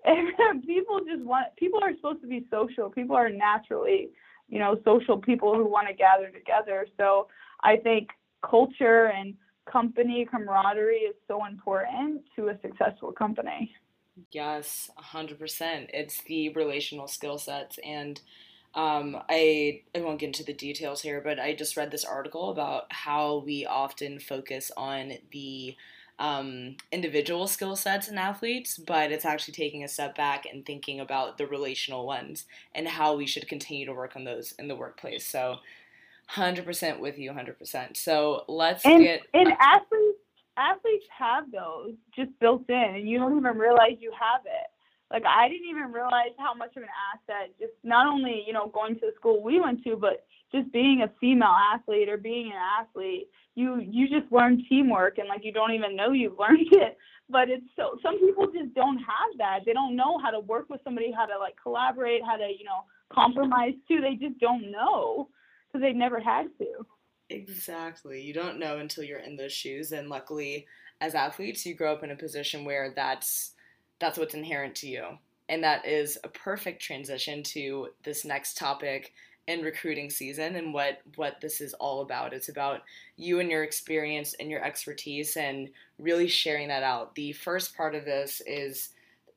People 0.65 0.99
just 0.99 1.23
want 1.23 1.47
people 1.57 1.79
are 1.83 1.95
supposed 1.95 2.21
to 2.21 2.27
be 2.27 2.45
social. 2.51 2.89
People 2.89 3.15
are 3.15 3.29
naturally, 3.29 4.09
you 4.47 4.59
know, 4.59 4.79
social 4.85 5.17
people 5.17 5.55
who 5.55 5.65
want 5.69 5.87
to 5.87 5.93
gather 5.93 6.29
together. 6.29 6.87
So 6.97 7.27
I 7.61 7.77
think 7.77 8.09
culture 8.47 9.07
and 9.07 9.35
company 9.71 10.27
camaraderie 10.29 10.97
is 10.97 11.15
so 11.27 11.45
important 11.45 12.21
to 12.35 12.49
a 12.49 12.57
successful 12.61 13.11
company. 13.11 13.73
Yes, 14.31 14.89
100%. 15.13 15.89
It's 15.93 16.21
the 16.23 16.49
relational 16.49 17.07
skill 17.07 17.37
sets 17.37 17.79
and 17.83 18.21
um, 18.75 19.17
I 19.29 19.83
I 19.95 20.01
won't 20.01 20.19
get 20.19 20.27
into 20.27 20.43
the 20.43 20.53
details 20.53 21.01
here, 21.01 21.21
but 21.23 21.39
I 21.39 21.55
just 21.55 21.77
read 21.77 21.91
this 21.91 22.03
article 22.03 22.49
about 22.49 22.91
how 22.91 23.37
we 23.45 23.65
often 23.65 24.19
focus 24.19 24.69
on 24.75 25.13
the 25.31 25.77
um, 26.19 26.77
individual 26.91 27.47
skill 27.47 27.75
sets 27.75 28.07
in 28.07 28.17
athletes, 28.17 28.77
but 28.77 29.11
it's 29.11 29.25
actually 29.25 29.53
taking 29.53 29.83
a 29.83 29.87
step 29.87 30.15
back 30.15 30.45
and 30.51 30.65
thinking 30.65 30.99
about 30.99 31.37
the 31.37 31.47
relational 31.47 32.05
ones 32.05 32.45
and 32.73 32.87
how 32.87 33.15
we 33.15 33.25
should 33.25 33.47
continue 33.47 33.85
to 33.85 33.93
work 33.93 34.15
on 34.15 34.23
those 34.23 34.53
in 34.59 34.67
the 34.67 34.75
workplace. 34.75 35.25
So, 35.25 35.57
hundred 36.27 36.65
percent 36.65 36.99
with 36.99 37.17
you, 37.17 37.33
hundred 37.33 37.59
percent. 37.59 37.97
So 37.97 38.45
let's 38.47 38.85
and, 38.85 39.03
get 39.03 39.21
and 39.33 39.51
athletes 39.59 40.19
athletes 40.57 41.05
have 41.17 41.51
those 41.51 41.93
just 42.15 42.31
built 42.39 42.63
in, 42.69 42.95
and 42.95 43.09
you 43.09 43.19
don't 43.19 43.37
even 43.37 43.57
realize 43.57 43.97
you 43.99 44.11
have 44.17 44.41
it 44.45 44.71
like 45.11 45.23
I 45.25 45.47
didn't 45.47 45.69
even 45.69 45.91
realize 45.91 46.33
how 46.37 46.53
much 46.53 46.75
of 46.75 46.83
an 46.83 46.89
asset 47.13 47.51
just 47.59 47.73
not 47.83 48.07
only, 48.07 48.43
you 48.45 48.53
know, 48.53 48.67
going 48.67 48.95
to 48.95 49.01
the 49.01 49.13
school 49.15 49.41
we 49.41 49.59
went 49.59 49.83
to, 49.83 49.95
but 49.95 50.25
just 50.51 50.71
being 50.71 51.01
a 51.01 51.11
female 51.19 51.55
athlete 51.73 52.09
or 52.09 52.17
being 52.17 52.47
an 52.47 52.59
athlete, 52.81 53.29
you 53.55 53.79
you 53.79 54.07
just 54.07 54.31
learn 54.31 54.63
teamwork 54.69 55.17
and 55.17 55.27
like 55.27 55.43
you 55.43 55.51
don't 55.51 55.73
even 55.73 55.95
know 55.95 56.11
you've 56.11 56.39
learned 56.39 56.67
it. 56.71 56.97
But 57.29 57.49
it's 57.49 57.65
so 57.75 57.97
some 58.03 58.19
people 58.19 58.47
just 58.47 58.73
don't 58.75 58.97
have 58.97 59.37
that. 59.39 59.59
They 59.65 59.73
don't 59.73 59.95
know 59.95 60.19
how 60.19 60.29
to 60.31 60.39
work 60.39 60.69
with 60.69 60.81
somebody, 60.83 61.11
how 61.11 61.25
to 61.25 61.37
like 61.39 61.55
collaborate, 61.61 62.21
how 62.23 62.37
to, 62.37 62.47
you 62.47 62.65
know, 62.65 62.83
compromise 63.11 63.73
too. 63.87 64.01
They 64.01 64.15
just 64.15 64.39
don't 64.39 64.71
know 64.71 65.29
because 65.67 65.83
they've 65.83 65.95
never 65.95 66.19
had 66.19 66.47
to. 66.59 66.85
Exactly. 67.29 68.21
You 68.21 68.33
don't 68.33 68.59
know 68.59 68.77
until 68.77 69.03
you're 69.03 69.19
in 69.19 69.35
those 69.35 69.51
shoes 69.51 69.91
and 69.91 70.09
luckily 70.09 70.67
as 71.01 71.15
athletes 71.15 71.65
you 71.65 71.73
grow 71.73 71.93
up 71.93 72.03
in 72.03 72.11
a 72.11 72.15
position 72.15 72.63
where 72.63 72.93
that's 72.95 73.53
that's 73.99 74.17
what's 74.17 74.35
inherent 74.35 74.75
to 74.75 74.87
you. 74.87 75.05
And 75.49 75.63
that 75.63 75.85
is 75.85 76.17
a 76.23 76.29
perfect 76.29 76.81
transition 76.81 77.43
to 77.43 77.89
this 78.03 78.25
next 78.25 78.57
topic 78.57 79.13
in 79.47 79.61
recruiting 79.61 80.09
season 80.09 80.55
and 80.55 80.73
what 80.73 81.01
what 81.15 81.39
this 81.41 81.61
is 81.61 81.73
all 81.75 82.01
about. 82.01 82.33
It's 82.33 82.49
about 82.49 82.81
you 83.17 83.39
and 83.39 83.49
your 83.49 83.63
experience 83.63 84.33
and 84.39 84.49
your 84.49 84.63
expertise 84.63 85.37
and 85.37 85.69
really 85.99 86.27
sharing 86.27 86.67
that 86.69 86.83
out. 86.83 87.15
The 87.15 87.33
first 87.33 87.75
part 87.75 87.95
of 87.95 88.05
this 88.05 88.41
is 88.45 88.89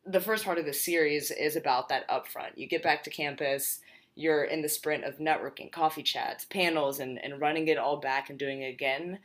the 0.06 0.20
first 0.20 0.44
part 0.44 0.58
of 0.58 0.64
the 0.64 0.72
series 0.72 1.30
is 1.30 1.56
about 1.56 1.88
that 1.90 2.08
upfront. 2.08 2.56
You 2.56 2.66
get 2.66 2.82
back 2.82 3.04
to 3.04 3.10
campus, 3.10 3.80
you're 4.14 4.44
in 4.44 4.62
the 4.62 4.68
sprint 4.68 5.04
of 5.04 5.18
networking, 5.18 5.70
coffee 5.70 6.02
chats, 6.02 6.46
panels, 6.46 7.00
and, 7.00 7.22
and 7.22 7.40
running 7.40 7.68
it 7.68 7.76
all 7.76 7.98
back 7.98 8.30
and 8.30 8.38
doing 8.38 8.62
it 8.62 8.70
again 8.70 9.18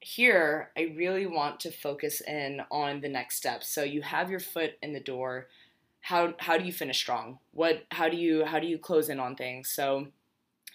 here, 0.00 0.70
I 0.76 0.94
really 0.96 1.26
want 1.26 1.60
to 1.60 1.72
focus 1.72 2.20
in 2.20 2.62
on 2.70 3.00
the 3.00 3.08
next 3.08 3.36
steps. 3.36 3.68
So 3.68 3.82
you 3.82 4.02
have 4.02 4.30
your 4.30 4.40
foot 4.40 4.74
in 4.82 4.92
the 4.92 5.00
door. 5.00 5.48
How 6.00 6.34
how 6.38 6.56
do 6.56 6.64
you 6.64 6.72
finish 6.72 6.98
strong? 6.98 7.38
What 7.52 7.84
how 7.90 8.08
do 8.08 8.16
you 8.16 8.44
how 8.44 8.60
do 8.60 8.66
you 8.66 8.78
close 8.78 9.08
in 9.08 9.18
on 9.18 9.34
things? 9.34 9.68
So 9.68 10.08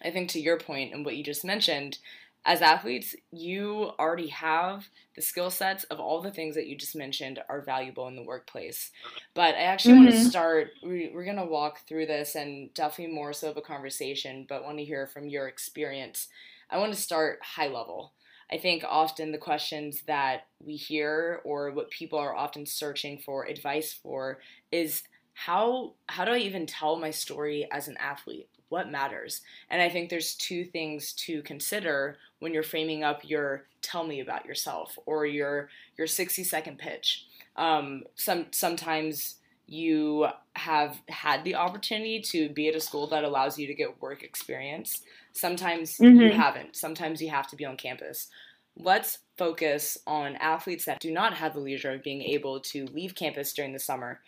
I 0.01 0.11
think 0.11 0.29
to 0.29 0.39
your 0.39 0.57
point 0.57 0.93
and 0.93 1.05
what 1.05 1.15
you 1.15 1.23
just 1.23 1.45
mentioned, 1.45 1.99
as 2.45 2.61
athletes, 2.61 3.15
you 3.31 3.91
already 3.99 4.27
have 4.27 4.89
the 5.15 5.21
skill 5.21 5.49
sets 5.49 5.85
of 5.85 5.99
all 5.99 6.21
the 6.21 6.31
things 6.31 6.55
that 6.55 6.67
you 6.67 6.75
just 6.75 6.95
mentioned 6.95 7.39
are 7.47 7.61
valuable 7.61 8.07
in 8.07 8.15
the 8.15 8.23
workplace. 8.23 8.91
But 9.33 9.55
I 9.55 9.61
actually 9.61 9.95
mm-hmm. 9.95 10.05
want 10.05 10.15
to 10.15 10.25
start, 10.25 10.71
we, 10.83 11.09
we're 11.13 11.23
going 11.23 11.37
to 11.37 11.45
walk 11.45 11.87
through 11.87 12.07
this 12.07 12.35
and 12.35 12.73
definitely 12.73 13.15
more 13.15 13.31
so 13.31 13.49
of 13.49 13.57
a 13.57 13.61
conversation, 13.61 14.45
but 14.49 14.63
want 14.63 14.77
to 14.79 14.83
hear 14.83 15.07
from 15.07 15.29
your 15.29 15.47
experience. 15.47 16.27
I 16.69 16.79
want 16.79 16.93
to 16.93 16.99
start 16.99 17.39
high 17.41 17.67
level. 17.67 18.13
I 18.51 18.57
think 18.57 18.83
often 18.87 19.31
the 19.31 19.37
questions 19.37 20.03
that 20.07 20.47
we 20.59 20.75
hear 20.75 21.41
or 21.45 21.71
what 21.71 21.91
people 21.91 22.19
are 22.19 22.35
often 22.35 22.65
searching 22.65 23.19
for 23.19 23.45
advice 23.45 23.93
for 23.93 24.39
is 24.71 25.03
how 25.33 25.93
how 26.07 26.25
do 26.25 26.31
I 26.31 26.37
even 26.37 26.67
tell 26.67 26.95
my 26.97 27.09
story 27.09 27.67
as 27.71 27.87
an 27.87 27.97
athlete? 27.97 28.49
What 28.73 28.89
matters? 28.89 29.41
And 29.69 29.83
I 29.83 29.87
think 29.87 30.09
there's 30.09 30.33
two 30.33 30.65
things 30.65 31.13
to 31.27 31.43
consider 31.43 32.17
when 32.39 32.55
you're 32.55 32.63
framing 32.63 33.03
up 33.03 33.21
your 33.23 33.67
tell 33.83 34.03
me 34.03 34.19
about 34.19 34.47
yourself 34.47 34.97
or 35.05 35.27
your 35.27 35.69
your 35.95 36.07
60 36.07 36.43
second 36.43 36.79
pitch. 36.79 37.27
Um, 37.55 38.01
some 38.15 38.47
sometimes 38.49 39.35
you 39.67 40.25
have 40.55 40.99
had 41.07 41.43
the 41.43 41.53
opportunity 41.53 42.19
to 42.21 42.49
be 42.49 42.67
at 42.67 42.75
a 42.75 42.79
school 42.79 43.05
that 43.09 43.23
allows 43.23 43.59
you 43.59 43.67
to 43.67 43.75
get 43.75 44.01
work 44.01 44.23
experience. 44.23 45.03
Sometimes 45.33 45.99
mm-hmm. 45.99 46.19
you 46.19 46.31
haven't. 46.31 46.75
Sometimes 46.75 47.21
you 47.21 47.29
have 47.29 47.47
to 47.49 47.55
be 47.55 47.65
on 47.65 47.77
campus. 47.77 48.29
Let's 48.75 49.19
focus 49.37 49.99
on 50.07 50.35
athletes 50.37 50.85
that 50.85 50.99
do 50.99 51.11
not 51.11 51.35
have 51.35 51.53
the 51.53 51.59
leisure 51.59 51.91
of 51.91 52.01
being 52.01 52.23
able 52.23 52.59
to 52.61 52.85
leave 52.87 53.13
campus 53.13 53.53
during 53.53 53.71
the 53.71 53.77
summer. 53.77 54.21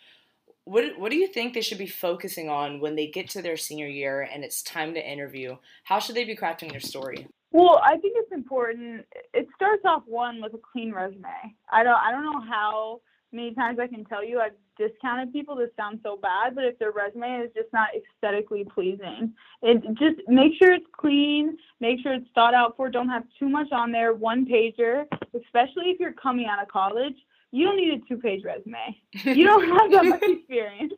What, 0.66 0.98
what 0.98 1.12
do 1.12 1.16
you 1.16 1.28
think 1.28 1.54
they 1.54 1.60
should 1.60 1.78
be 1.78 1.86
focusing 1.86 2.50
on 2.50 2.80
when 2.80 2.96
they 2.96 3.06
get 3.06 3.30
to 3.30 3.40
their 3.40 3.56
senior 3.56 3.86
year 3.86 4.28
and 4.32 4.42
it's 4.42 4.62
time 4.62 4.94
to 4.94 5.00
interview? 5.10 5.56
How 5.84 6.00
should 6.00 6.16
they 6.16 6.24
be 6.24 6.34
crafting 6.34 6.72
their 6.72 6.80
story? 6.80 7.28
Well, 7.52 7.80
I 7.84 7.96
think 7.98 8.14
it's 8.16 8.32
important. 8.32 9.06
It 9.32 9.46
starts 9.54 9.82
off 9.84 10.02
one 10.06 10.42
with 10.42 10.54
a 10.54 10.58
clean 10.58 10.92
resume. 10.92 11.28
I 11.70 11.84
don't 11.84 11.94
I 11.96 12.10
don't 12.10 12.24
know 12.24 12.40
how 12.40 13.00
many 13.30 13.54
times 13.54 13.78
I 13.78 13.86
can 13.86 14.04
tell 14.06 14.24
you 14.24 14.40
I've 14.40 14.56
discounted 14.76 15.32
people. 15.32 15.54
This 15.54 15.70
sounds 15.76 16.00
so 16.02 16.16
bad, 16.16 16.56
but 16.56 16.64
if 16.64 16.76
their 16.80 16.90
resume 16.90 17.44
is 17.44 17.50
just 17.54 17.72
not 17.72 17.90
aesthetically 17.96 18.64
pleasing, 18.64 19.32
it 19.62 19.82
just 19.94 20.16
make 20.26 20.52
sure 20.58 20.72
it's 20.72 20.86
clean, 20.98 21.56
make 21.78 22.00
sure 22.02 22.12
it's 22.12 22.26
thought 22.34 22.54
out 22.54 22.76
for. 22.76 22.90
Don't 22.90 23.08
have 23.08 23.22
too 23.38 23.48
much 23.48 23.70
on 23.70 23.92
there. 23.92 24.14
One 24.14 24.44
pager, 24.44 25.04
especially 25.32 25.90
if 25.90 26.00
you're 26.00 26.12
coming 26.12 26.46
out 26.46 26.60
of 26.60 26.66
college. 26.68 27.14
You 27.56 27.66
don't 27.66 27.76
need 27.76 27.94
a 27.94 27.98
two 28.06 28.18
page 28.18 28.44
resume. 28.44 29.00
You 29.24 29.46
don't 29.46 29.68
have 29.68 29.90
that 29.92 30.04
much 30.04 30.22
experience. 30.22 30.92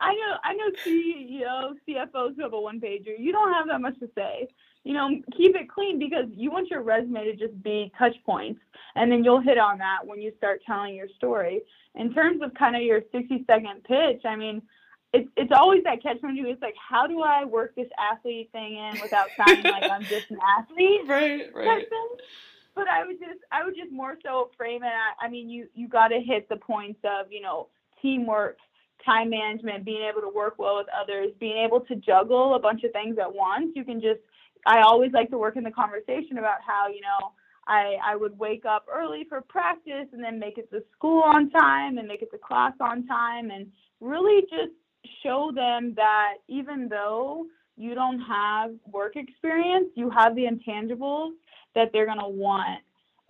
I 0.00 0.14
know 0.14 0.36
I 0.44 0.54
know 0.54 0.70
CEO, 0.84 1.74
CFOs 1.86 2.36
who 2.36 2.42
have 2.42 2.52
a 2.52 2.60
one 2.60 2.80
pager. 2.80 3.14
You 3.18 3.32
don't 3.32 3.52
have 3.52 3.66
that 3.68 3.80
much 3.80 3.98
to 4.00 4.08
say 4.14 4.48
you 4.84 4.92
know, 4.92 5.08
keep 5.36 5.56
it 5.56 5.68
clean 5.68 5.98
because 5.98 6.26
you 6.30 6.50
want 6.50 6.68
your 6.68 6.82
resume 6.82 7.24
to 7.24 7.34
just 7.34 7.60
be 7.62 7.90
touch 7.98 8.14
points. 8.24 8.60
And 8.94 9.10
then 9.10 9.24
you'll 9.24 9.40
hit 9.40 9.58
on 9.58 9.78
that 9.78 10.00
when 10.04 10.20
you 10.20 10.32
start 10.36 10.60
telling 10.66 10.94
your 10.94 11.08
story. 11.16 11.62
In 11.94 12.12
terms 12.12 12.42
of 12.42 12.52
kind 12.54 12.76
of 12.76 12.82
your 12.82 13.00
60 13.10 13.44
second 13.46 13.82
pitch, 13.84 14.22
I 14.26 14.36
mean, 14.36 14.60
it's, 15.14 15.28
it's 15.36 15.52
always 15.52 15.82
that 15.84 16.02
catch 16.02 16.20
22. 16.20 16.48
It's 16.48 16.60
like, 16.60 16.74
how 16.76 17.06
do 17.06 17.22
I 17.22 17.44
work 17.44 17.74
this 17.74 17.88
athlete 17.98 18.50
thing 18.52 18.76
in 18.76 19.00
without 19.00 19.28
sounding 19.36 19.64
like 19.64 19.90
I'm 19.90 20.02
just 20.02 20.30
an 20.30 20.38
athlete? 20.58 21.00
Right, 21.08 21.50
right. 21.54 21.86
But 22.74 22.88
I 22.88 23.06
would 23.06 23.18
just, 23.18 23.40
I 23.52 23.64
would 23.64 23.76
just 23.76 23.92
more 23.92 24.16
so 24.24 24.50
frame 24.56 24.82
it. 24.82 24.92
I 25.20 25.28
mean, 25.28 25.48
you, 25.48 25.68
you 25.74 25.88
got 25.88 26.08
to 26.08 26.20
hit 26.20 26.48
the 26.48 26.56
points 26.56 27.00
of, 27.04 27.30
you 27.30 27.40
know, 27.40 27.68
teamwork, 28.02 28.58
time 29.04 29.30
management, 29.30 29.84
being 29.84 30.02
able 30.02 30.20
to 30.22 30.34
work 30.34 30.54
well 30.58 30.76
with 30.78 30.88
others, 31.00 31.30
being 31.38 31.58
able 31.58 31.80
to 31.80 31.94
juggle 31.96 32.54
a 32.54 32.58
bunch 32.58 32.82
of 32.84 32.92
things 32.92 33.16
at 33.20 33.32
once. 33.32 33.72
You 33.74 33.84
can 33.84 34.00
just 34.00 34.20
I 34.66 34.80
always 34.80 35.12
like 35.12 35.30
to 35.30 35.38
work 35.38 35.56
in 35.56 35.64
the 35.64 35.70
conversation 35.70 36.38
about 36.38 36.58
how, 36.66 36.88
you 36.88 37.00
know, 37.00 37.32
I, 37.66 37.96
I 38.04 38.16
would 38.16 38.38
wake 38.38 38.64
up 38.64 38.86
early 38.92 39.24
for 39.28 39.40
practice 39.40 40.06
and 40.12 40.22
then 40.22 40.38
make 40.38 40.58
it 40.58 40.70
to 40.70 40.82
school 40.96 41.22
on 41.22 41.50
time 41.50 41.98
and 41.98 42.08
make 42.08 42.22
it 42.22 42.30
to 42.32 42.38
class 42.38 42.72
on 42.80 43.06
time 43.06 43.50
and 43.50 43.66
really 44.00 44.42
just 44.42 44.72
show 45.22 45.50
them 45.54 45.94
that 45.96 46.34
even 46.48 46.88
though 46.88 47.46
you 47.76 47.94
don't 47.94 48.20
have 48.20 48.72
work 48.90 49.16
experience, 49.16 49.88
you 49.94 50.10
have 50.10 50.34
the 50.34 50.44
intangibles 50.44 51.32
that 51.74 51.90
they're 51.92 52.06
going 52.06 52.20
to 52.20 52.28
want. 52.28 52.80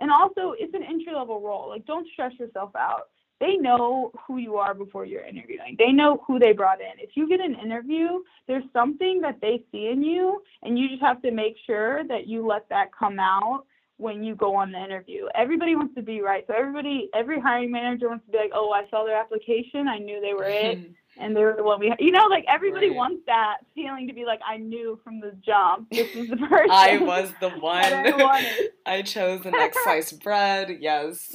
And 0.01 0.11
also, 0.11 0.55
it's 0.59 0.75
an 0.75 0.83
entry 0.83 1.15
level 1.15 1.41
role. 1.41 1.69
Like, 1.69 1.87
don't 1.87 2.07
stress 2.13 2.33
yourself 2.39 2.75
out 2.77 3.09
they 3.41 3.57
know 3.57 4.13
who 4.27 4.39
you 4.39 4.57
are 4.57 4.75
before 4.75 5.05
you're 5.05 5.25
interviewing. 5.25 5.77
They 5.79 5.93
know 5.93 6.23
who 6.27 6.39
they 6.39 6.53
brought 6.53 6.81
in. 6.81 6.99
If 6.99 7.11
you 7.15 7.29
get 7.29 7.41
an 7.41 7.55
interview, 7.55 8.21
there's 8.47 8.65
something 8.73 9.21
that 9.23 9.41
they 9.41 9.63
see 9.73 9.89
in 9.89 10.03
you, 10.03 10.43
and 10.63 10.79
you 10.79 10.89
just 10.89 11.03
have 11.03 11.21
to 11.23 11.31
make 11.31 11.57
sure 11.67 12.05
that 12.05 12.27
you 12.27 12.47
let 12.47 12.69
that 12.69 12.91
come 12.97 13.19
out 13.19 13.67
when 13.97 14.23
you 14.23 14.35
go 14.35 14.55
on 14.55 14.73
the 14.73 14.83
interview. 14.83 15.27
Everybody 15.35 15.77
wants 15.77 15.95
to 15.97 16.03
be 16.03 16.21
right. 16.21 16.45
So 16.47 16.55
everybody, 16.57 17.11
every 17.15 17.41
hiring 17.41 17.71
manager 17.71 18.09
wants 18.09 18.25
to 18.27 18.33
be 18.33 18.39
like, 18.39 18.53
"Oh, 18.55 18.71
I 18.73 18.89
saw 18.89 19.05
their 19.05 19.17
application. 19.17 19.89
I 19.89 19.99
knew 19.99 20.21
they 20.21 20.35
were 20.35 20.49
it." 20.49 20.79
and 21.17 21.35
they 21.37 21.43
were 21.43 21.55
the 21.57 21.63
one 21.63 21.79
we, 21.81 21.93
you 21.99 22.11
know, 22.11 22.27
like 22.29 22.45
everybody 22.49 22.89
Right. 22.89 22.97
wants 22.97 23.23
that 23.27 23.59
feeling 23.75 24.07
to 24.09 24.15
be 24.15 24.25
like, 24.25 24.41
I 24.47 24.57
knew 24.57 24.99
from 25.05 25.21
the 25.21 25.33
jump 25.45 25.91
this 25.91 26.09
is 26.15 26.29
the 26.29 26.37
person. 26.49 26.71
I 26.71 26.99
was 26.99 27.33
the 27.41 27.51
that 27.51 27.93
I 27.93 28.17
one. 28.17 28.45
I 28.87 29.03
chose 29.15 29.43
the 29.43 29.51
next 29.51 29.83
slice 29.85 30.13
bread. 30.13 30.77
Yes. 30.81 31.31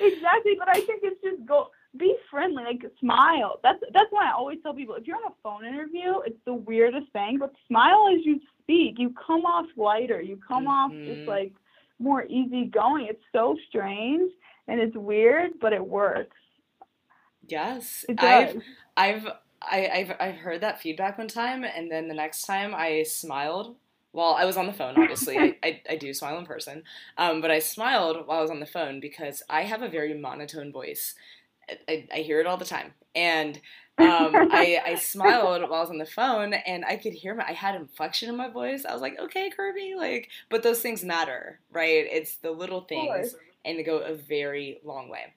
exactly, 0.00 0.54
but 0.58 0.68
I 0.68 0.80
think 0.80 1.00
it's 1.02 1.20
just 1.22 1.44
go 1.46 1.68
be 1.96 2.16
friendly, 2.30 2.64
like 2.64 2.82
smile. 3.00 3.60
That's 3.62 3.78
that's 3.92 4.10
why 4.10 4.28
I 4.28 4.32
always 4.32 4.58
tell 4.62 4.74
people 4.74 4.94
if 4.94 5.06
you're 5.06 5.16
on 5.16 5.30
a 5.30 5.34
phone 5.42 5.64
interview, 5.66 6.20
it's 6.24 6.38
the 6.46 6.54
weirdest 6.54 7.12
thing, 7.12 7.38
but 7.38 7.52
smile 7.68 8.08
as 8.16 8.24
you 8.24 8.40
speak. 8.62 8.98
You 8.98 9.12
come 9.26 9.44
off 9.44 9.66
lighter. 9.76 10.20
You 10.22 10.38
come 10.46 10.66
off 10.68 10.92
Mhm. 10.92 11.06
just 11.16 11.26
like 11.28 11.52
more 11.98 12.24
easygoing. 12.24 13.06
It's 13.10 13.22
so 13.32 13.56
strange 13.68 14.32
and 14.68 14.80
it's 14.80 14.96
weird, 14.96 15.52
but 15.60 15.72
it 15.72 15.84
works. 15.86 16.36
Yes. 17.46 18.04
I've. 18.18 18.62
I've 18.96 19.26
I, 19.62 19.88
I've 19.92 20.16
I've 20.20 20.36
heard 20.36 20.60
that 20.62 20.80
feedback 20.80 21.18
one 21.18 21.28
time, 21.28 21.64
and 21.64 21.90
then 21.90 22.08
the 22.08 22.14
next 22.14 22.46
time 22.46 22.74
I 22.74 23.04
smiled 23.04 23.76
while 24.12 24.34
I 24.34 24.44
was 24.44 24.56
on 24.56 24.66
the 24.66 24.72
phone. 24.72 24.96
Obviously, 24.96 25.38
I, 25.38 25.56
I 25.62 25.82
I 25.90 25.96
do 25.96 26.12
smile 26.12 26.38
in 26.38 26.46
person, 26.46 26.82
um, 27.18 27.40
but 27.40 27.50
I 27.50 27.58
smiled 27.58 28.26
while 28.26 28.38
I 28.38 28.42
was 28.42 28.50
on 28.50 28.60
the 28.60 28.66
phone 28.66 29.00
because 29.00 29.42
I 29.48 29.62
have 29.62 29.82
a 29.82 29.88
very 29.88 30.14
monotone 30.14 30.72
voice. 30.72 31.14
I, 31.68 31.78
I, 31.88 32.08
I 32.14 32.16
hear 32.18 32.40
it 32.40 32.46
all 32.46 32.56
the 32.56 32.64
time, 32.64 32.94
and 33.14 33.56
um, 33.98 34.42
I 34.50 34.80
I 34.84 34.94
smiled 34.96 35.62
while 35.62 35.74
I 35.74 35.80
was 35.80 35.90
on 35.90 35.98
the 35.98 36.06
phone, 36.06 36.54
and 36.54 36.84
I 36.84 36.96
could 36.96 37.12
hear 37.14 37.34
my 37.34 37.46
I 37.46 37.52
had 37.52 37.74
inflection 37.74 38.28
in 38.28 38.36
my 38.36 38.48
voice. 38.48 38.84
I 38.84 38.92
was 38.92 39.02
like, 39.02 39.18
okay, 39.18 39.50
Kirby, 39.50 39.94
like, 39.96 40.28
but 40.50 40.62
those 40.62 40.80
things 40.80 41.04
matter, 41.04 41.60
right? 41.70 42.06
It's 42.10 42.36
the 42.36 42.50
little 42.50 42.82
things 42.82 43.36
and 43.64 43.78
they 43.78 43.84
go 43.84 43.98
a 43.98 44.14
very 44.14 44.80
long 44.84 45.08
way. 45.08 45.34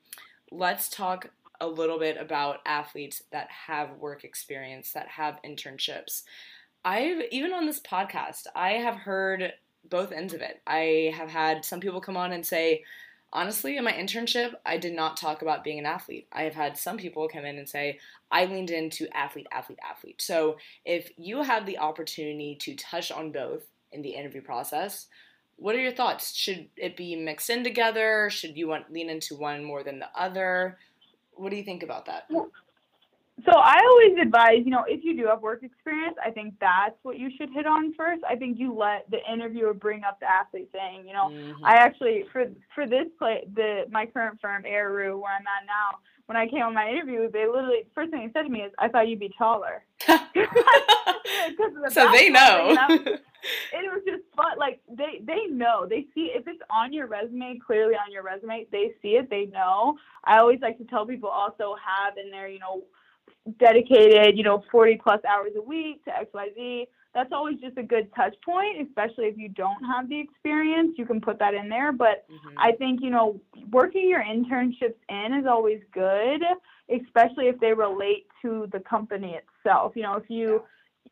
Let's 0.52 0.90
talk 0.90 1.30
a 1.60 1.68
little 1.68 2.00
bit 2.00 2.18
about 2.18 2.60
athletes 2.66 3.24
that 3.32 3.50
have 3.68 3.98
work 3.98 4.24
experience, 4.24 4.92
that 4.94 5.08
have 5.08 5.40
internships. 5.46 6.24
I've, 6.84 7.24
even 7.32 7.54
on 7.54 7.66
this 7.66 7.80
podcast, 7.80 8.48
I 8.56 8.74
have 8.74 8.96
heard 8.96 9.54
both 9.90 10.12
ends 10.12 10.34
of 10.34 10.42
it. 10.42 10.62
I 10.68 11.14
have 11.16 11.30
had 11.30 11.66
some 11.66 11.80
people 11.80 12.02
come 12.02 12.18
on 12.18 12.32
and 12.32 12.46
say, 12.46 12.84
honestly, 13.34 13.78
in 13.78 13.84
my 13.84 13.92
internship, 13.92 14.54
I 14.66 14.78
did 14.78 14.94
not 14.94 15.18
talk 15.18 15.42
about 15.42 15.64
being 15.64 15.80
an 15.80 15.86
athlete. 15.86 16.28
I 16.32 16.44
have 16.44 16.56
had 16.56 16.78
some 16.78 16.98
people 16.98 17.28
come 17.28 17.46
in 17.46 17.58
and 17.58 17.68
say, 17.68 18.00
I 18.32 18.46
leaned 18.46 18.72
into 18.72 19.08
athlete, 19.16 19.48
athlete, 19.52 19.80
athlete. 19.88 20.22
So 20.22 20.58
if 20.86 21.12
you 21.18 21.44
have 21.44 21.66
the 21.66 21.78
opportunity 21.78 22.56
to 22.62 22.76
touch 22.76 23.12
on 23.12 23.32
both 23.32 23.64
in 23.92 24.02
the 24.02 24.10
interview 24.10 24.42
process, 24.42 25.08
what 25.58 25.76
are 25.76 25.82
your 25.82 25.92
thoughts? 25.92 26.36
Should 26.36 26.68
it 26.76 26.98
be 26.98 27.16
mixed 27.16 27.50
in 27.50 27.64
together? 27.64 28.30
Should 28.30 28.58
you 28.58 28.68
want 28.68 28.92
lean 28.92 29.10
into 29.10 29.36
one 29.36 29.64
more 29.64 29.84
than 29.84 30.00
the 30.00 30.10
other? 30.16 30.78
What 31.36 31.52
do 31.52 31.58
you 31.58 31.64
think 31.64 31.84
about 31.84 32.06
that? 32.06 32.28
So 33.46 33.52
I 33.52 33.78
always 33.90 34.18
advise, 34.22 34.62
you 34.64 34.72
know, 34.72 34.86
if 34.88 35.04
you 35.04 35.16
do 35.16 35.26
have 35.28 35.42
work 35.42 35.62
experience, 35.62 36.16
I 36.26 36.32
think 36.32 36.54
that's 36.62 36.96
what 37.04 37.20
you 37.20 37.30
should 37.38 37.50
hit 37.52 37.66
on 37.68 37.94
first. 37.94 38.24
I 38.28 38.36
think 38.38 38.58
you 38.58 38.74
let 38.74 39.10
the 39.12 39.20
interviewer 39.32 39.74
bring 39.74 40.04
up 40.06 40.20
the 40.22 40.26
athlete 40.32 40.70
saying, 40.72 41.06
you 41.06 41.14
know, 41.14 41.30
Mhm. 41.30 41.56
I 41.64 41.76
actually 41.76 42.24
for 42.32 42.46
for 42.74 42.88
this 42.88 43.08
play 43.20 43.46
the 43.54 43.88
my 43.90 44.06
current 44.06 44.40
firm 44.40 44.66
Arrowroot 44.66 45.20
where 45.20 45.34
I'm 45.34 45.46
at 45.48 45.66
now. 45.66 46.00
When 46.28 46.38
I 46.38 46.48
came 46.48 46.64
on 46.64 46.74
my 46.74 46.90
interview, 46.90 47.30
they 47.30 47.46
literally 47.46 47.84
first 47.94 48.10
thing 48.12 48.26
they 48.26 48.32
said 48.34 48.44
to 48.44 48.50
me 48.50 48.62
is, 48.62 48.74
"I 48.80 48.88
thought 48.88 49.08
you'd 49.10 49.20
be 49.20 49.34
taller." 49.38 49.84
The 51.58 51.92
so 51.92 52.10
they 52.12 52.30
know. 52.30 52.74
that- 52.76 53.22
it 53.72 53.92
was 53.92 54.02
just 54.06 54.24
fun. 54.36 54.58
Like 54.58 54.80
they 54.90 55.22
they 55.24 55.48
know 55.50 55.86
they 55.88 56.06
see 56.14 56.32
if 56.34 56.48
it's 56.48 56.62
on 56.70 56.94
your 56.94 57.08
resume, 57.08 57.60
clearly 57.66 57.96
on 57.96 58.12
your 58.12 58.24
resume, 58.24 58.68
they 58.72 58.94
see 59.02 59.16
it, 59.16 59.30
they 59.30 59.46
know. 59.46 59.98
I 60.24 60.40
always 60.40 60.60
like 60.62 60.78
to 60.78 60.86
tell 60.86 61.06
people 61.06 61.30
also 61.30 61.76
have 61.84 62.18
in 62.18 62.32
there, 62.32 62.48
you 62.48 62.60
know, 62.60 62.84
dedicated, 63.60 64.38
you 64.38 64.44
know, 64.44 64.64
40 64.72 65.00
plus 65.04 65.20
hours 65.26 65.52
a 65.56 65.62
week 65.62 66.04
to 66.06 66.12
XYZ. 66.12 66.88
That's 67.14 67.32
always 67.32 67.60
just 67.60 67.78
a 67.78 67.84
good 67.84 68.14
touch 68.14 68.36
point, 68.44 68.82
especially 68.86 69.26
if 69.26 69.38
you 69.38 69.48
don't 69.48 69.84
have 69.86 70.10
the 70.10 70.20
experience. 70.20 70.98
You 70.98 71.06
can 71.06 71.22
put 71.22 71.40
that 71.40 71.54
in 71.54 71.70
there. 71.70 71.94
But 71.94 72.26
Mhm. 72.30 72.54
I 72.58 72.74
think, 72.74 73.02
you 73.02 73.10
know, 73.10 73.40
working 73.72 74.10
your 74.10 74.22
internships 74.22 74.98
in 75.08 75.34
is 75.34 75.46
always 75.46 75.82
good, 75.92 76.44
especially 76.90 77.48
if 77.48 77.58
they 77.60 77.74
relate 77.74 78.28
to 78.42 78.68
the 78.68 78.82
company 78.82 79.36
itself. 79.36 79.96
You 79.96 80.04
know, 80.04 80.16
if 80.16 80.30
you 80.30 80.64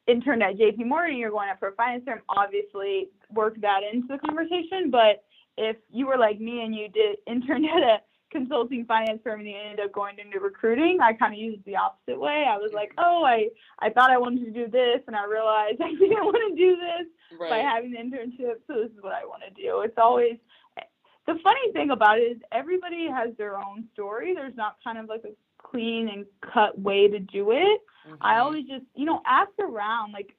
interned 0.07 0.43
at 0.43 0.57
JP 0.57 0.85
Morgan, 0.85 1.17
you're 1.17 1.31
going 1.31 1.49
up 1.49 1.59
for 1.59 1.69
a 1.69 1.75
finance 1.75 2.03
firm, 2.05 2.21
obviously 2.29 3.09
work 3.31 3.59
that 3.61 3.81
into 3.91 4.07
the 4.07 4.17
conversation. 4.17 4.89
But 4.91 5.23
if 5.57 5.77
you 5.89 6.07
were 6.07 6.17
like 6.17 6.39
me 6.39 6.63
and 6.63 6.75
you 6.75 6.89
did 6.89 7.17
intern 7.27 7.65
at 7.65 7.83
a 7.83 7.97
consulting 8.31 8.83
finance 8.85 9.21
firm 9.23 9.41
and 9.41 9.49
you 9.49 9.55
ended 9.55 9.85
up 9.85 9.93
going 9.93 10.17
into 10.19 10.39
recruiting, 10.39 10.97
I 11.01 11.13
kind 11.13 11.33
of 11.33 11.39
used 11.39 11.63
the 11.65 11.75
opposite 11.75 12.19
way. 12.19 12.45
I 12.49 12.57
was 12.57 12.71
like, 12.73 12.89
mm-hmm. 12.89 13.05
oh, 13.05 13.23
I, 13.23 13.49
I 13.79 13.89
thought 13.91 14.09
I 14.09 14.17
wanted 14.17 14.45
to 14.45 14.51
do 14.51 14.69
this 14.69 14.99
and 15.07 15.15
I 15.15 15.25
realized 15.25 15.77
I 15.81 15.89
didn't 15.89 16.25
want 16.25 16.41
to 16.49 16.55
do 16.55 16.75
this 16.75 17.39
by 17.49 17.59
having 17.59 17.91
the 17.91 17.99
internship. 17.99 18.55
So 18.67 18.81
this 18.81 18.91
is 18.91 19.01
what 19.01 19.13
I 19.13 19.25
want 19.25 19.43
to 19.47 19.61
do. 19.61 19.81
It's 19.81 19.97
always 19.97 20.37
eh, 20.77 20.83
the 21.27 21.35
funny 21.43 21.71
thing 21.71 21.91
about 21.91 22.17
it 22.17 22.23
is 22.23 22.37
everybody 22.51 23.07
has 23.07 23.29
their 23.37 23.57
own 23.57 23.85
story. 23.93 24.33
There's 24.33 24.55
not 24.55 24.77
kind 24.83 24.97
of 24.97 25.07
like 25.07 25.23
a 25.23 25.33
clean 25.63 26.09
and 26.09 26.25
cut 26.53 26.77
way 26.79 27.07
to 27.07 27.19
do 27.19 27.51
it. 27.51 27.81
I 28.21 28.35
Mhm. 28.35 28.41
always 28.41 28.65
just 28.67 28.85
you 28.95 29.05
know 29.05 29.21
ask 29.25 29.51
around 29.59 30.11
like 30.11 30.35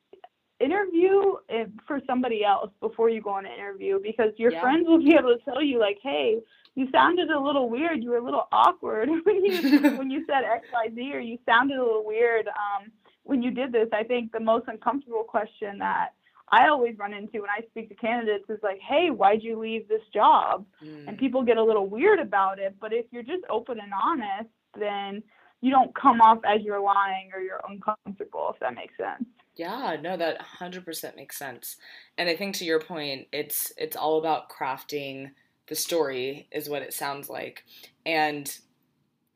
interview 0.60 1.34
it 1.48 1.70
for 1.87 2.00
somebody 2.06 2.44
else 2.44 2.70
before 2.80 3.10
you 3.10 3.20
go 3.20 3.30
on 3.30 3.44
an 3.44 3.52
interview 3.52 3.98
because 4.00 4.32
your 4.38 4.52
Yeah. 4.52 4.60
friends 4.60 4.87
will 4.88 4.98
be 5.02 5.14
able 5.14 5.37
to 5.37 5.44
tell 5.44 5.60
you 5.60 5.78
like 5.78 5.98
hey 6.00 6.40
you 6.76 6.88
sounded 6.92 7.28
a 7.30 7.38
little 7.38 7.68
weird 7.68 8.02
you 8.02 8.10
were 8.10 8.18
a 8.18 8.22
little 8.24 8.46
awkward 8.52 9.08
when 9.24 9.44
you 9.44 9.60
when 9.98 10.10
you 10.10 10.24
said 10.26 10.44
xyz 10.44 11.12
or 11.14 11.18
you 11.18 11.38
sounded 11.44 11.76
a 11.76 11.82
little 11.82 12.04
weird 12.04 12.46
um 12.48 12.90
when 13.24 13.42
you 13.42 13.50
did 13.50 13.72
this 13.72 13.88
i 13.92 14.04
think 14.04 14.30
the 14.30 14.38
most 14.40 14.66
uncomfortable 14.68 15.24
question 15.24 15.76
that 15.78 16.10
i 16.50 16.68
always 16.68 16.96
run 16.98 17.12
into 17.12 17.40
when 17.40 17.50
i 17.50 17.60
speak 17.70 17.88
to 17.88 17.94
candidates 17.96 18.48
is 18.48 18.60
like 18.62 18.78
hey 18.80 19.10
why'd 19.10 19.42
you 19.42 19.58
leave 19.58 19.87
this 19.88 20.02
job 20.14 20.64
Mm. 20.82 21.08
and 21.08 21.18
people 21.18 21.42
get 21.42 21.56
a 21.58 21.62
little 21.62 21.88
weird 21.88 22.20
about 22.20 22.58
it. 22.58 22.76
But 22.80 22.92
if 22.92 23.06
you're 23.10 23.22
just 23.24 23.42
open 23.50 23.80
and 23.80 23.92
honest, 23.92 24.48
then 24.78 25.22
you 25.60 25.70
don't 25.70 25.94
come 25.94 26.20
off 26.20 26.38
as 26.44 26.62
you're 26.62 26.80
lying 26.82 27.30
or 27.32 27.40
you're 27.40 27.62
uncomfortable, 27.68 28.50
if 28.52 28.60
that 28.60 28.74
makes 28.74 28.96
sense. 28.96 29.24
Yeah, 29.56 29.96
no, 30.00 30.16
that 30.16 30.40
hundred 30.40 30.84
percent 30.84 31.16
makes 31.16 31.38
sense. 31.38 31.76
And 32.18 32.28
I 32.28 32.37
think 32.37 32.56
to 32.56 32.64
your 32.64 32.80
point, 32.80 33.28
it's 33.32 33.72
it's 33.76 33.96
all 33.96 34.18
about 34.18 34.50
crafting 34.50 35.30
the 35.68 35.74
story, 35.74 36.48
is 36.52 36.68
what 36.68 36.82
it 36.82 36.92
sounds 36.92 37.30
like. 37.30 37.64
And 38.04 38.52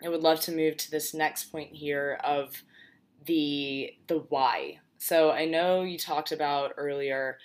I 0.04 0.08
would 0.08 0.22
love 0.22 0.40
to 0.40 0.52
move 0.52 0.76
to 0.76 0.90
this 0.90 1.14
next 1.14 1.44
point 1.46 1.72
here 1.72 2.20
of 2.24 2.62
the 3.26 3.92
the 4.08 4.18
why. 4.28 4.78
So 4.98 5.30
I 5.30 5.44
know 5.44 5.82
you 5.82 5.98
talked 5.98 6.32
about 6.32 6.72
earlier 6.76 7.38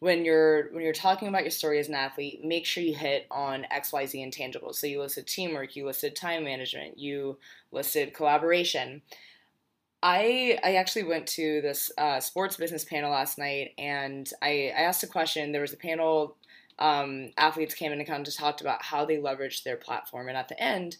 when 0.00 0.24
you're 0.24 0.72
when 0.72 0.82
you're 0.82 0.92
talking 0.92 1.28
about 1.28 1.42
your 1.42 1.50
story 1.50 1.78
as 1.78 1.88
an 1.88 1.94
athlete, 1.94 2.42
make 2.42 2.66
sure 2.66 2.82
you 2.82 2.94
hit 2.94 3.26
on 3.30 3.66
XYZ 3.72 4.26
intangibles. 4.26 4.76
So 4.76 4.86
you 4.86 5.00
listed 5.00 5.26
teamwork, 5.26 5.76
you 5.76 5.86
listed 5.86 6.16
time 6.16 6.42
management, 6.44 6.98
you 6.98 7.38
listed 7.70 8.14
collaboration. 8.14 9.02
I 10.02 10.58
I 10.64 10.76
actually 10.76 11.04
went 11.04 11.26
to 11.28 11.60
this 11.60 11.92
uh, 11.98 12.18
sports 12.18 12.56
business 12.56 12.84
panel 12.84 13.10
last 13.10 13.38
night, 13.38 13.72
and 13.76 14.28
I, 14.40 14.72
I 14.74 14.82
asked 14.82 15.02
a 15.02 15.06
question. 15.06 15.52
There 15.52 15.60
was 15.60 15.74
a 15.74 15.78
panel. 15.78 16.36
Um, 16.78 17.32
athletes 17.36 17.74
came 17.74 17.92
in 17.92 17.98
and 17.98 18.08
kind 18.08 18.26
of 18.26 18.34
talked 18.34 18.62
about 18.62 18.82
how 18.82 19.04
they 19.04 19.18
leveraged 19.18 19.64
their 19.64 19.76
platform, 19.76 20.28
and 20.28 20.36
at 20.36 20.48
the 20.48 20.58
end, 20.58 20.96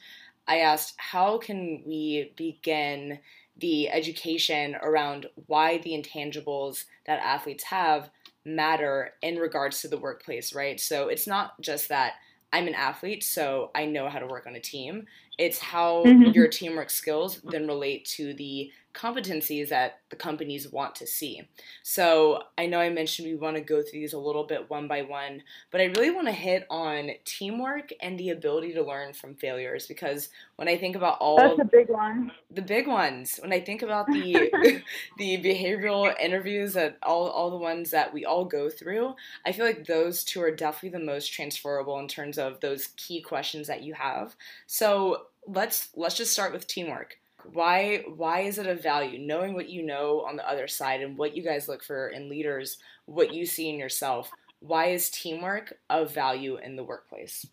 I 0.47 0.59
asked, 0.59 0.97
"How 0.99 1.39
can 1.39 1.83
we 1.87 2.35
begin 2.37 3.21
the 3.57 3.89
education 3.89 4.77
around 4.83 5.27
why 5.47 5.79
the 5.79 5.93
intangibles 5.93 6.85
that 7.07 7.21
athletes 7.21 7.65
have 7.65 8.11
matter 8.44 9.14
in 9.22 9.37
regards 9.38 9.81
to 9.83 9.88
the 9.88 9.98
workplace?" 9.98 10.55
Right. 10.55 10.81
So 10.81 11.09
it's 11.09 11.26
not 11.26 11.61
just 11.61 11.88
that 11.88 12.14
I'm 12.53 12.66
an 12.66 12.74
athlete, 12.74 13.22
so 13.22 13.70
I 13.74 13.87
know 13.87 14.09
how 14.09 14.18
to 14.18 14.26
work 14.26 14.46
on 14.46 14.57
a 14.57 14.61
team. 14.61 15.07
It's 15.38 15.59
how 15.61 16.18
Mhm. 16.20 16.35
your 16.35 16.48
teamwork 16.48 16.90
skills 16.90 17.40
then 17.42 17.66
relate 17.66 18.05
to 18.16 18.35
the 18.35 18.72
competencies 18.94 19.68
that 19.68 20.00
the 20.11 20.16
companies 20.16 20.70
want 20.70 20.94
to 20.96 21.07
see. 21.07 21.48
So 21.83 22.42
I 22.59 22.66
know 22.66 22.81
I 22.81 22.90
mentioned 22.90 23.29
we 23.29 23.37
want 23.37 23.57
to 23.57 23.62
go 23.62 23.83
through 23.83 24.00
these 24.00 24.12
a 24.12 24.18
little 24.18 24.44
bit 24.44 24.68
one 24.68 24.88
by 24.88 25.03
one, 25.03 25.42
but 25.70 25.81
I 25.81 25.92
really 25.96 26.11
want 26.11 26.26
to 26.26 26.33
hit 26.33 26.66
on 26.70 27.11
teamwork 27.24 27.90
and 28.00 28.18
the 28.18 28.31
ability 28.31 28.72
to 28.74 28.83
learn 28.83 29.12
from 29.12 29.35
failures 29.35 29.87
because 29.87 30.29
when 30.57 30.68
I 30.68 30.76
think 30.76 30.96
about 30.96 31.18
all 31.20 31.37
That's 31.37 31.61
a 31.61 31.64
big 31.64 31.88
one. 31.88 32.33
the 32.50 32.62
big 32.62 32.87
ones 32.87 33.38
when 33.40 33.53
i 33.53 33.61
think 33.61 33.83
about 33.83 34.07
the 34.07 34.50
the 35.18 35.38
behavioral 35.38 36.12
interviews 36.18 36.74
that 36.74 36.98
all, 37.03 37.29
all 37.29 37.50
the 37.50 37.57
ones 37.57 37.90
that 37.90 38.12
we 38.12 38.24
all 38.24 38.44
go 38.44 38.68
through 38.68 39.14
i 39.46 39.53
feel 39.53 39.66
like 39.66 39.87
those 39.87 40.24
two 40.24 40.40
are 40.40 40.50
definitely 40.55 40.98
the 40.98 41.05
most 41.05 41.33
transferable 41.33 41.98
in 41.98 42.09
terms 42.09 42.38
of 42.38 42.61
those 42.61 42.88
key 42.96 43.20
questions 43.20 43.66
that 43.66 43.83
you 43.83 43.94
have 43.94 44.35
so 44.66 45.26
let's 45.46 45.88
let's 45.94 46.16
just 46.16 46.33
start 46.33 46.53
with 46.53 46.66
teamwork 46.66 47.18
why 47.53 48.05
why 48.16 48.40
is 48.40 48.59
it 48.59 48.66
a 48.66 48.74
value? 48.74 49.18
Knowing 49.18 49.55
what 49.55 49.68
you 49.68 49.83
know 49.83 50.24
on 50.29 50.37
the 50.37 50.48
other 50.48 50.68
side 50.68 51.00
and 51.00 51.16
what 51.16 51.37
you 51.37 51.42
guys 51.42 51.68
look 51.68 51.83
for 51.83 52.09
in 52.09 52.29
leaders 52.29 52.79
what 53.07 53.35
you 53.35 53.44
see 53.44 53.68
in 53.68 53.79
yourself 53.79 54.31
why 54.61 54.87
is 54.87 55.11
teamwork 55.11 55.72
of 55.88 56.12
value 56.12 56.59
in 56.59 56.76
the 56.76 56.85
workplace? 56.85 57.46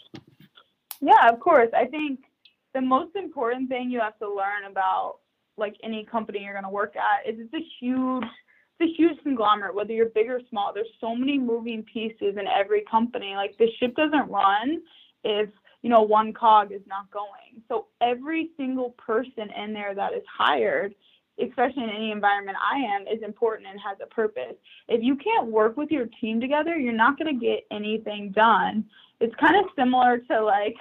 Yeah, 1.01 1.29
of 1.31 1.39
course. 1.39 1.69
I 1.73 1.85
think 1.85 2.19
the 2.73 2.81
most 2.81 3.15
important 3.15 3.69
thing 3.69 3.89
you 3.89 3.99
have 4.01 4.19
to 4.19 4.27
learn 4.27 4.69
about 4.69 5.19
like 5.57 5.75
any 5.83 6.05
company 6.05 6.43
you're 6.43 6.53
going 6.53 6.63
to 6.63 6.69
work 6.69 6.95
at 6.95 7.27
is 7.27 7.39
it's 7.39 7.53
a 7.53 7.65
huge 7.79 8.25
it's 8.79 8.91
a 8.91 8.95
huge 8.95 9.17
conglomerate 9.23 9.73
whether 9.73 9.91
you're 9.91 10.09
big 10.09 10.29
or 10.29 10.41
small. 10.49 10.71
There's 10.73 10.87
so 11.01 11.15
many 11.15 11.39
moving 11.39 11.83
pieces 11.83 12.35
in 12.37 12.45
every 12.47 12.83
company. 12.89 13.33
Like 13.35 13.57
the 13.57 13.69
ship 13.79 13.95
doesn't 13.95 14.29
run 14.29 14.81
if 15.23 15.49
you 15.81 15.89
know 15.89 16.01
one 16.01 16.33
cog 16.33 16.71
is 16.71 16.81
not 16.87 17.09
going 17.11 17.61
so 17.67 17.87
every 18.01 18.49
single 18.57 18.91
person 18.91 19.49
in 19.55 19.73
there 19.73 19.93
that 19.95 20.13
is 20.13 20.23
hired 20.27 20.93
especially 21.39 21.83
in 21.83 21.89
any 21.89 22.11
environment 22.11 22.57
I 22.61 22.77
am, 22.79 23.07
is 23.07 23.21
important 23.23 23.69
and 23.69 23.79
has 23.79 23.97
a 24.01 24.07
purpose. 24.07 24.55
If 24.87 25.03
you 25.03 25.15
can't 25.15 25.47
work 25.47 25.77
with 25.77 25.91
your 25.91 26.07
team 26.19 26.41
together, 26.41 26.77
you're 26.77 26.93
not 26.93 27.17
going 27.17 27.39
to 27.39 27.45
get 27.45 27.65
anything 27.71 28.31
done. 28.31 28.85
It's 29.19 29.35
kind 29.35 29.55
of 29.55 29.65
similar 29.75 30.19
to 30.29 30.43
like 30.43 30.75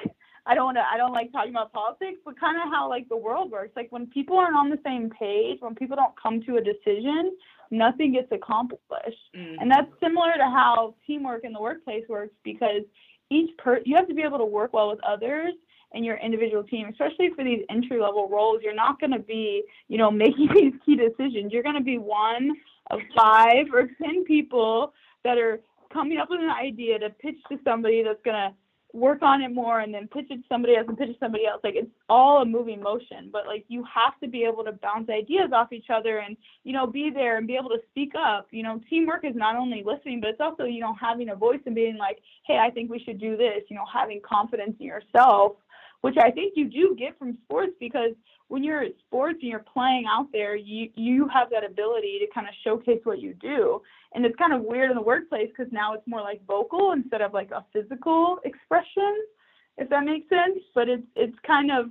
I 0.48 0.54
don't 0.54 0.66
want 0.66 0.76
to 0.76 0.84
I 0.90 0.96
don't 0.96 1.12
like 1.12 1.32
talking 1.32 1.50
about 1.50 1.72
politics, 1.72 2.18
but 2.24 2.38
kind 2.38 2.56
of 2.56 2.72
how 2.72 2.88
like 2.88 3.08
the 3.08 3.16
world 3.16 3.50
works. 3.50 3.72
Like 3.76 3.90
when 3.90 4.06
people 4.06 4.38
aren't 4.38 4.56
on 4.56 4.70
the 4.70 4.78
same 4.84 5.10
page, 5.10 5.58
when 5.60 5.74
people 5.74 5.96
don't 5.96 6.14
come 6.20 6.40
to 6.42 6.56
a 6.56 6.60
decision, 6.60 7.36
nothing 7.70 8.12
gets 8.12 8.30
accomplished. 8.30 9.18
Mm-hmm. 9.34 9.60
And 9.60 9.70
that's 9.70 9.90
similar 10.00 10.34
to 10.36 10.44
how 10.44 10.94
teamwork 11.06 11.44
in 11.44 11.52
the 11.52 11.60
workplace 11.60 12.04
works 12.08 12.34
because 12.44 12.82
each 13.30 13.56
per 13.58 13.80
you 13.84 13.96
have 13.96 14.08
to 14.08 14.14
be 14.14 14.22
able 14.22 14.38
to 14.38 14.44
work 14.44 14.72
well 14.72 14.88
with 14.88 15.00
others 15.04 15.52
and 15.94 16.04
your 16.04 16.16
individual 16.16 16.62
team, 16.62 16.88
especially 16.88 17.30
for 17.34 17.44
these 17.44 17.62
entry 17.70 18.00
level 18.00 18.28
roles. 18.28 18.60
You're 18.62 18.74
not 18.74 19.00
going 19.00 19.12
to 19.12 19.18
be, 19.18 19.62
you 19.88 19.98
know, 19.98 20.10
making 20.24 20.48
these 20.54 20.72
key 20.84 20.96
decisions. 20.96 21.52
You're 21.52 21.62
going 21.62 21.76
to 21.76 21.84
be 21.84 21.98
one 21.98 22.52
of 22.90 23.00
five 23.16 23.66
or 23.72 23.88
ten 24.02 24.24
people 24.24 24.92
that 25.24 25.38
are 25.38 25.60
coming 25.92 26.18
up 26.18 26.28
with 26.30 26.40
an 26.40 26.50
idea 26.50 26.98
to 26.98 27.10
pitch 27.10 27.36
to 27.50 27.58
somebody 27.64 28.02
that's 28.02 28.22
going 28.24 28.36
to 28.36 28.54
work 28.96 29.22
on 29.22 29.42
it 29.42 29.52
more 29.52 29.80
and 29.80 29.92
then 29.92 30.08
pitch 30.08 30.26
it 30.30 30.36
to 30.36 30.42
somebody 30.48 30.74
else 30.74 30.86
and 30.88 30.96
pitch 30.96 31.10
it 31.10 31.12
to 31.12 31.18
somebody 31.18 31.46
else. 31.46 31.60
Like 31.62 31.74
it's 31.76 31.90
all 32.08 32.42
a 32.42 32.46
moving 32.46 32.82
motion, 32.82 33.28
but 33.30 33.46
like 33.46 33.64
you 33.68 33.84
have 33.84 34.18
to 34.20 34.28
be 34.28 34.44
able 34.44 34.64
to 34.64 34.72
bounce 34.72 35.08
ideas 35.10 35.50
off 35.52 35.72
each 35.72 35.90
other 35.90 36.18
and, 36.18 36.36
you 36.64 36.72
know, 36.72 36.86
be 36.86 37.10
there 37.10 37.36
and 37.36 37.46
be 37.46 37.56
able 37.56 37.68
to 37.68 37.80
speak 37.90 38.12
up. 38.18 38.48
You 38.50 38.62
know, 38.62 38.80
teamwork 38.88 39.24
is 39.24 39.36
not 39.36 39.56
only 39.56 39.82
listening, 39.84 40.20
but 40.20 40.30
it's 40.30 40.40
also, 40.40 40.64
you 40.64 40.80
know, 40.80 40.94
having 41.00 41.28
a 41.28 41.36
voice 41.36 41.60
and 41.66 41.74
being 41.74 41.98
like, 41.98 42.18
hey, 42.46 42.58
I 42.58 42.70
think 42.70 42.90
we 42.90 42.98
should 42.98 43.20
do 43.20 43.36
this, 43.36 43.62
you 43.68 43.76
know, 43.76 43.84
having 43.92 44.20
confidence 44.22 44.76
in 44.80 44.86
yourself, 44.86 45.56
which 46.00 46.16
I 46.18 46.30
think 46.30 46.54
you 46.56 46.68
do 46.68 46.94
get 46.98 47.18
from 47.18 47.38
sports 47.44 47.72
because 47.80 48.12
when 48.48 48.62
you're 48.62 48.82
at 48.82 48.92
sports 49.06 49.38
and 49.42 49.50
you're 49.50 49.64
playing 49.72 50.04
out 50.08 50.28
there, 50.32 50.54
you 50.54 50.90
you 50.94 51.28
have 51.28 51.50
that 51.50 51.64
ability 51.64 52.18
to 52.20 52.26
kind 52.32 52.46
of 52.46 52.54
showcase 52.62 53.00
what 53.04 53.20
you 53.20 53.34
do. 53.34 53.82
And 54.14 54.24
it's 54.24 54.36
kind 54.36 54.52
of 54.52 54.62
weird 54.62 54.90
in 54.90 54.96
the 54.96 55.02
workplace 55.02 55.48
because 55.48 55.72
now 55.72 55.94
it's 55.94 56.06
more 56.06 56.20
like 56.20 56.44
vocal 56.46 56.92
instead 56.92 57.22
of 57.22 57.34
like 57.34 57.50
a 57.50 57.64
physical 57.72 58.38
expression, 58.44 59.16
if 59.78 59.88
that 59.90 60.04
makes 60.04 60.28
sense. 60.28 60.58
But 60.74 60.88
it's 60.88 61.06
it's 61.16 61.36
kind 61.46 61.72
of 61.72 61.86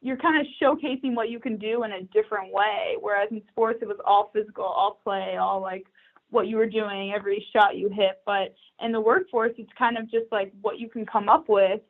you're 0.00 0.16
kind 0.16 0.40
of 0.40 0.46
showcasing 0.62 1.14
what 1.16 1.28
you 1.28 1.40
can 1.40 1.56
do 1.56 1.82
in 1.82 1.92
a 1.92 2.02
different 2.04 2.52
way. 2.52 2.96
Whereas 3.00 3.28
in 3.32 3.42
sports, 3.50 3.80
it 3.82 3.88
was 3.88 3.98
all 4.04 4.30
physical, 4.32 4.64
all 4.64 5.00
play, 5.02 5.36
all 5.36 5.60
like 5.60 5.86
what 6.30 6.46
you 6.46 6.56
were 6.56 6.68
doing, 6.68 7.12
every 7.12 7.44
shot 7.52 7.76
you 7.76 7.88
hit. 7.88 8.20
But 8.24 8.54
in 8.80 8.92
the 8.92 9.00
workforce, 9.00 9.52
it's 9.58 9.72
kind 9.76 9.98
of 9.98 10.08
just 10.10 10.26
like 10.30 10.52
what 10.60 10.78
you 10.78 10.88
can 10.88 11.04
come 11.04 11.28
up 11.28 11.48
with 11.48 11.80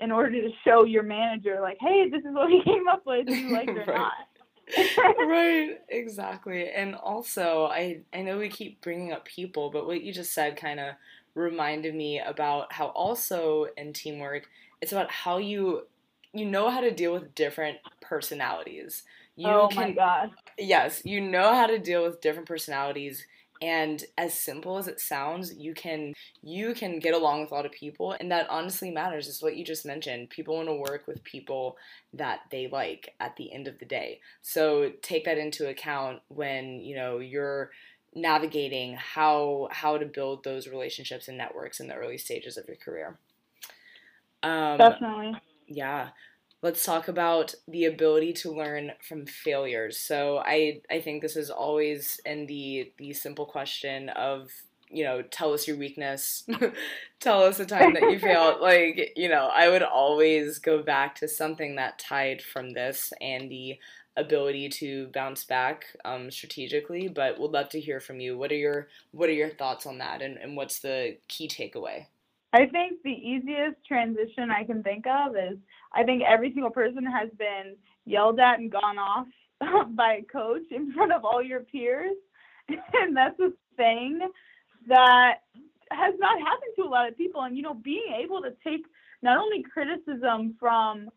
in 0.00 0.10
order 0.10 0.30
to 0.30 0.50
show 0.64 0.84
your 0.84 1.02
manager, 1.02 1.58
like, 1.60 1.78
hey, 1.80 2.08
this 2.10 2.20
is 2.20 2.32
what 2.32 2.48
we 2.48 2.62
came 2.64 2.88
up 2.88 3.02
with, 3.06 3.26
do 3.26 3.36
you 3.36 3.50
like 3.52 3.68
it 3.68 3.76
or 3.76 3.84
right. 3.86 3.96
not? 3.96 4.12
right, 5.28 5.78
exactly. 5.88 6.70
And 6.70 6.94
also, 6.94 7.66
I 7.66 8.02
I 8.14 8.22
know 8.22 8.38
we 8.38 8.48
keep 8.48 8.80
bringing 8.80 9.12
up 9.12 9.24
people, 9.24 9.70
but 9.70 9.86
what 9.86 10.02
you 10.02 10.12
just 10.12 10.32
said 10.32 10.56
kind 10.56 10.78
of 10.78 10.94
reminded 11.34 11.94
me 11.94 12.20
about 12.20 12.72
how 12.72 12.86
also 12.86 13.66
in 13.76 13.92
teamwork, 13.92 14.48
it's 14.80 14.92
about 14.92 15.10
how 15.10 15.38
you 15.38 15.86
you 16.32 16.44
know 16.44 16.70
how 16.70 16.80
to 16.80 16.92
deal 16.92 17.12
with 17.12 17.34
different 17.34 17.78
personalities. 18.00 19.02
You 19.34 19.48
oh 19.48 19.68
can, 19.68 19.88
my 19.88 19.90
god. 19.92 20.30
Yes, 20.56 21.02
you 21.04 21.20
know 21.20 21.54
how 21.54 21.66
to 21.66 21.78
deal 21.78 22.04
with 22.04 22.20
different 22.20 22.46
personalities 22.46 23.26
and 23.62 24.04
as 24.16 24.32
simple 24.32 24.78
as 24.78 24.88
it 24.88 25.00
sounds 25.00 25.54
you 25.54 25.74
can 25.74 26.14
you 26.42 26.72
can 26.74 26.98
get 26.98 27.14
along 27.14 27.42
with 27.42 27.50
a 27.50 27.54
lot 27.54 27.66
of 27.66 27.72
people 27.72 28.12
and 28.18 28.30
that 28.30 28.48
honestly 28.48 28.90
matters. 28.90 29.28
Is 29.28 29.42
what 29.42 29.56
you 29.56 29.64
just 29.64 29.84
mentioned. 29.84 30.30
People 30.30 30.56
want 30.56 30.68
to 30.68 30.74
work 30.74 31.06
with 31.06 31.22
people 31.24 31.76
that 32.14 32.40
they 32.50 32.68
like 32.68 33.14
at 33.20 33.36
the 33.36 33.52
end 33.52 33.68
of 33.68 33.78
the 33.78 33.84
day. 33.84 34.20
So 34.42 34.92
take 35.02 35.24
that 35.24 35.38
into 35.38 35.68
account 35.68 36.20
when 36.28 36.80
you 36.80 36.96
know 36.96 37.18
you're 37.18 37.70
navigating 38.14 38.96
how 38.96 39.68
how 39.70 39.98
to 39.98 40.06
build 40.06 40.44
those 40.44 40.66
relationships 40.66 41.28
and 41.28 41.38
networks 41.38 41.80
in 41.80 41.88
the 41.88 41.94
early 41.94 42.18
stages 42.18 42.56
of 42.56 42.66
your 42.66 42.76
career. 42.76 43.18
Um, 44.42 44.78
definitely. 44.78 45.36
yeah 45.66 46.08
let's 46.62 46.84
talk 46.84 47.08
about 47.08 47.54
the 47.68 47.86
ability 47.86 48.32
to 48.34 48.52
learn 48.52 48.92
from 49.06 49.26
failures. 49.26 49.98
So 49.98 50.38
I 50.44 50.80
I 50.90 51.00
think 51.00 51.22
this 51.22 51.36
is 51.36 51.50
always 51.50 52.20
in 52.24 52.46
the 52.46 52.92
the 52.98 53.12
simple 53.12 53.46
question 53.46 54.08
of 54.10 54.50
you 54.90 55.04
know 55.04 55.22
tell 55.22 55.52
us 55.52 55.68
your 55.68 55.76
weakness 55.76 56.44
tell 57.20 57.44
us 57.44 57.60
a 57.60 57.66
time 57.66 57.94
that 57.94 58.02
you 58.10 58.18
failed. 58.18 58.60
Like 58.60 59.12
you 59.16 59.28
know 59.28 59.50
i 59.54 59.68
would 59.68 59.82
always 59.82 60.58
go 60.58 60.82
back 60.82 61.14
to 61.16 61.28
something 61.28 61.76
that 61.76 61.98
tied 61.98 62.42
from 62.42 62.72
this 62.72 63.12
and 63.20 63.50
the 63.50 63.78
ability 64.16 64.68
to 64.68 65.06
bounce 65.14 65.44
back 65.44 65.86
um, 66.04 66.30
strategically 66.30 67.08
but 67.08 67.38
would 67.38 67.52
love 67.52 67.68
to 67.70 67.80
hear 67.80 68.00
from 68.00 68.20
you. 68.20 68.36
What 68.36 68.52
are 68.52 68.56
your 68.56 68.88
what 69.12 69.28
are 69.28 69.32
your 69.32 69.50
thoughts 69.50 69.86
on 69.86 69.98
that? 69.98 70.22
And, 70.22 70.36
and 70.36 70.56
what's 70.56 70.80
the 70.80 71.16
key 71.28 71.48
takeaway 71.48 72.06
i 72.52 72.66
think 72.66 72.98
the 73.04 73.10
easiest 73.10 73.76
transition 73.86 74.50
i 74.50 74.64
can 74.64 74.82
think 74.82 75.06
of 75.06 75.36
is 75.36 75.58
I 75.92 76.04
think 76.04 76.22
every 76.26 76.52
single 76.52 76.70
person 76.70 77.04
has 77.04 77.28
been 77.38 77.76
yelled 78.04 78.40
at 78.40 78.58
and 78.58 78.70
gone 78.70 78.98
off 78.98 79.26
by 79.96 80.20
a 80.20 80.22
coach 80.22 80.62
in 80.70 80.92
front 80.92 81.12
of 81.12 81.24
all 81.24 81.42
your 81.42 81.60
peers. 81.60 82.16
And 82.92 83.16
that's 83.16 83.38
a 83.40 83.50
thing 83.76 84.20
that 84.86 85.38
has 85.90 86.14
not 86.20 86.38
happened 86.38 86.72
to 86.76 86.84
a 86.84 86.88
lot 86.88 87.08
of 87.08 87.18
people. 87.18 87.42
And, 87.42 87.56
you 87.56 87.64
know, 87.64 87.74
being 87.74 88.14
able 88.22 88.40
to 88.42 88.52
take 88.64 88.82
not 89.22 89.38
only 89.38 89.64
criticism 89.64 90.54
from 90.60 91.08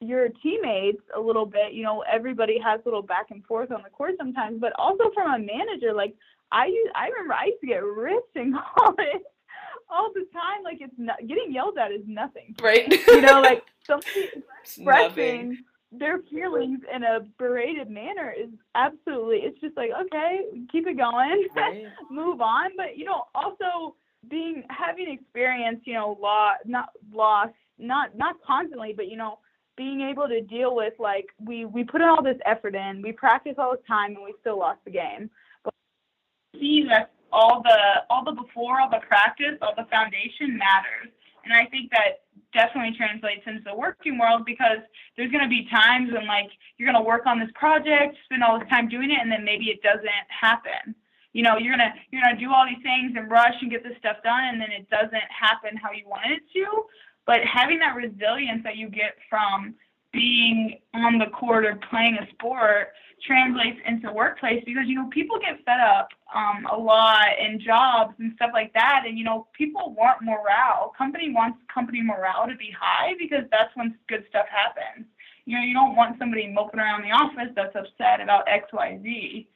your 0.00 0.30
teammates 0.42 1.02
a 1.16 1.20
little 1.20 1.46
bit, 1.46 1.74
you 1.74 1.84
know, 1.84 2.02
everybody 2.12 2.58
has 2.58 2.80
a 2.84 2.88
little 2.88 3.02
back 3.02 3.26
and 3.30 3.44
forth 3.44 3.70
on 3.70 3.82
the 3.84 3.90
court 3.90 4.14
sometimes, 4.18 4.60
but 4.60 4.72
also 4.80 5.04
from 5.14 5.32
a 5.32 5.38
manager. 5.38 5.92
Like, 5.94 6.16
I 6.50 6.66
used, 6.66 6.90
I 6.96 7.06
remember 7.06 7.34
I 7.34 7.44
used 7.46 7.60
to 7.60 7.66
get 7.68 7.84
ripped 7.84 8.34
in 8.34 8.52
college 8.78 9.22
all 9.90 10.10
the 10.14 10.26
time. 10.32 10.62
Like 10.64 10.78
it's 10.80 10.94
not 10.96 11.18
getting 11.26 11.52
yelled 11.52 11.78
at 11.78 11.92
is 11.92 12.02
nothing. 12.06 12.54
Right. 12.60 12.90
you 13.08 13.20
know, 13.20 13.40
like 13.40 13.64
somebody 13.86 14.30
expressing 14.62 15.58
their 15.92 16.20
feelings 16.30 16.80
in 16.94 17.02
a 17.02 17.20
berated 17.38 17.90
manner 17.90 18.32
is 18.38 18.50
absolutely 18.74 19.38
it's 19.38 19.60
just 19.60 19.76
like, 19.76 19.90
okay, 20.06 20.42
keep 20.70 20.86
it 20.86 20.96
going. 20.96 21.48
Right. 21.56 21.86
Move 22.10 22.40
on. 22.40 22.70
But 22.76 22.96
you 22.96 23.04
know, 23.04 23.24
also 23.34 23.96
being 24.28 24.64
having 24.70 25.10
experience, 25.10 25.80
you 25.84 25.94
know, 25.94 26.16
law 26.20 26.52
not 26.64 26.90
loss, 27.12 27.50
not 27.78 28.16
not 28.16 28.36
constantly, 28.46 28.92
but 28.94 29.08
you 29.08 29.16
know, 29.16 29.38
being 29.76 30.00
able 30.02 30.28
to 30.28 30.40
deal 30.42 30.76
with 30.76 30.94
like 30.98 31.26
we 31.44 31.64
we 31.64 31.84
put 31.84 32.02
all 32.02 32.22
this 32.22 32.38
effort 32.46 32.74
in, 32.74 33.02
we 33.02 33.12
practice 33.12 33.54
all 33.58 33.72
the 33.72 33.82
time 33.86 34.14
and 34.14 34.24
we 34.24 34.34
still 34.40 34.58
lost 34.58 34.80
the 34.84 34.90
game. 34.90 35.30
But 35.64 35.74
see 36.54 36.84
that 36.88 37.10
all 37.32 37.62
the 37.62 38.04
all 38.08 38.24
the 38.24 38.32
before, 38.32 38.80
all 38.80 38.90
the 38.90 39.00
practice, 39.06 39.56
all 39.62 39.74
the 39.76 39.86
foundation 39.90 40.56
matters. 40.56 41.08
And 41.44 41.54
I 41.54 41.64
think 41.66 41.90
that 41.90 42.22
definitely 42.52 42.96
translates 42.96 43.42
into 43.46 43.62
the 43.64 43.74
working 43.74 44.18
world 44.18 44.44
because 44.44 44.78
there's 45.16 45.30
going 45.30 45.44
to 45.44 45.48
be 45.48 45.68
times 45.70 46.12
when 46.12 46.26
like 46.26 46.50
you're 46.76 46.90
going 46.90 47.02
to 47.02 47.06
work 47.06 47.26
on 47.26 47.38
this 47.38 47.50
project, 47.54 48.16
spend 48.24 48.42
all 48.42 48.58
this 48.58 48.68
time 48.68 48.88
doing 48.88 49.10
it, 49.10 49.18
and 49.20 49.30
then 49.30 49.44
maybe 49.44 49.66
it 49.66 49.82
doesn't 49.82 50.26
happen. 50.28 50.94
You 51.32 51.44
know, 51.44 51.58
you're 51.58 51.76
gonna 51.76 51.94
you're 52.10 52.22
gonna 52.22 52.38
do 52.38 52.52
all 52.52 52.66
these 52.66 52.82
things 52.82 53.12
and 53.16 53.30
rush 53.30 53.54
and 53.60 53.70
get 53.70 53.84
this 53.84 53.96
stuff 53.98 54.16
done, 54.24 54.46
and 54.46 54.60
then 54.60 54.72
it 54.72 54.90
doesn't 54.90 55.30
happen 55.30 55.76
how 55.76 55.92
you 55.92 56.08
wanted 56.08 56.38
it 56.38 56.42
to. 56.54 56.66
But 57.24 57.44
having 57.44 57.78
that 57.78 57.94
resilience 57.94 58.64
that 58.64 58.76
you 58.76 58.88
get 58.88 59.14
from 59.28 59.76
being 60.12 60.78
on 60.92 61.18
the 61.18 61.26
court 61.26 61.64
or 61.64 61.78
playing 61.88 62.18
a 62.20 62.28
sport 62.32 62.88
translates 63.26 63.78
into 63.86 64.12
workplace 64.12 64.62
because 64.64 64.84
you 64.86 64.94
know 64.94 65.08
people 65.08 65.38
get 65.38 65.64
fed 65.64 65.80
up 65.80 66.08
um, 66.34 66.66
a 66.72 66.76
lot 66.76 67.28
in 67.38 67.60
jobs 67.60 68.14
and 68.18 68.32
stuff 68.36 68.50
like 68.52 68.72
that. 68.74 69.04
And 69.06 69.18
you 69.18 69.24
know 69.24 69.46
people 69.52 69.94
want 69.96 70.22
morale. 70.22 70.92
Company 70.96 71.32
wants 71.32 71.58
company 71.72 72.02
morale 72.02 72.46
to 72.48 72.56
be 72.56 72.70
high 72.78 73.14
because 73.18 73.44
that's 73.50 73.74
when 73.74 73.96
good 74.08 74.24
stuff 74.28 74.46
happens. 74.50 75.06
You 75.46 75.56
know 75.56 75.62
you 75.62 75.74
don't 75.74 75.96
want 75.96 76.18
somebody 76.18 76.46
moping 76.46 76.80
around 76.80 77.02
the 77.02 77.10
office 77.10 77.52
that's 77.54 77.74
upset 77.74 78.20
about 78.20 78.46
xyz 78.46 79.46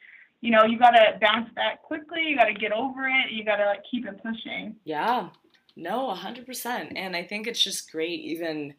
you 0.40 0.50
know 0.50 0.64
you 0.64 0.78
got 0.78 0.90
to 0.90 1.18
bounce 1.20 1.48
back 1.54 1.82
quickly. 1.82 2.22
You 2.26 2.36
got 2.36 2.44
to 2.44 2.54
get 2.54 2.72
over 2.72 3.08
it. 3.08 3.32
You 3.32 3.44
got 3.44 3.56
to 3.56 3.66
like 3.66 3.84
keep 3.90 4.06
it 4.06 4.22
pushing. 4.22 4.76
Yeah. 4.84 5.30
No 5.76 6.14
100% 6.14 6.92
and 6.94 7.16
i 7.16 7.24
think 7.24 7.48
it's 7.48 7.62
just 7.62 7.90
great 7.90 8.20
even 8.20 8.74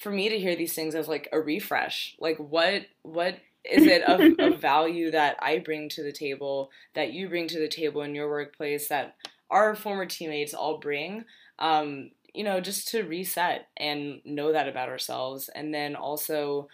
for 0.00 0.10
me 0.10 0.30
to 0.30 0.38
hear 0.38 0.56
these 0.56 0.72
things 0.72 0.94
as 0.94 1.08
like 1.08 1.28
a 1.30 1.40
refresh. 1.40 2.16
Like 2.18 2.38
what 2.38 2.86
what 3.02 3.38
is 3.64 3.86
it 3.86 4.02
of, 4.02 4.20
of 4.38 4.60
value 4.60 5.10
that 5.10 5.36
I 5.40 5.58
bring 5.58 5.88
to 5.90 6.02
the 6.02 6.12
table, 6.12 6.70
that 6.94 7.12
you 7.12 7.28
bring 7.28 7.48
to 7.48 7.58
the 7.58 7.68
table 7.68 8.02
in 8.02 8.14
your 8.14 8.28
workplace, 8.28 8.88
that 8.88 9.16
our 9.50 9.74
former 9.74 10.06
teammates 10.06 10.54
all 10.54 10.78
bring? 10.78 11.24
Um, 11.58 12.10
you 12.34 12.44
know, 12.44 12.60
just 12.60 12.88
to 12.88 13.02
reset 13.02 13.68
and 13.76 14.20
know 14.24 14.52
that 14.52 14.68
about 14.68 14.88
ourselves. 14.88 15.50
And 15.54 15.74
then 15.74 15.96
also 15.96 16.68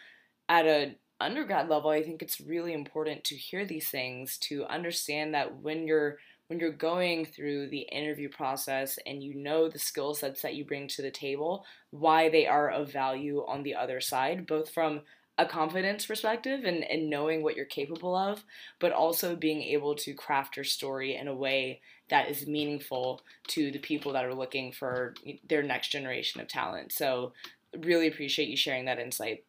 at 0.48 0.66
a 0.66 0.96
undergrad 1.20 1.68
level, 1.68 1.90
I 1.90 2.02
think 2.02 2.22
it's 2.22 2.40
really 2.40 2.72
important 2.72 3.24
to 3.24 3.36
hear 3.36 3.64
these 3.64 3.88
things, 3.88 4.38
to 4.38 4.64
understand 4.66 5.34
that 5.34 5.56
when 5.56 5.86
you're 5.86 6.18
when 6.48 6.60
you're 6.60 6.70
going 6.70 7.24
through 7.24 7.68
the 7.68 7.88
interview 7.90 8.28
process 8.28 9.00
and 9.04 9.20
you 9.20 9.34
know 9.34 9.68
the 9.68 9.80
skill 9.80 10.14
sets 10.14 10.42
that 10.42 10.54
you 10.54 10.64
bring 10.64 10.86
to 10.86 11.02
the 11.02 11.10
table, 11.10 11.64
why 11.90 12.28
they 12.28 12.46
are 12.46 12.70
of 12.70 12.92
value 12.92 13.44
on 13.48 13.64
the 13.64 13.74
other 13.74 14.00
side, 14.00 14.46
both 14.46 14.70
from 14.70 15.00
a 15.38 15.46
confidence 15.46 16.06
perspective 16.06 16.64
and, 16.64 16.82
and 16.84 17.10
knowing 17.10 17.42
what 17.42 17.56
you're 17.56 17.64
capable 17.64 18.16
of, 18.16 18.44
but 18.78 18.92
also 18.92 19.36
being 19.36 19.62
able 19.62 19.94
to 19.94 20.14
craft 20.14 20.56
your 20.56 20.64
story 20.64 21.16
in 21.16 21.28
a 21.28 21.34
way 21.34 21.80
that 22.08 22.30
is 22.30 22.46
meaningful 22.46 23.20
to 23.48 23.70
the 23.70 23.78
people 23.78 24.12
that 24.12 24.24
are 24.24 24.34
looking 24.34 24.72
for 24.72 25.14
their 25.48 25.62
next 25.62 25.88
generation 25.88 26.40
of 26.40 26.48
talent. 26.48 26.92
So, 26.92 27.32
really 27.78 28.06
appreciate 28.06 28.48
you 28.48 28.56
sharing 28.56 28.86
that 28.86 28.98
insight. 28.98 29.44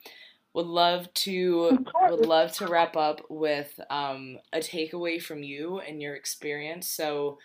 Would 0.54 0.66
love 0.66 1.14
to 1.14 1.86
would 2.10 2.26
love 2.26 2.52
to 2.54 2.68
wrap 2.68 2.98
up 2.98 3.22
with 3.30 3.80
um, 3.90 4.40
a 4.52 4.58
takeaway 4.58 5.22
from 5.22 5.44
you 5.44 5.80
and 5.80 6.02
your 6.02 6.16
experience. 6.16 6.88
So, 6.88 7.38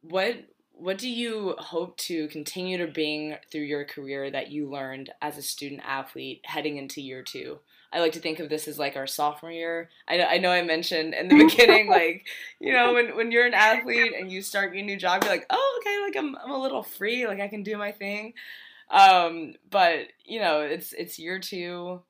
what 0.00 0.36
what 0.78 0.96
do 0.96 1.08
you 1.08 1.56
hope 1.58 1.96
to 1.96 2.28
continue 2.28 2.78
to 2.78 2.86
bring 2.86 3.36
through 3.50 3.62
your 3.62 3.84
career 3.84 4.30
that 4.30 4.50
you 4.50 4.70
learned 4.70 5.10
as 5.20 5.36
a 5.36 5.42
student 5.42 5.80
athlete 5.84 6.40
heading 6.44 6.76
into 6.76 7.02
year 7.02 7.22
two? 7.22 7.58
I 7.92 7.98
like 8.00 8.12
to 8.12 8.20
think 8.20 8.38
of 8.38 8.48
this 8.48 8.68
as 8.68 8.78
like 8.78 8.96
our 8.96 9.06
sophomore 9.06 9.50
year. 9.50 9.88
I, 10.06 10.22
I 10.22 10.38
know 10.38 10.50
I 10.50 10.62
mentioned 10.62 11.14
in 11.14 11.28
the 11.28 11.44
beginning, 11.48 11.88
like, 11.88 12.26
you 12.60 12.72
know, 12.72 12.92
when, 12.92 13.16
when 13.16 13.32
you're 13.32 13.46
an 13.46 13.54
athlete 13.54 14.12
and 14.16 14.30
you 14.30 14.40
start 14.40 14.74
your 14.74 14.84
new 14.84 14.96
job, 14.96 15.24
you're 15.24 15.32
like, 15.32 15.46
oh, 15.50 15.80
okay, 15.80 15.98
like 16.04 16.16
I'm, 16.16 16.36
I'm 16.36 16.52
a 16.52 16.62
little 16.62 16.82
free, 16.82 17.26
like 17.26 17.40
I 17.40 17.48
can 17.48 17.64
do 17.64 17.76
my 17.76 17.90
thing. 17.90 18.34
Um, 18.90 19.54
but 19.70 20.06
you 20.24 20.40
know, 20.40 20.60
it's, 20.60 20.92
it's 20.92 21.18
year 21.18 21.40
two, 21.40 22.02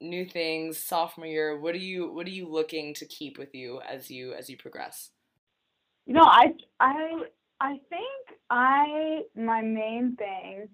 new 0.00 0.26
things, 0.26 0.78
sophomore 0.78 1.26
year. 1.26 1.58
What 1.58 1.74
are 1.74 1.78
you, 1.78 2.12
what 2.12 2.26
are 2.26 2.30
you 2.30 2.46
looking 2.46 2.94
to 2.94 3.06
keep 3.06 3.36
with 3.36 3.52
you 3.52 3.80
as 3.80 4.10
you, 4.10 4.32
as 4.32 4.48
you 4.48 4.56
progress? 4.56 5.10
You 6.04 6.14
know, 6.14 6.24
I, 6.24 6.52
I, 6.78 7.24
I 7.60 7.78
think 7.88 8.38
I, 8.50 9.22
my 9.34 9.62
main 9.62 10.16
thing 10.16 10.68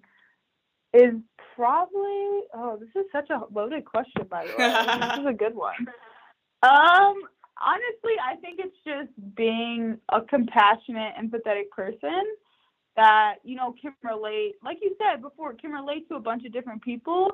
is 0.93 1.13
probably 1.55 2.41
oh 2.53 2.77
this 2.79 2.89
is 2.95 3.09
such 3.11 3.29
a 3.31 3.41
loaded 3.51 3.83
question 3.85 4.27
by 4.29 4.45
the 4.45 4.53
way. 4.57 5.09
This 5.09 5.19
is 5.19 5.25
a 5.29 5.33
good 5.33 5.55
one. 5.55 5.87
Um 6.61 7.15
honestly 7.61 8.13
i 8.23 8.35
think 8.37 8.59
it's 8.59 8.75
just 8.85 9.35
being 9.35 9.97
a 10.11 10.21
compassionate 10.21 11.13
empathetic 11.21 11.69
person 11.71 12.23
that 12.95 13.35
you 13.43 13.55
know 13.55 13.73
can 13.79 13.93
relate 14.03 14.53
like 14.63 14.77
you 14.81 14.95
said 14.97 15.21
before 15.21 15.53
can 15.53 15.71
relate 15.71 16.07
to 16.07 16.15
a 16.15 16.19
bunch 16.19 16.45
of 16.45 16.51
different 16.53 16.81
people. 16.81 17.29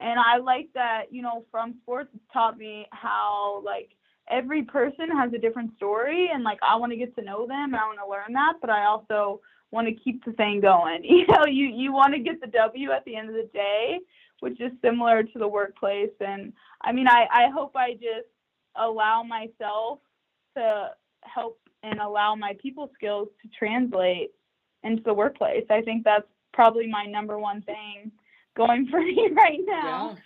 And 0.00 0.18
i 0.18 0.38
like 0.38 0.68
that 0.74 1.04
you 1.10 1.22
know 1.22 1.44
from 1.50 1.74
sports 1.82 2.10
it's 2.14 2.24
taught 2.32 2.58
me 2.58 2.86
how 2.90 3.62
like 3.64 3.90
every 4.30 4.62
person 4.62 5.10
has 5.10 5.32
a 5.32 5.38
different 5.38 5.74
story 5.76 6.30
and 6.32 6.44
like 6.44 6.58
i 6.62 6.76
want 6.76 6.90
to 6.90 6.96
get 6.96 7.14
to 7.14 7.22
know 7.22 7.46
them 7.46 7.74
and 7.74 7.76
i 7.76 7.86
want 7.86 7.98
to 7.98 8.08
learn 8.08 8.32
that 8.32 8.54
but 8.60 8.70
i 8.70 8.84
also 8.84 9.40
want 9.70 9.86
to 9.86 9.94
keep 9.94 10.24
the 10.24 10.32
thing 10.32 10.60
going. 10.60 11.04
You 11.10 11.26
know, 11.26 11.46
you 11.46 11.66
you 11.66 11.92
want 11.92 12.14
to 12.14 12.20
get 12.20 12.40
the 12.40 12.46
W 12.46 12.92
at 12.92 13.04
the 13.04 13.16
end 13.16 13.28
of 13.28 13.34
the 13.34 13.48
day, 13.52 13.98
which 14.40 14.60
is 14.60 14.72
similar 14.82 15.22
to 15.22 15.38
the 15.38 15.46
workplace. 15.46 16.10
And 16.20 16.52
I 16.80 16.92
mean, 16.92 17.06
I 17.08 17.26
I 17.30 17.48
hope 17.54 17.72
I 17.76 17.94
just 17.94 18.28
allow 18.76 19.22
myself 19.22 19.98
to 20.56 20.90
help 21.22 21.58
and 21.82 22.00
allow 22.00 22.34
my 22.34 22.56
people 22.60 22.90
skills 22.94 23.28
to 23.42 23.48
translate 23.58 24.30
into 24.82 25.02
the 25.02 25.14
workplace. 25.14 25.64
I 25.70 25.82
think 25.82 26.04
that's 26.04 26.26
probably 26.52 26.86
my 26.86 27.04
number 27.04 27.38
one 27.38 27.62
thing 27.62 28.10
going 28.56 28.86
for 28.90 29.00
me 29.00 29.28
right 29.32 29.60
now. 29.64 30.16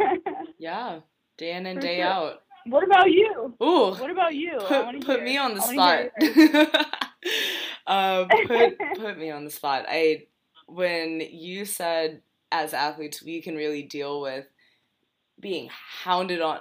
Yeah. 0.00 0.14
yeah. 0.58 1.00
Day 1.36 1.52
in 1.52 1.66
and 1.66 1.78
for 1.78 1.86
day 1.86 1.98
sure. 1.98 2.06
out. 2.06 2.42
What 2.68 2.84
about 2.84 3.10
you? 3.10 3.54
Ooh. 3.62 3.90
What 3.94 4.10
about 4.10 4.34
you? 4.34 4.58
Put, 4.60 5.04
put 5.04 5.22
me 5.22 5.36
on 5.38 5.54
the 5.54 5.60
spot. 5.60 6.06
uh, 7.86 8.24
put 8.46 8.78
put 8.96 9.18
me 9.18 9.30
on 9.30 9.44
the 9.44 9.50
spot. 9.50 9.86
I 9.88 10.26
when 10.66 11.20
you 11.20 11.64
said 11.64 12.22
as 12.52 12.74
athletes 12.74 13.22
we 13.22 13.40
can 13.40 13.56
really 13.56 13.82
deal 13.82 14.20
with 14.20 14.46
being 15.40 15.68
hounded 16.02 16.40
on. 16.40 16.60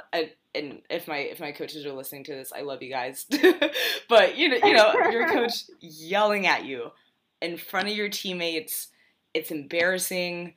and 0.54 0.82
if 0.90 1.08
my 1.08 1.18
if 1.18 1.40
my 1.40 1.52
coaches 1.52 1.86
are 1.86 1.94
listening 1.94 2.24
to 2.26 2.34
this, 2.34 2.54
I 2.54 2.62
love 2.62 2.82
you 2.82 2.90
guys. 2.90 3.26
but 4.10 4.38
you 4.38 4.50
know, 4.50 4.68
you 4.68 4.74
know, 4.74 4.94
your 5.10 5.28
coach 5.28 5.64
yelling 5.80 6.48
at 6.48 6.66
you 6.66 6.92
in 7.42 7.58
front 7.58 7.90
of 7.90 7.96
your 7.96 8.10
teammates, 8.10 8.88
it's 9.34 9.52
embarrassing. 9.52 10.54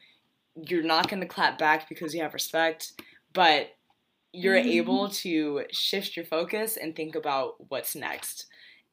You're 0.55 0.83
not 0.83 1.09
going 1.09 1.21
to 1.21 1.29
clap 1.29 1.59
back 1.59 1.89
because 1.89 2.15
you 2.15 2.23
have 2.23 2.35
respect, 2.35 2.93
but 3.33 3.71
you're 4.33 4.57
mm-hmm. 4.57 4.69
able 4.69 5.09
to 5.09 5.65
shift 5.71 6.17
your 6.17 6.25
focus 6.25 6.77
and 6.77 6.95
think 6.95 7.15
about 7.15 7.55
what's 7.69 7.95
next. 7.95 8.47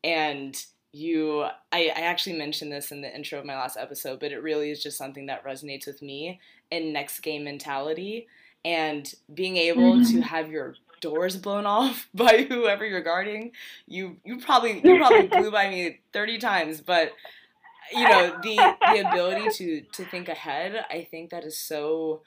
And 0.04 0.58
you 0.94 1.44
I, 1.72 1.92
I 1.96 2.02
actually 2.02 2.38
mentioned 2.38 2.72
this 2.72 2.92
in 2.92 3.02
the 3.02 3.14
intro 3.14 3.40
of 3.40 3.46
my 3.46 3.56
last 3.56 3.78
episode 3.78 4.20
but 4.20 4.32
it 4.32 4.42
really 4.42 4.72
is 4.72 4.82
just 4.82 4.98
something 4.98 5.26
that 5.28 5.46
resonates 5.46 5.86
with 5.86 6.02
me 6.02 6.40
in 6.72 6.94
next 6.94 7.20
game 7.20 7.44
mentality 7.44 8.28
and 8.64 9.14
being 9.34 9.58
able 9.58 9.94
mm-hmm. 9.94 10.12
to 10.12 10.22
have 10.22 10.50
your 10.50 10.76
doors 11.02 11.36
blown 11.36 11.66
off 11.66 12.08
by 12.14 12.46
whoever 12.50 12.86
you're 12.86 13.02
guarding 13.02 13.52
you 13.88 14.18
you 14.24 14.40
probably 14.40 14.82
you 14.84 14.98
probably 14.98 15.28
blew 15.28 15.52
by 15.52 15.70
me 15.70 16.00
30 16.14 16.38
times 16.38 16.82
but 16.82 17.12
you 17.94 18.04
know 18.04 18.38
the 18.42 18.56
the 18.94 19.10
ability 19.10 19.50
to 19.52 19.82
to 19.94 20.06
think 20.06 20.28
ahead 20.28 20.86
i 20.90 21.08
think 21.10 21.30
that 21.30 21.44
is 21.44 21.58
so 21.58 22.22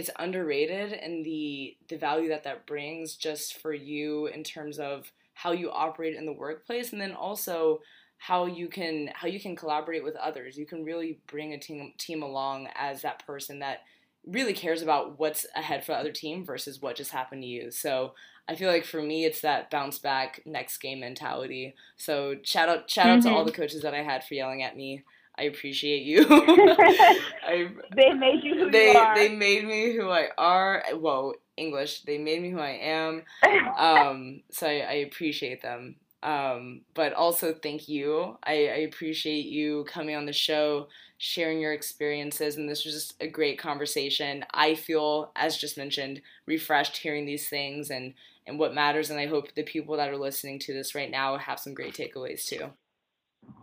it's 0.00 0.10
underrated 0.18 0.94
and 0.94 1.26
the 1.26 1.76
the 1.88 1.96
value 1.98 2.30
that 2.30 2.42
that 2.44 2.66
brings 2.66 3.16
just 3.16 3.58
for 3.58 3.74
you 3.74 4.28
in 4.28 4.42
terms 4.42 4.78
of 4.78 5.12
how 5.34 5.52
you 5.52 5.70
operate 5.70 6.16
in 6.16 6.24
the 6.24 6.32
workplace 6.32 6.92
and 6.92 7.00
then 7.00 7.12
also 7.12 7.80
how 8.16 8.46
you 8.46 8.66
can 8.66 9.10
how 9.14 9.28
you 9.28 9.38
can 9.38 9.54
collaborate 9.54 10.02
with 10.02 10.16
others 10.16 10.56
you 10.56 10.64
can 10.64 10.84
really 10.84 11.20
bring 11.26 11.52
a 11.52 11.58
team 11.58 11.92
team 11.98 12.22
along 12.22 12.66
as 12.74 13.02
that 13.02 13.24
person 13.26 13.58
that 13.58 13.80
really 14.26 14.54
cares 14.54 14.80
about 14.80 15.18
what's 15.18 15.44
ahead 15.54 15.84
for 15.84 15.92
the 15.92 15.98
other 15.98 16.12
team 16.12 16.46
versus 16.46 16.80
what 16.80 16.96
just 16.96 17.10
happened 17.10 17.42
to 17.42 17.48
you 17.48 17.70
so 17.70 18.14
i 18.48 18.54
feel 18.54 18.70
like 18.70 18.86
for 18.86 19.02
me 19.02 19.26
it's 19.26 19.42
that 19.42 19.70
bounce 19.70 19.98
back 19.98 20.40
next 20.46 20.78
game 20.78 21.00
mentality 21.00 21.74
so 21.98 22.36
shout 22.42 22.70
out 22.70 22.88
shout 22.88 23.06
out 23.06 23.18
mm-hmm. 23.18 23.28
to 23.28 23.34
all 23.34 23.40
mm-hmm. 23.40 23.48
the 23.48 23.52
coaches 23.52 23.82
that 23.82 23.92
i 23.92 24.02
had 24.02 24.24
for 24.24 24.32
yelling 24.32 24.62
at 24.62 24.78
me 24.78 25.04
I 25.40 25.44
appreciate 25.44 26.02
you. 26.02 26.26
I, 26.28 27.70
they 27.96 28.12
made 28.12 28.44
you 28.44 28.58
who 28.58 28.70
they, 28.70 28.92
you 28.92 28.98
are. 28.98 29.14
They 29.14 29.30
made 29.30 29.64
me 29.64 29.96
who 29.96 30.10
I 30.10 30.28
are. 30.36 30.84
Whoa, 30.92 31.32
English. 31.56 32.02
They 32.02 32.18
made 32.18 32.42
me 32.42 32.50
who 32.50 32.58
I 32.58 32.78
am. 32.82 33.22
Um, 33.78 34.42
so 34.50 34.66
I, 34.66 34.80
I 34.80 34.92
appreciate 35.06 35.62
them. 35.62 35.96
Um, 36.22 36.82
but 36.92 37.14
also 37.14 37.54
thank 37.54 37.88
you. 37.88 38.36
I, 38.44 38.52
I 38.52 38.78
appreciate 38.86 39.46
you 39.46 39.86
coming 39.88 40.14
on 40.14 40.26
the 40.26 40.34
show, 40.34 40.88
sharing 41.16 41.58
your 41.58 41.72
experiences, 41.72 42.56
and 42.56 42.68
this 42.68 42.84
was 42.84 42.92
just 42.92 43.14
a 43.22 43.26
great 43.26 43.58
conversation. 43.58 44.44
I 44.52 44.74
feel, 44.74 45.32
as 45.34 45.56
just 45.56 45.78
mentioned, 45.78 46.20
refreshed 46.44 46.98
hearing 46.98 47.24
these 47.24 47.48
things 47.48 47.90
and 47.90 48.12
and 48.46 48.58
what 48.58 48.74
matters, 48.74 49.08
and 49.08 49.18
I 49.18 49.26
hope 49.26 49.54
the 49.54 49.62
people 49.62 49.96
that 49.96 50.10
are 50.10 50.16
listening 50.16 50.58
to 50.60 50.74
this 50.74 50.94
right 50.94 51.10
now 51.10 51.38
have 51.38 51.60
some 51.60 51.72
great 51.72 51.94
takeaways 51.94 52.44
too. 52.44 52.70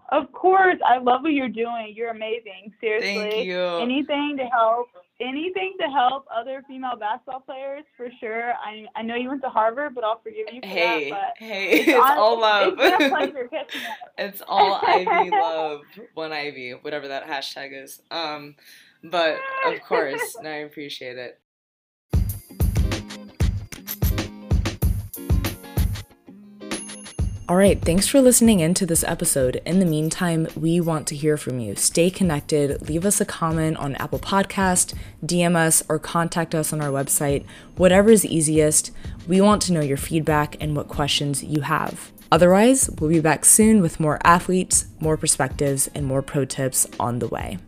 Of 0.09 0.31
course, 0.31 0.77
I 0.87 0.99
love 0.99 1.21
what 1.23 1.33
you're 1.33 1.49
doing. 1.49 1.93
You're 1.93 2.11
amazing. 2.11 2.73
Seriously. 2.79 3.29
Thank 3.29 3.45
you. 3.45 3.59
Anything 3.59 4.37
to 4.37 4.45
help, 4.45 4.87
anything 5.19 5.73
to 5.81 5.87
help 5.87 6.25
other 6.33 6.63
female 6.65 6.95
basketball 6.97 7.41
players 7.41 7.83
for 7.97 8.07
sure. 8.19 8.53
I 8.53 8.85
I 8.95 9.01
know 9.01 9.15
you 9.15 9.27
went 9.29 9.41
to 9.41 9.49
Harvard, 9.49 9.95
but 9.95 10.05
I'll 10.05 10.21
forgive 10.21 10.47
you 10.53 10.61
for 10.61 10.67
hey, 10.67 11.09
that. 11.09 11.33
hey, 11.37 11.71
it's, 11.71 11.87
it's 11.89 11.99
all 11.99 12.39
love. 12.39 12.75
It's 12.77 12.97
been 12.97 13.01
a 13.01 13.09
pleasure 13.15 13.47
catching 13.49 13.81
up. 13.81 14.13
It's 14.17 14.41
all 14.47 14.79
Ivy 14.87 15.29
love, 15.31 15.81
one 16.13 16.31
Ivy, 16.31 16.71
whatever 16.71 17.09
that 17.09 17.27
hashtag 17.27 17.83
is. 17.83 18.01
Um, 18.09 18.55
but 19.03 19.37
of 19.65 19.81
course, 19.81 20.35
and 20.35 20.47
I 20.47 20.57
appreciate 20.57 21.17
it. 21.17 21.39
All 27.49 27.55
right, 27.55 27.81
thanks 27.81 28.09
for 28.09 28.19
listening 28.19 28.59
in 28.59 28.73
to 28.73 28.85
this 28.85 29.05
episode. 29.05 29.61
In 29.65 29.79
the 29.79 29.85
meantime, 29.85 30.49
we 30.57 30.81
want 30.81 31.07
to 31.07 31.15
hear 31.15 31.37
from 31.37 31.59
you. 31.59 31.77
Stay 31.77 32.09
connected, 32.09 32.89
leave 32.89 33.05
us 33.05 33.21
a 33.21 33.25
comment 33.25 33.77
on 33.77 33.95
Apple 33.95 34.19
Podcast, 34.19 34.93
DM 35.25 35.55
us, 35.55 35.81
or 35.87 35.97
contact 35.97 36.53
us 36.53 36.73
on 36.73 36.81
our 36.81 36.89
website. 36.89 37.45
Whatever 37.77 38.09
is 38.09 38.25
easiest. 38.25 38.91
We 39.29 39.39
want 39.39 39.61
to 39.61 39.71
know 39.71 39.79
your 39.79 39.95
feedback 39.95 40.57
and 40.59 40.75
what 40.75 40.89
questions 40.89 41.41
you 41.41 41.61
have. 41.61 42.11
Otherwise, 42.33 42.89
we'll 42.99 43.11
be 43.11 43.21
back 43.21 43.45
soon 43.45 43.81
with 43.81 43.97
more 43.97 44.19
athletes, 44.25 44.87
more 44.99 45.15
perspectives, 45.15 45.87
and 45.95 46.05
more 46.05 46.21
pro 46.21 46.43
tips 46.43 46.85
on 46.99 47.19
the 47.19 47.29
way. 47.29 47.59